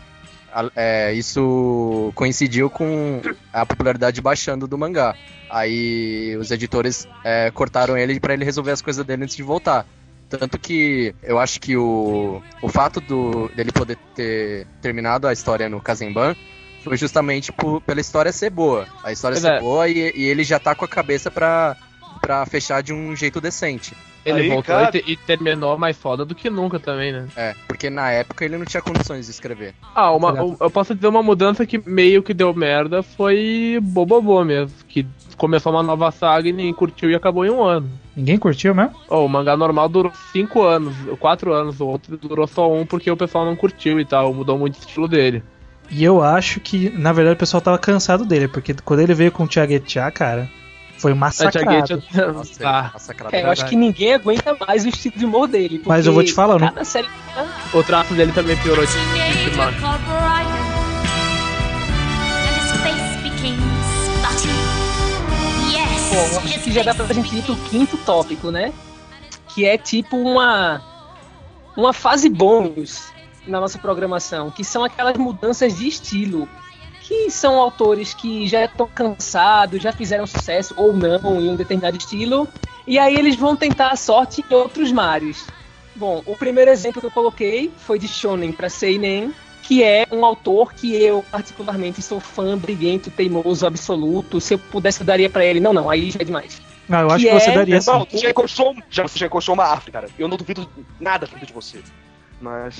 É, 0.75 1.11
isso 1.13 2.11
coincidiu 2.15 2.69
com 2.69 3.21
a 3.51 3.65
popularidade 3.65 4.21
baixando 4.21 4.67
do 4.67 4.77
mangá. 4.77 5.15
Aí 5.49 6.35
os 6.39 6.51
editores 6.51 7.07
é, 7.23 7.51
cortaram 7.51 7.97
ele 7.97 8.19
pra 8.19 8.33
ele 8.33 8.45
resolver 8.45 8.71
as 8.71 8.81
coisas 8.81 9.05
dele 9.05 9.23
antes 9.23 9.35
de 9.35 9.43
voltar. 9.43 9.85
Tanto 10.29 10.57
que 10.57 11.13
eu 11.21 11.37
acho 11.39 11.59
que 11.59 11.75
o, 11.77 12.41
o 12.61 12.69
fato 12.69 12.99
do, 13.01 13.49
dele 13.49 13.71
poder 13.71 13.97
ter 14.15 14.65
terminado 14.81 15.27
a 15.27 15.33
história 15.33 15.69
no 15.69 15.79
Kazemban 15.81 16.35
foi 16.83 16.97
justamente 16.97 17.51
por- 17.51 17.81
pela 17.81 18.01
história 18.01 18.31
ser 18.31 18.49
boa. 18.49 18.87
A 19.03 19.11
história 19.11 19.35
Pois 19.39 19.43
ser 19.43 19.57
é. 19.57 19.59
boa 19.59 19.87
e, 19.87 20.11
e 20.15 20.23
ele 20.25 20.43
já 20.43 20.59
tá 20.59 20.73
com 20.73 20.85
a 20.85 20.87
cabeça 20.87 21.29
pra, 21.29 21.77
pra 22.23 22.45
fechar 22.45 22.81
de 22.81 22.93
um 22.93 23.13
jeito 23.15 23.41
decente. 23.41 23.93
Ele 24.25 24.43
Aí, 24.43 24.47
voltou 24.47 24.73
cara- 24.73 24.89
e, 24.97 25.11
e 25.11 25.17
terminou 25.17 25.77
mais 25.77 25.97
foda 25.97 26.23
do 26.23 26.33
que 26.33 26.49
nunca 26.49 26.79
também, 26.79 27.11
né? 27.11 27.27
É, 27.35 27.53
porque 27.67 27.89
na 27.89 28.09
época 28.09 28.45
ele 28.45 28.57
não 28.57 28.65
tinha 28.65 28.81
condições 28.81 29.25
de 29.25 29.31
escrever. 29.31 29.75
Ah, 29.93 30.11
uma, 30.13 30.41
um- 30.41 30.55
eu 30.61 30.71
posso 30.71 30.95
dizer 30.95 31.07
uma 31.09 31.21
mudança 31.21 31.65
que 31.65 31.77
meio 31.85 32.23
que 32.23 32.33
deu 32.33 32.53
merda 32.53 33.03
foi 33.03 33.77
Bobobô 33.81 34.41
mesmo. 34.45 34.71
Que 34.87 35.05
começou 35.35 35.73
uma 35.73 35.83
nova 35.83 36.09
saga 36.09 36.47
e 36.47 36.53
ninguém 36.53 36.73
curtiu 36.73 37.11
e 37.11 37.15
acabou 37.15 37.45
em 37.45 37.49
um 37.49 37.61
ano. 37.61 37.89
Ninguém 38.15 38.37
curtiu 38.37 38.73
mesmo? 38.73 38.93
Oh, 39.09 39.25
o 39.25 39.27
mangá 39.27 39.57
normal 39.57 39.89
durou 39.89 40.13
5 40.31 40.61
anos, 40.61 40.95
4 41.19 41.51
anos, 41.51 41.81
o 41.81 41.87
outro 41.87 42.15
durou 42.17 42.47
só 42.47 42.71
um 42.71 42.85
porque 42.85 43.11
o 43.11 43.17
pessoal 43.17 43.43
não 43.43 43.57
curtiu 43.57 43.99
e 43.99 44.05
tal, 44.05 44.33
mudou 44.33 44.57
muito 44.57 44.75
o 44.77 44.79
estilo 44.79 45.07
dele. 45.09 45.43
E 45.91 46.01
eu 46.01 46.23
acho 46.23 46.61
que, 46.61 46.89
na 46.91 47.11
verdade, 47.11 47.35
o 47.35 47.39
pessoal 47.39 47.59
tava 47.59 47.77
cansado 47.77 48.23
dele, 48.23 48.47
porque 48.47 48.73
quando 48.85 49.01
ele 49.01 49.13
veio 49.13 49.33
com 49.33 49.43
o 49.43 49.47
Tiaguetá, 49.47 50.09
cara, 50.11 50.49
foi 51.03 51.13
massacrado. 51.13 52.01
Nossa, 52.33 52.65
ah, 52.65 52.91
massacrado. 52.93 53.35
É, 53.35 53.43
eu 53.43 53.51
acho 53.51 53.65
que 53.65 53.75
ninguém 53.75 54.13
aguenta 54.13 54.55
mais 54.65 54.85
o 54.85 54.87
estilo 54.87 55.17
de 55.17 55.25
humor 55.25 55.49
dele. 55.49 55.81
Mas 55.85 56.07
eu 56.07 56.13
vou 56.13 56.23
te 56.23 56.31
falar, 56.31 56.57
não- 56.57 56.85
série. 56.85 57.09
o 57.73 57.83
traço 57.83 58.13
dele 58.13 58.31
também 58.31 58.55
piorou 58.57 58.85
became 63.21 63.57
spotty. 64.15 64.49
Yes, 65.71 66.31
Bom, 66.33 66.39
acho 66.39 66.59
que 66.61 66.71
já 66.71 66.83
dá 66.83 66.93
pra 66.93 67.05
gente 67.13 67.35
ir 67.37 67.41
pro 67.41 67.55
quinto 67.55 67.97
tópico, 67.97 68.49
né? 68.49 68.71
Que 69.49 69.65
é 69.65 69.77
tipo 69.77 70.15
uma. 70.15 70.81
Uma 71.75 71.91
fase 71.91 72.29
bônus 72.29 73.11
na 73.47 73.59
nossa 73.59 73.79
programação, 73.79 74.51
que 74.51 74.63
são 74.63 74.83
aquelas 74.83 75.17
mudanças 75.17 75.77
de 75.77 75.87
estilo. 75.87 76.47
Que 77.03 77.29
são 77.29 77.59
autores 77.59 78.13
que 78.13 78.47
já 78.47 78.63
estão 78.65 78.87
cansados, 78.87 79.81
já 79.83 79.91
fizeram 79.91 80.25
sucesso 80.25 80.73
ou 80.77 80.93
não 80.93 81.39
em 81.41 81.49
um 81.49 81.55
determinado 81.55 81.97
estilo, 81.97 82.47
e 82.87 82.97
aí 82.97 83.15
eles 83.15 83.35
vão 83.35 83.55
tentar 83.55 83.89
a 83.89 83.95
sorte 83.95 84.43
em 84.49 84.53
outros 84.53 84.91
mares. 84.91 85.45
Bom, 85.95 86.23
o 86.25 86.35
primeiro 86.35 86.71
exemplo 86.71 87.01
que 87.01 87.07
eu 87.07 87.11
coloquei 87.11 87.71
foi 87.77 87.99
de 87.99 88.07
Shonen 88.07 88.51
para 88.51 88.69
Seinen, 88.69 89.33
que 89.63 89.83
é 89.83 90.07
um 90.11 90.25
autor 90.25 90.73
que 90.73 90.95
eu 90.95 91.23
particularmente 91.31 92.01
sou 92.01 92.19
fã, 92.19 92.57
briguento, 92.57 93.11
teimoso, 93.11 93.65
absoluto. 93.67 94.41
Se 94.41 94.55
eu 94.55 94.59
pudesse, 94.59 95.01
eu 95.01 95.05
daria 95.05 95.29
pra 95.29 95.45
ele. 95.45 95.59
Não, 95.59 95.71
não, 95.73 95.89
aí 95.89 96.09
já 96.09 96.19
é 96.21 96.23
demais. 96.23 96.61
Não, 96.87 96.99
eu 96.99 97.07
acho 97.11 97.23
Que 97.25 97.31
que 97.31 97.39
você 97.39 97.49
é- 97.49 97.53
daria 97.53 97.81
sim. 97.81 97.91
Já 98.11 98.29
já, 98.89 99.03
você 99.03 99.19
já 99.19 99.25
encostou 99.27 99.53
uma 99.53 99.65
árvore, 99.65 99.91
cara. 99.91 100.07
Eu 100.17 100.27
não 100.27 100.35
duvido 100.35 100.67
nada 100.99 101.27
de 101.27 101.53
você. 101.53 101.81
Mas. 102.41 102.75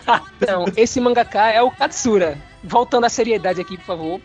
Não, 0.48 0.64
esse 0.74 0.98
mangaka 0.98 1.50
é 1.50 1.60
o 1.60 1.70
Katsura. 1.70 2.38
Voltando 2.64 3.04
à 3.04 3.08
seriedade 3.08 3.60
aqui, 3.60 3.76
por 3.76 3.84
favor. 3.84 4.20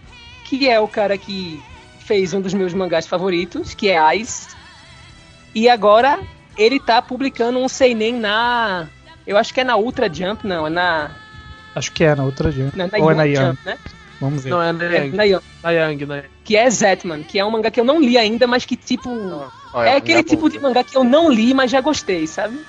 Que 0.46 0.70
é 0.70 0.80
o 0.80 0.88
cara 0.88 1.18
que 1.18 1.62
fez 2.00 2.34
um 2.34 2.40
dos 2.42 2.54
meus 2.54 2.74
mangás 2.74 3.06
favoritos, 3.08 3.74
que 3.74 3.90
é 3.90 4.16
Ice. 4.16 4.48
E 5.54 5.68
agora 5.68 6.20
ele 6.58 6.80
tá 6.80 7.02
publicando 7.02 7.60
um 7.60 7.68
seinen 7.68 8.14
na... 8.14 8.88
Eu 9.26 9.38
acho 9.38 9.54
que 9.54 9.60
é 9.60 9.64
na 9.64 9.76
Ultra 9.76 10.12
Jump, 10.14 10.46
não, 10.48 10.68
é 10.68 10.70
na... 10.70 11.12
Acho 11.76 11.92
que 11.92 12.04
é 12.04 12.16
na 12.16 12.24
outra 12.24 12.52
dia. 12.52 12.72
na, 12.76 12.88
na 12.88 12.98
Ou 12.98 13.12
é 13.12 13.14
na 13.16 13.24
Young 13.24 13.36
Young. 13.40 13.46
Jump, 13.50 13.60
né? 13.66 13.78
Vamos 14.20 14.44
ver. 14.44 14.50
Não, 14.50 14.62
é 14.62 14.72
na 14.72 14.84
É, 14.86 14.98
Yang, 14.98 15.16
na 15.18 15.24
Young. 15.24 15.42
na 15.64 15.70
Yang, 15.72 16.06
né? 16.08 16.24
Que 16.44 16.56
é 16.56 16.68
Zetman, 16.70 17.22
que 17.24 17.38
é 17.38 17.46
um 17.46 17.52
mangá 17.52 17.70
que 17.70 17.80
eu 17.80 17.84
não 17.86 18.00
li 18.02 18.18
ainda, 18.18 18.48
mas 18.48 18.66
que 18.66 18.76
tipo... 18.76 19.10
Olha, 19.74 19.90
É 19.90 19.92
mangá 19.92 19.98
aquele 19.98 20.24
bom. 20.24 20.30
tipo 20.30 20.50
de 20.50 20.60
mangá 20.60 20.84
que 20.84 20.98
eu 20.98 21.04
não 21.04 21.30
li, 21.30 21.54
mas 21.54 21.70
já 21.70 21.80
gostei, 21.82 22.26
sabe? 22.26 22.60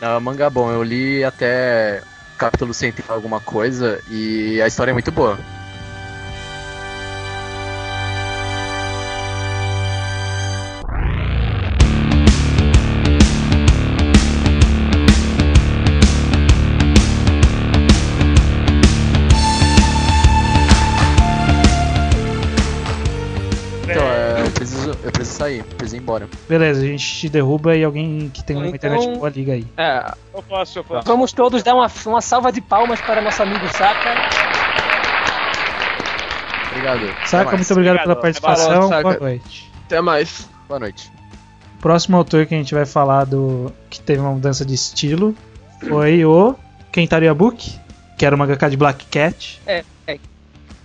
Não, 0.00 0.08
é 0.12 0.16
um 0.16 0.20
mangá 0.20 0.48
bom. 0.48 0.70
Eu 0.70 0.82
li 0.82 1.22
até 1.24 2.02
capítulo 2.38 2.72
100 2.72 2.92
e 2.92 3.12
alguma 3.12 3.40
coisa 3.40 4.00
e 4.08 4.62
a 4.62 4.66
história 4.66 4.92
é 4.92 4.94
muito 4.94 5.10
boa. 5.10 5.38
Sair, 25.48 25.64
preciso 25.64 25.96
ir 25.96 25.98
embora. 26.00 26.28
Beleza, 26.48 26.80
a 26.82 26.86
gente 26.86 27.04
te 27.20 27.28
derruba 27.28 27.74
e 27.76 27.82
alguém 27.84 28.30
que 28.32 28.42
tem 28.44 28.56
uma 28.56 28.66
Então- 28.66 28.76
internet 28.76 29.18
boa 29.18 29.28
liga 29.30 29.52
aí. 29.54 29.66
É, 29.76 30.12
Eu 30.34 30.42
faço, 30.42 30.78
eu 30.78 30.84
faço. 30.84 31.06
Vamos 31.06 31.32
todos 31.32 31.62
dar 31.62 31.74
uma, 31.74 31.90
uma 32.06 32.20
salva 32.20 32.52
de 32.52 32.60
palmas 32.60 33.00
para 33.00 33.20
nosso 33.22 33.42
amigo 33.42 33.66
Saka. 33.72 34.14
Obrigado. 36.70 37.26
Saca, 37.26 37.56
muito 37.56 37.72
obrigado 37.72 37.98
pela 38.02 38.12
Obrigado. 38.14 38.20
participação. 38.20 38.66
Valeu, 38.74 38.88
Saka. 38.88 39.02
Boa 39.02 39.18
noite. 39.20 39.70
até 39.86 40.00
mais. 40.00 40.48
Boa 40.68 40.80
noite. 40.80 41.10
O 41.78 41.80
próximo 41.80 42.16
autor 42.16 42.46
que 42.46 42.54
a 42.54 42.58
gente 42.58 42.74
vai 42.74 42.84
falar 42.84 43.24
do 43.24 43.72
que 43.88 44.00
teve 44.00 44.20
uma 44.20 44.32
mudança 44.32 44.64
de 44.64 44.74
estilo 44.74 45.34
foi 45.88 46.24
o 46.24 46.54
Kentaro 46.92 47.24
Yabuki, 47.24 47.78
que 48.16 48.26
era 48.26 48.34
o 48.34 48.38
mangaka 48.38 48.68
de 48.68 48.76
Black 48.76 49.06
Cat. 49.06 49.60
É, 49.66 49.84
é. 50.06 50.18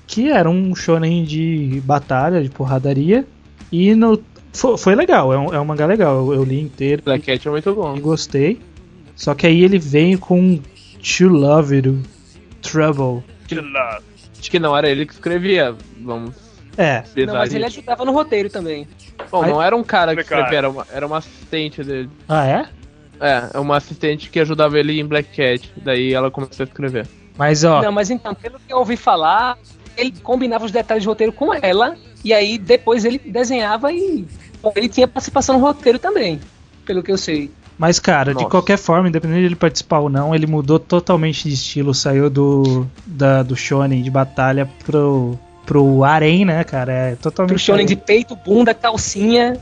Que 0.08 0.32
era 0.32 0.50
um 0.50 0.76
shonen 0.76 1.24
de 1.24 1.82
batalha, 1.84 2.42
de 2.42 2.50
porradaria. 2.50 3.26
E 3.72 3.96
no, 3.96 4.18
foi, 4.54 4.78
foi 4.78 4.96
legal, 4.96 5.34
é 5.34 5.38
um, 5.38 5.54
é 5.54 5.60
um 5.60 5.66
mangá 5.66 5.86
legal. 5.86 6.16
Eu, 6.28 6.36
eu 6.36 6.44
li 6.44 6.62
inteiro 6.62 7.02
Black 7.04 7.26
Cat 7.26 7.48
é 7.48 7.52
muito 7.52 7.74
bom. 7.74 7.96
e 7.96 8.00
gostei. 8.00 8.60
Só 9.16 9.34
que 9.36 9.46
aí 9.46 9.64
ele 9.64 9.78
veio 9.78 10.18
com 10.20 10.58
To 10.58 11.28
Love 11.28 11.76
It, 11.76 12.00
Trouble. 12.62 13.24
Acho 14.40 14.50
que 14.52 14.60
não 14.60 14.76
era 14.76 14.90
ele 14.90 15.06
que 15.06 15.14
escrevia. 15.14 15.76
Vamos 16.02 16.36
É, 16.78 17.04
Não, 17.26 17.36
mas 17.36 17.54
ele 17.54 17.66
ajudava 17.66 18.04
no 18.04 18.12
roteiro 18.12 18.50
também. 18.50 18.88
Bom, 19.30 19.44
Aí- 19.44 19.52
não 19.52 19.62
era 19.62 19.76
um 19.76 19.84
cara 19.84 20.16
que 20.16 20.22
escrevia, 20.22 20.58
era 20.58 20.70
uma, 20.70 20.88
era 20.92 21.06
uma 21.06 21.18
assistente 21.18 21.84
dele. 21.84 22.10
Ah, 22.28 22.46
é? 22.46 22.66
É, 23.20 23.50
é 23.54 23.60
uma 23.60 23.78
assistente 23.78 24.30
que 24.30 24.40
ajudava 24.40 24.80
ele 24.80 25.00
em 25.00 25.06
Black 25.06 25.30
Cat. 25.36 25.72
Daí 25.78 26.14
ela 26.14 26.30
começou 26.32 26.64
a 26.64 26.68
escrever. 26.68 27.08
Mas, 27.38 27.64
ó, 27.64 27.82
Não, 27.82 27.92
mas 27.92 28.10
então, 28.10 28.34
pelo 28.36 28.60
que 28.60 28.74
eu 28.74 28.78
ouvi 28.78 28.98
falar, 28.98 29.58
ele 29.98 30.14
combinava 30.22 30.66
os 30.66 30.72
detalhes 30.72 31.04
do 31.04 31.10
roteiro 31.10 31.32
com 31.32 31.54
ela, 31.54 31.96
e 32.24 32.34
aí 32.34 32.58
depois 32.58 33.06
ele 33.06 33.18
desenhava 33.18 33.92
e 33.92 34.26
ele 34.76 34.90
tinha 34.90 35.08
participação 35.08 35.58
no 35.58 35.66
roteiro 35.66 36.00
também, 36.00 36.40
pelo 36.86 37.04
que 37.04 37.12
eu 37.12 37.18
sei. 37.18 37.52
mas 37.78 38.00
cara, 38.00 38.32
de 38.32 38.36
Nossa. 38.36 38.50
qualquer 38.50 38.78
forma, 38.78 39.10
independente 39.10 39.40
de 39.42 39.46
ele 39.46 39.56
participar 39.56 40.00
ou 40.00 40.10
não, 40.10 40.34
ele 40.34 40.48
mudou 40.48 40.80
totalmente 40.80 41.48
de 41.48 41.54
estilo, 41.54 41.94
saiu 41.94 42.30
do 42.30 42.86
da, 43.06 43.44
do 43.44 43.56
shonen 43.56 44.02
de 44.02 44.10
batalha 44.10 44.70
pro 44.86 45.38
pro 45.66 46.04
harem, 46.04 46.46
né, 46.46 46.64
cara? 46.64 46.94
É 46.94 47.16
totalmente 47.16 47.52
Pro 47.52 47.60
shonen 47.60 47.86
de 47.86 47.96
peito, 47.96 48.36
bunda, 48.36 48.74
calcinha. 48.74 49.58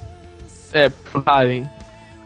É, 0.73 0.89
pro 0.89 1.21
Harem. 1.25 1.69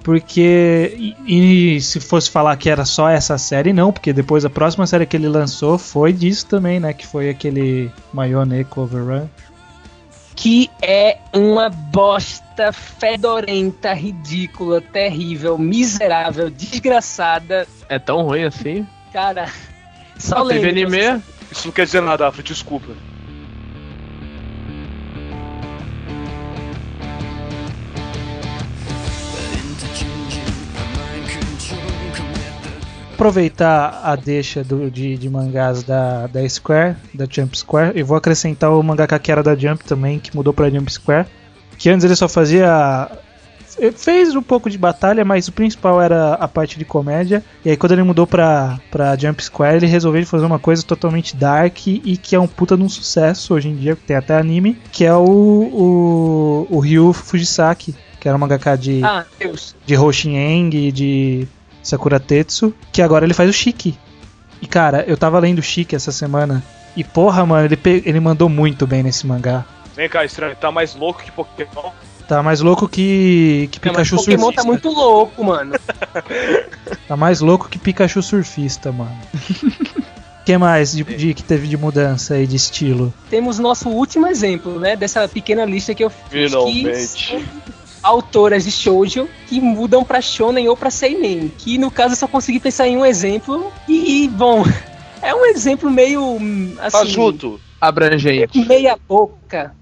Porque. 0.03 1.15
E, 1.27 1.75
e 1.75 1.81
se 1.81 1.99
fosse 1.99 2.29
falar 2.29 2.55
que 2.57 2.69
era 2.69 2.85
só 2.85 3.09
essa 3.09 3.37
série, 3.37 3.73
não, 3.73 3.91
porque 3.91 4.13
depois 4.13 4.45
a 4.45 4.49
próxima 4.49 4.85
série 4.85 5.05
que 5.05 5.17
ele 5.17 5.27
lançou 5.27 5.77
foi 5.79 6.13
disso 6.13 6.45
também, 6.45 6.79
né? 6.79 6.93
Que 6.93 7.07
foi 7.07 7.29
aquele 7.29 7.91
Mayonnaise 8.13 8.67
Overrun. 8.75 9.27
que 10.35 10.69
é 10.81 11.17
uma 11.33 11.69
bosta 11.69 12.44
fedorenta, 12.71 13.93
ridícula, 13.93 14.81
terrível, 14.81 15.57
miserável, 15.57 16.49
desgraçada. 16.49 17.67
É 17.89 17.99
tão 17.99 18.21
ruim 18.23 18.43
assim? 18.43 18.85
Cara, 19.11 19.47
só 20.17 20.37
Ah, 20.43 20.47
teve 20.47 20.71
lembro, 20.71 20.95
anime? 20.97 21.23
Isso 21.51 21.67
não 21.67 21.73
quer 21.73 21.85
dizer 21.85 22.01
nada, 22.01 22.27
Afro, 22.27 22.43
desculpa. 22.43 22.93
Aproveitar 33.13 34.01
a 34.03 34.15
deixa 34.17 34.61
do- 34.61 34.91
de, 34.91 35.17
de 35.17 35.29
mangás 35.29 35.83
da, 35.83 36.27
da 36.27 36.47
Square, 36.49 36.97
da 37.13 37.25
Jump 37.29 37.57
Square, 37.57 37.97
e 37.97 38.03
vou 38.03 38.17
acrescentar 38.17 38.69
o 38.71 38.83
mangaka 38.83 39.17
que 39.17 39.31
era 39.31 39.41
da 39.41 39.55
Jump 39.55 39.85
também, 39.85 40.19
que 40.19 40.35
mudou 40.35 40.53
pra 40.53 40.69
Jump 40.69 40.91
Square. 40.91 41.25
Que 41.77 41.89
antes 41.89 42.03
ele 42.05 42.15
só 42.15 42.27
fazia. 42.27 43.09
Fez 43.97 44.33
um 44.33 44.41
pouco 44.41 44.69
de 44.69 44.77
batalha, 44.77 45.25
mas 45.25 45.49
o 45.49 45.51
principal 45.51 46.01
era 46.01 46.35
a 46.35 46.47
parte 46.47 46.79
de 46.79 46.85
comédia. 46.85 47.43
E 47.63 47.69
aí, 47.69 47.75
quando 47.75 47.91
ele 47.91 48.03
mudou 48.03 48.25
pra, 48.25 48.79
pra 48.89 49.17
Jump 49.17 49.43
Square, 49.43 49.75
ele 49.75 49.85
resolveu 49.85 50.25
fazer 50.25 50.45
uma 50.45 50.57
coisa 50.59 50.81
totalmente 50.81 51.35
dark 51.35 51.85
e 51.87 52.15
que 52.15 52.37
é 52.37 52.39
um 52.39 52.47
puta 52.47 52.77
de 52.77 52.83
um 52.83 52.87
sucesso 52.87 53.53
hoje 53.53 53.67
em 53.67 53.75
dia, 53.75 53.97
tem 54.07 54.15
até 54.15 54.37
anime, 54.37 54.77
que 54.93 55.03
é 55.03 55.13
o, 55.13 55.19
o, 55.25 56.67
o 56.69 56.79
Ryu 56.79 57.11
Fujisaki, 57.11 57.93
que 58.17 58.27
era 58.29 58.37
um 58.37 58.39
mangaka 58.39 58.77
de, 58.77 59.03
Ah, 59.03 59.25
Deus. 59.37 59.75
de 59.85 59.97
Hoshieng 59.97 60.69
e 60.73 60.91
de 60.91 61.47
Sakura 61.83 62.19
Tetsu, 62.19 62.73
que 62.93 63.01
agora 63.01 63.25
ele 63.25 63.33
faz 63.33 63.49
o 63.49 63.53
Shiki. 63.53 63.97
E 64.61 64.67
cara, 64.67 65.03
eu 65.05 65.17
tava 65.17 65.37
lendo 65.37 65.59
o 65.59 65.63
Shiki 65.63 65.95
essa 65.97 66.13
semana, 66.13 66.63
e 66.95 67.03
porra, 67.03 67.45
mano, 67.45 67.65
ele, 67.65 67.77
ele 68.05 68.19
mandou 68.21 68.47
muito 68.47 68.87
bem 68.87 69.03
nesse 69.03 69.27
mangá. 69.27 69.65
Vem 69.95 70.09
cá, 70.09 70.25
estranho, 70.25 70.55
tá 70.55 70.71
mais 70.71 70.93
louco 70.95 71.23
que 71.23 71.31
Pokémon? 71.31 71.91
Tá 72.27 72.41
mais 72.41 72.59
louco 72.59 72.89
que, 72.89 73.69
que 73.71 73.79
Pikachu 73.79 74.15
Pokémon 74.17 74.39
surfista. 74.45 74.61
tá 74.61 74.67
muito 74.67 74.89
louco, 74.89 75.43
mano. 75.43 75.73
Tá 77.07 77.15
mais 77.15 77.39
louco 77.39 77.69
que 77.69 77.77
Pikachu 77.77 78.21
surfista, 78.23 78.91
mano. 78.91 79.15
O 80.41 80.41
que 80.45 80.57
mais 80.57 80.91
de, 80.91 81.03
de- 81.03 81.33
que 81.35 81.43
teve 81.43 81.67
de 81.67 81.77
mudança 81.77 82.33
aí 82.33 82.47
de 82.47 82.55
estilo? 82.55 83.13
Temos 83.29 83.59
nosso 83.59 83.89
último 83.89 84.25
exemplo, 84.27 84.79
né? 84.79 84.95
Dessa 84.95 85.27
pequena 85.27 85.65
lista 85.65 85.93
que 85.93 86.03
eu 86.03 86.09
fiz. 86.09 86.29
Finalmente. 86.51 87.45
Autoras 88.01 88.63
de 88.65 88.71
shoujo 88.71 89.27
que 89.47 89.59
mudam 89.61 90.03
pra 90.03 90.19
shonen 90.21 90.67
ou 90.67 90.75
pra 90.77 90.89
seinen. 90.89 91.49
Que 91.49 91.77
no 91.77 91.89
caso 91.91 92.13
eu 92.13 92.17
só 92.17 92.27
consegui 92.27 92.59
pensar 92.59 92.87
em 92.87 92.97
um 92.97 93.05
exemplo. 93.05 93.71
E, 93.87 94.27
bom, 94.29 94.63
é 95.21 95.33
um 95.33 95.45
exemplo 95.45 95.89
meio. 95.91 96.23
hum, 96.23 96.75
Assim, 96.79 96.97
Fajuto. 96.97 97.59
Abrangente. 97.79 98.65
meia 98.65 98.97
boca. 99.07 99.75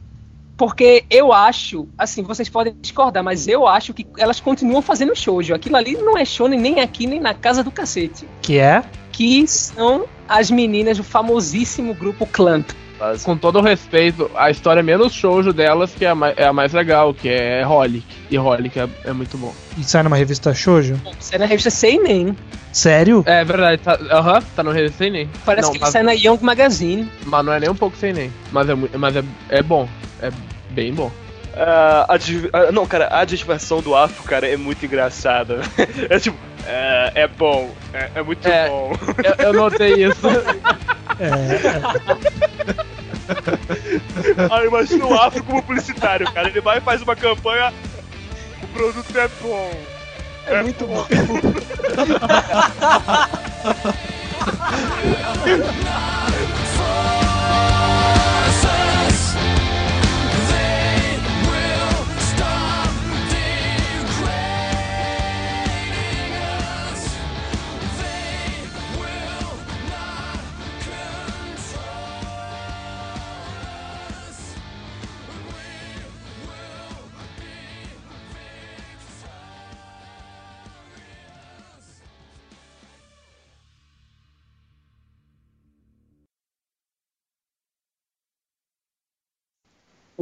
Porque 0.63 1.03
eu 1.09 1.33
acho, 1.33 1.89
assim, 1.97 2.23
vocês 2.23 2.47
podem 2.47 2.73
discordar, 2.81 3.21
mas 3.21 3.49
eu 3.49 3.67
acho 3.67 3.93
que 3.93 4.07
elas 4.17 4.39
continuam 4.39 4.81
fazendo 4.81 5.13
shoujo. 5.13 5.53
Aquilo 5.53 5.75
ali 5.75 5.97
não 5.97 6.17
é 6.17 6.23
shonen 6.23 6.57
nem 6.57 6.79
aqui, 6.79 7.05
nem 7.05 7.19
na 7.19 7.33
casa 7.33 7.61
do 7.61 7.69
cacete. 7.69 8.25
Que 8.41 8.59
é? 8.59 8.81
Que 9.11 9.45
são 9.45 10.05
as 10.25 10.49
meninas 10.49 10.95
do 10.95 11.03
famosíssimo 11.03 11.93
grupo 11.93 12.25
Clamp. 12.25 12.69
Com 13.25 13.35
todo 13.35 13.59
o 13.59 13.61
respeito, 13.61 14.31
a 14.33 14.49
história 14.49 14.81
menos 14.81 15.11
shoujo 15.11 15.51
delas 15.51 15.91
que 15.93 16.05
é 16.05 16.09
a, 16.11 16.15
mai- 16.15 16.33
é 16.37 16.45
a 16.45 16.53
mais 16.53 16.71
legal, 16.71 17.13
que 17.13 17.27
é 17.27 17.67
Holic. 17.67 18.05
E 18.31 18.39
Holic 18.39 18.79
é, 18.79 18.87
é 19.03 19.11
muito 19.11 19.37
bom. 19.37 19.53
E 19.77 19.83
sai 19.83 20.01
numa 20.03 20.15
revista 20.15 20.53
Shoujo? 20.53 20.97
Isso 21.19 21.35
é 21.35 21.37
na 21.37 21.45
revista 21.45 21.69
Seinen. 21.69 22.37
Sério? 22.71 23.21
É 23.27 23.43
verdade, 23.43 23.81
tá, 23.81 23.99
aham, 24.09 24.41
tá 24.55 24.63
no 24.63 24.71
Rede 24.71 24.93
Sem 24.95 25.11
Nem. 25.11 25.29
Parece 25.45 25.67
não, 25.67 25.73
que 25.73 25.81
mas, 25.81 25.89
sai 25.89 26.03
na 26.03 26.13
Young 26.13 26.39
Magazine. 26.41 27.11
mas 27.25 27.45
não 27.45 27.51
é 27.51 27.59
nem 27.59 27.69
um 27.69 27.75
pouco 27.75 27.97
Sem 27.97 28.13
Nem. 28.13 28.31
Mas 28.51 28.69
é, 28.69 28.75
mas 28.97 29.15
é, 29.17 29.23
é 29.49 29.61
bom. 29.61 29.87
É 30.21 30.31
bem 30.73 30.93
bom. 30.93 31.11
Ah, 31.55 32.05
a 32.09 32.17
div- 32.17 32.49
ah, 32.51 32.71
não, 32.71 32.85
cara, 32.87 33.05
a 33.07 33.19
adjetivação 33.19 33.81
do 33.81 33.95
Afro, 33.95 34.23
cara, 34.23 34.47
é 34.47 34.57
muito 34.57 34.83
engraçada. 34.85 35.61
É 36.09 36.19
tipo, 36.19 36.37
é, 36.65 37.11
é 37.15 37.27
bom, 37.27 37.69
é, 37.93 38.09
é 38.15 38.23
muito 38.23 38.47
É. 38.47 38.67
bom. 38.67 38.91
Eu, 39.23 39.45
eu 39.47 39.53
notei 39.53 40.05
isso. 40.05 40.19
Ah, 44.51 44.65
imagina 44.65 45.05
o 45.05 45.13
Afro 45.13 45.43
como 45.43 45.61
publicitário, 45.61 46.29
cara. 46.31 46.47
Ele 46.47 46.61
vai 46.61 46.77
e 46.79 46.81
faz 46.81 47.01
uma 47.01 47.15
campanha, 47.15 47.71
o 48.63 48.67
produto 48.67 49.17
é 49.17 49.27
bom. 49.41 49.71
É 50.47 50.61
muito 50.61 50.85
bom. 50.87 51.05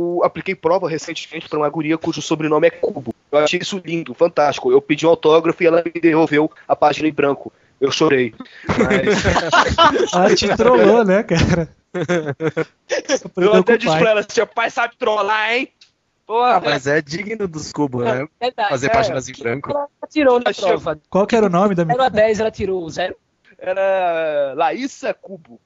O, 0.02 0.24
apliquei 0.24 0.56
prova 0.56 0.90
recentemente 0.90 1.48
pra 1.48 1.60
uma 1.60 1.70
guria 1.70 1.98
cujo 1.98 2.22
sobrenome 2.22 2.68
é 2.68 2.72
Cubo. 2.72 3.14
Eu 3.32 3.40
achei 3.40 3.60
isso 3.60 3.82
lindo, 3.84 4.14
fantástico. 4.14 4.72
Eu 4.72 4.82
pedi 4.82 5.06
um 5.06 5.10
autógrafo 5.10 5.62
e 5.62 5.68
ela 5.68 5.84
me 5.84 6.02
devolveu 6.02 6.50
a 6.68 6.76
página 6.76 7.08
em 7.08 7.14
branco. 7.14 7.54
Eu 7.80 7.92
chorei. 7.92 8.34
Mas 8.68 9.24
Ela 10.14 10.36
te 10.36 10.56
trollou, 10.56 11.04
né, 11.04 11.24
cara? 11.24 11.70
eu 13.38 13.54
até 13.54 13.78
disse 13.78 13.98
pra 13.98 14.10
ela, 14.12 14.26
seu 14.28 14.48
pai 14.48 14.70
sabe 14.70 14.96
trollar, 14.98 15.54
hein? 15.54 15.70
Porra, 16.26 16.62
Mas 16.64 16.88
é 16.88 17.02
digno 17.02 17.48
dos 17.48 17.72
cubos, 17.74 18.06
né? 18.06 18.28
Verdade, 18.40 18.70
Fazer 18.70 18.88
é. 18.88 18.90
páginas 18.90 19.28
em 19.28 19.34
branco. 19.34 19.72
Ela 19.72 19.88
tirou 20.10 20.40
na 20.40 20.52
Achei- 20.52 20.68
prova. 20.68 21.00
Qual 21.10 21.28
que 21.28 21.36
era 21.36 21.46
o 21.46 21.50
nome 21.50 21.76
da 21.76 21.84
0 21.84 21.96
minha... 21.96 22.08
a 22.08 22.10
10 22.10 22.40
ela 22.40 22.52
tirou. 22.52 22.90
Zero. 22.90 23.16
era 23.58 24.54
Laísa 24.56 25.14
Cubo. 25.14 25.60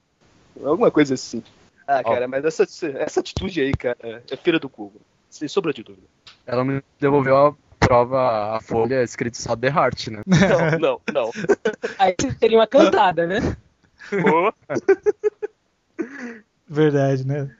Alguma 0.64 0.90
coisa 0.90 1.14
assim. 1.14 1.42
Ah, 1.86 2.02
cara, 2.02 2.26
mas 2.26 2.44
essa, 2.44 2.64
essa 2.98 3.20
atitude 3.20 3.60
aí, 3.60 3.72
cara, 3.72 4.22
é 4.30 4.36
filha 4.36 4.58
do 4.58 4.68
Cubo. 4.68 5.00
Sem 5.30 5.46
sombra 5.46 5.72
de 5.72 5.84
dúvida. 5.84 6.06
Ela 6.46 6.64
me 6.64 6.82
devolveu 6.98 7.36
a 7.36 7.54
prova, 7.78 8.56
a 8.56 8.60
folha 8.60 9.02
escrito 9.02 9.36
só 9.36 9.54
The 9.54 9.68
Heart, 9.68 10.08
né? 10.08 10.22
Não, 10.26 10.78
não, 10.78 11.00
não. 11.12 11.30
Aí 11.98 12.16
seria 12.38 12.58
uma 12.58 12.66
cantada, 12.66 13.26
né? 13.26 13.56
Verdade, 16.68 17.26
né? 17.26 17.50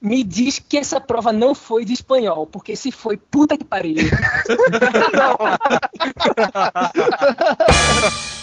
Me 0.00 0.24
diz 0.24 0.58
que 0.58 0.76
essa 0.78 1.00
prova 1.00 1.32
não 1.32 1.54
foi 1.54 1.84
de 1.84 1.92
espanhol, 1.92 2.46
porque 2.46 2.74
se 2.74 2.90
foi, 2.90 3.16
puta 3.16 3.56
que 3.56 3.64
pariu. 3.64 3.96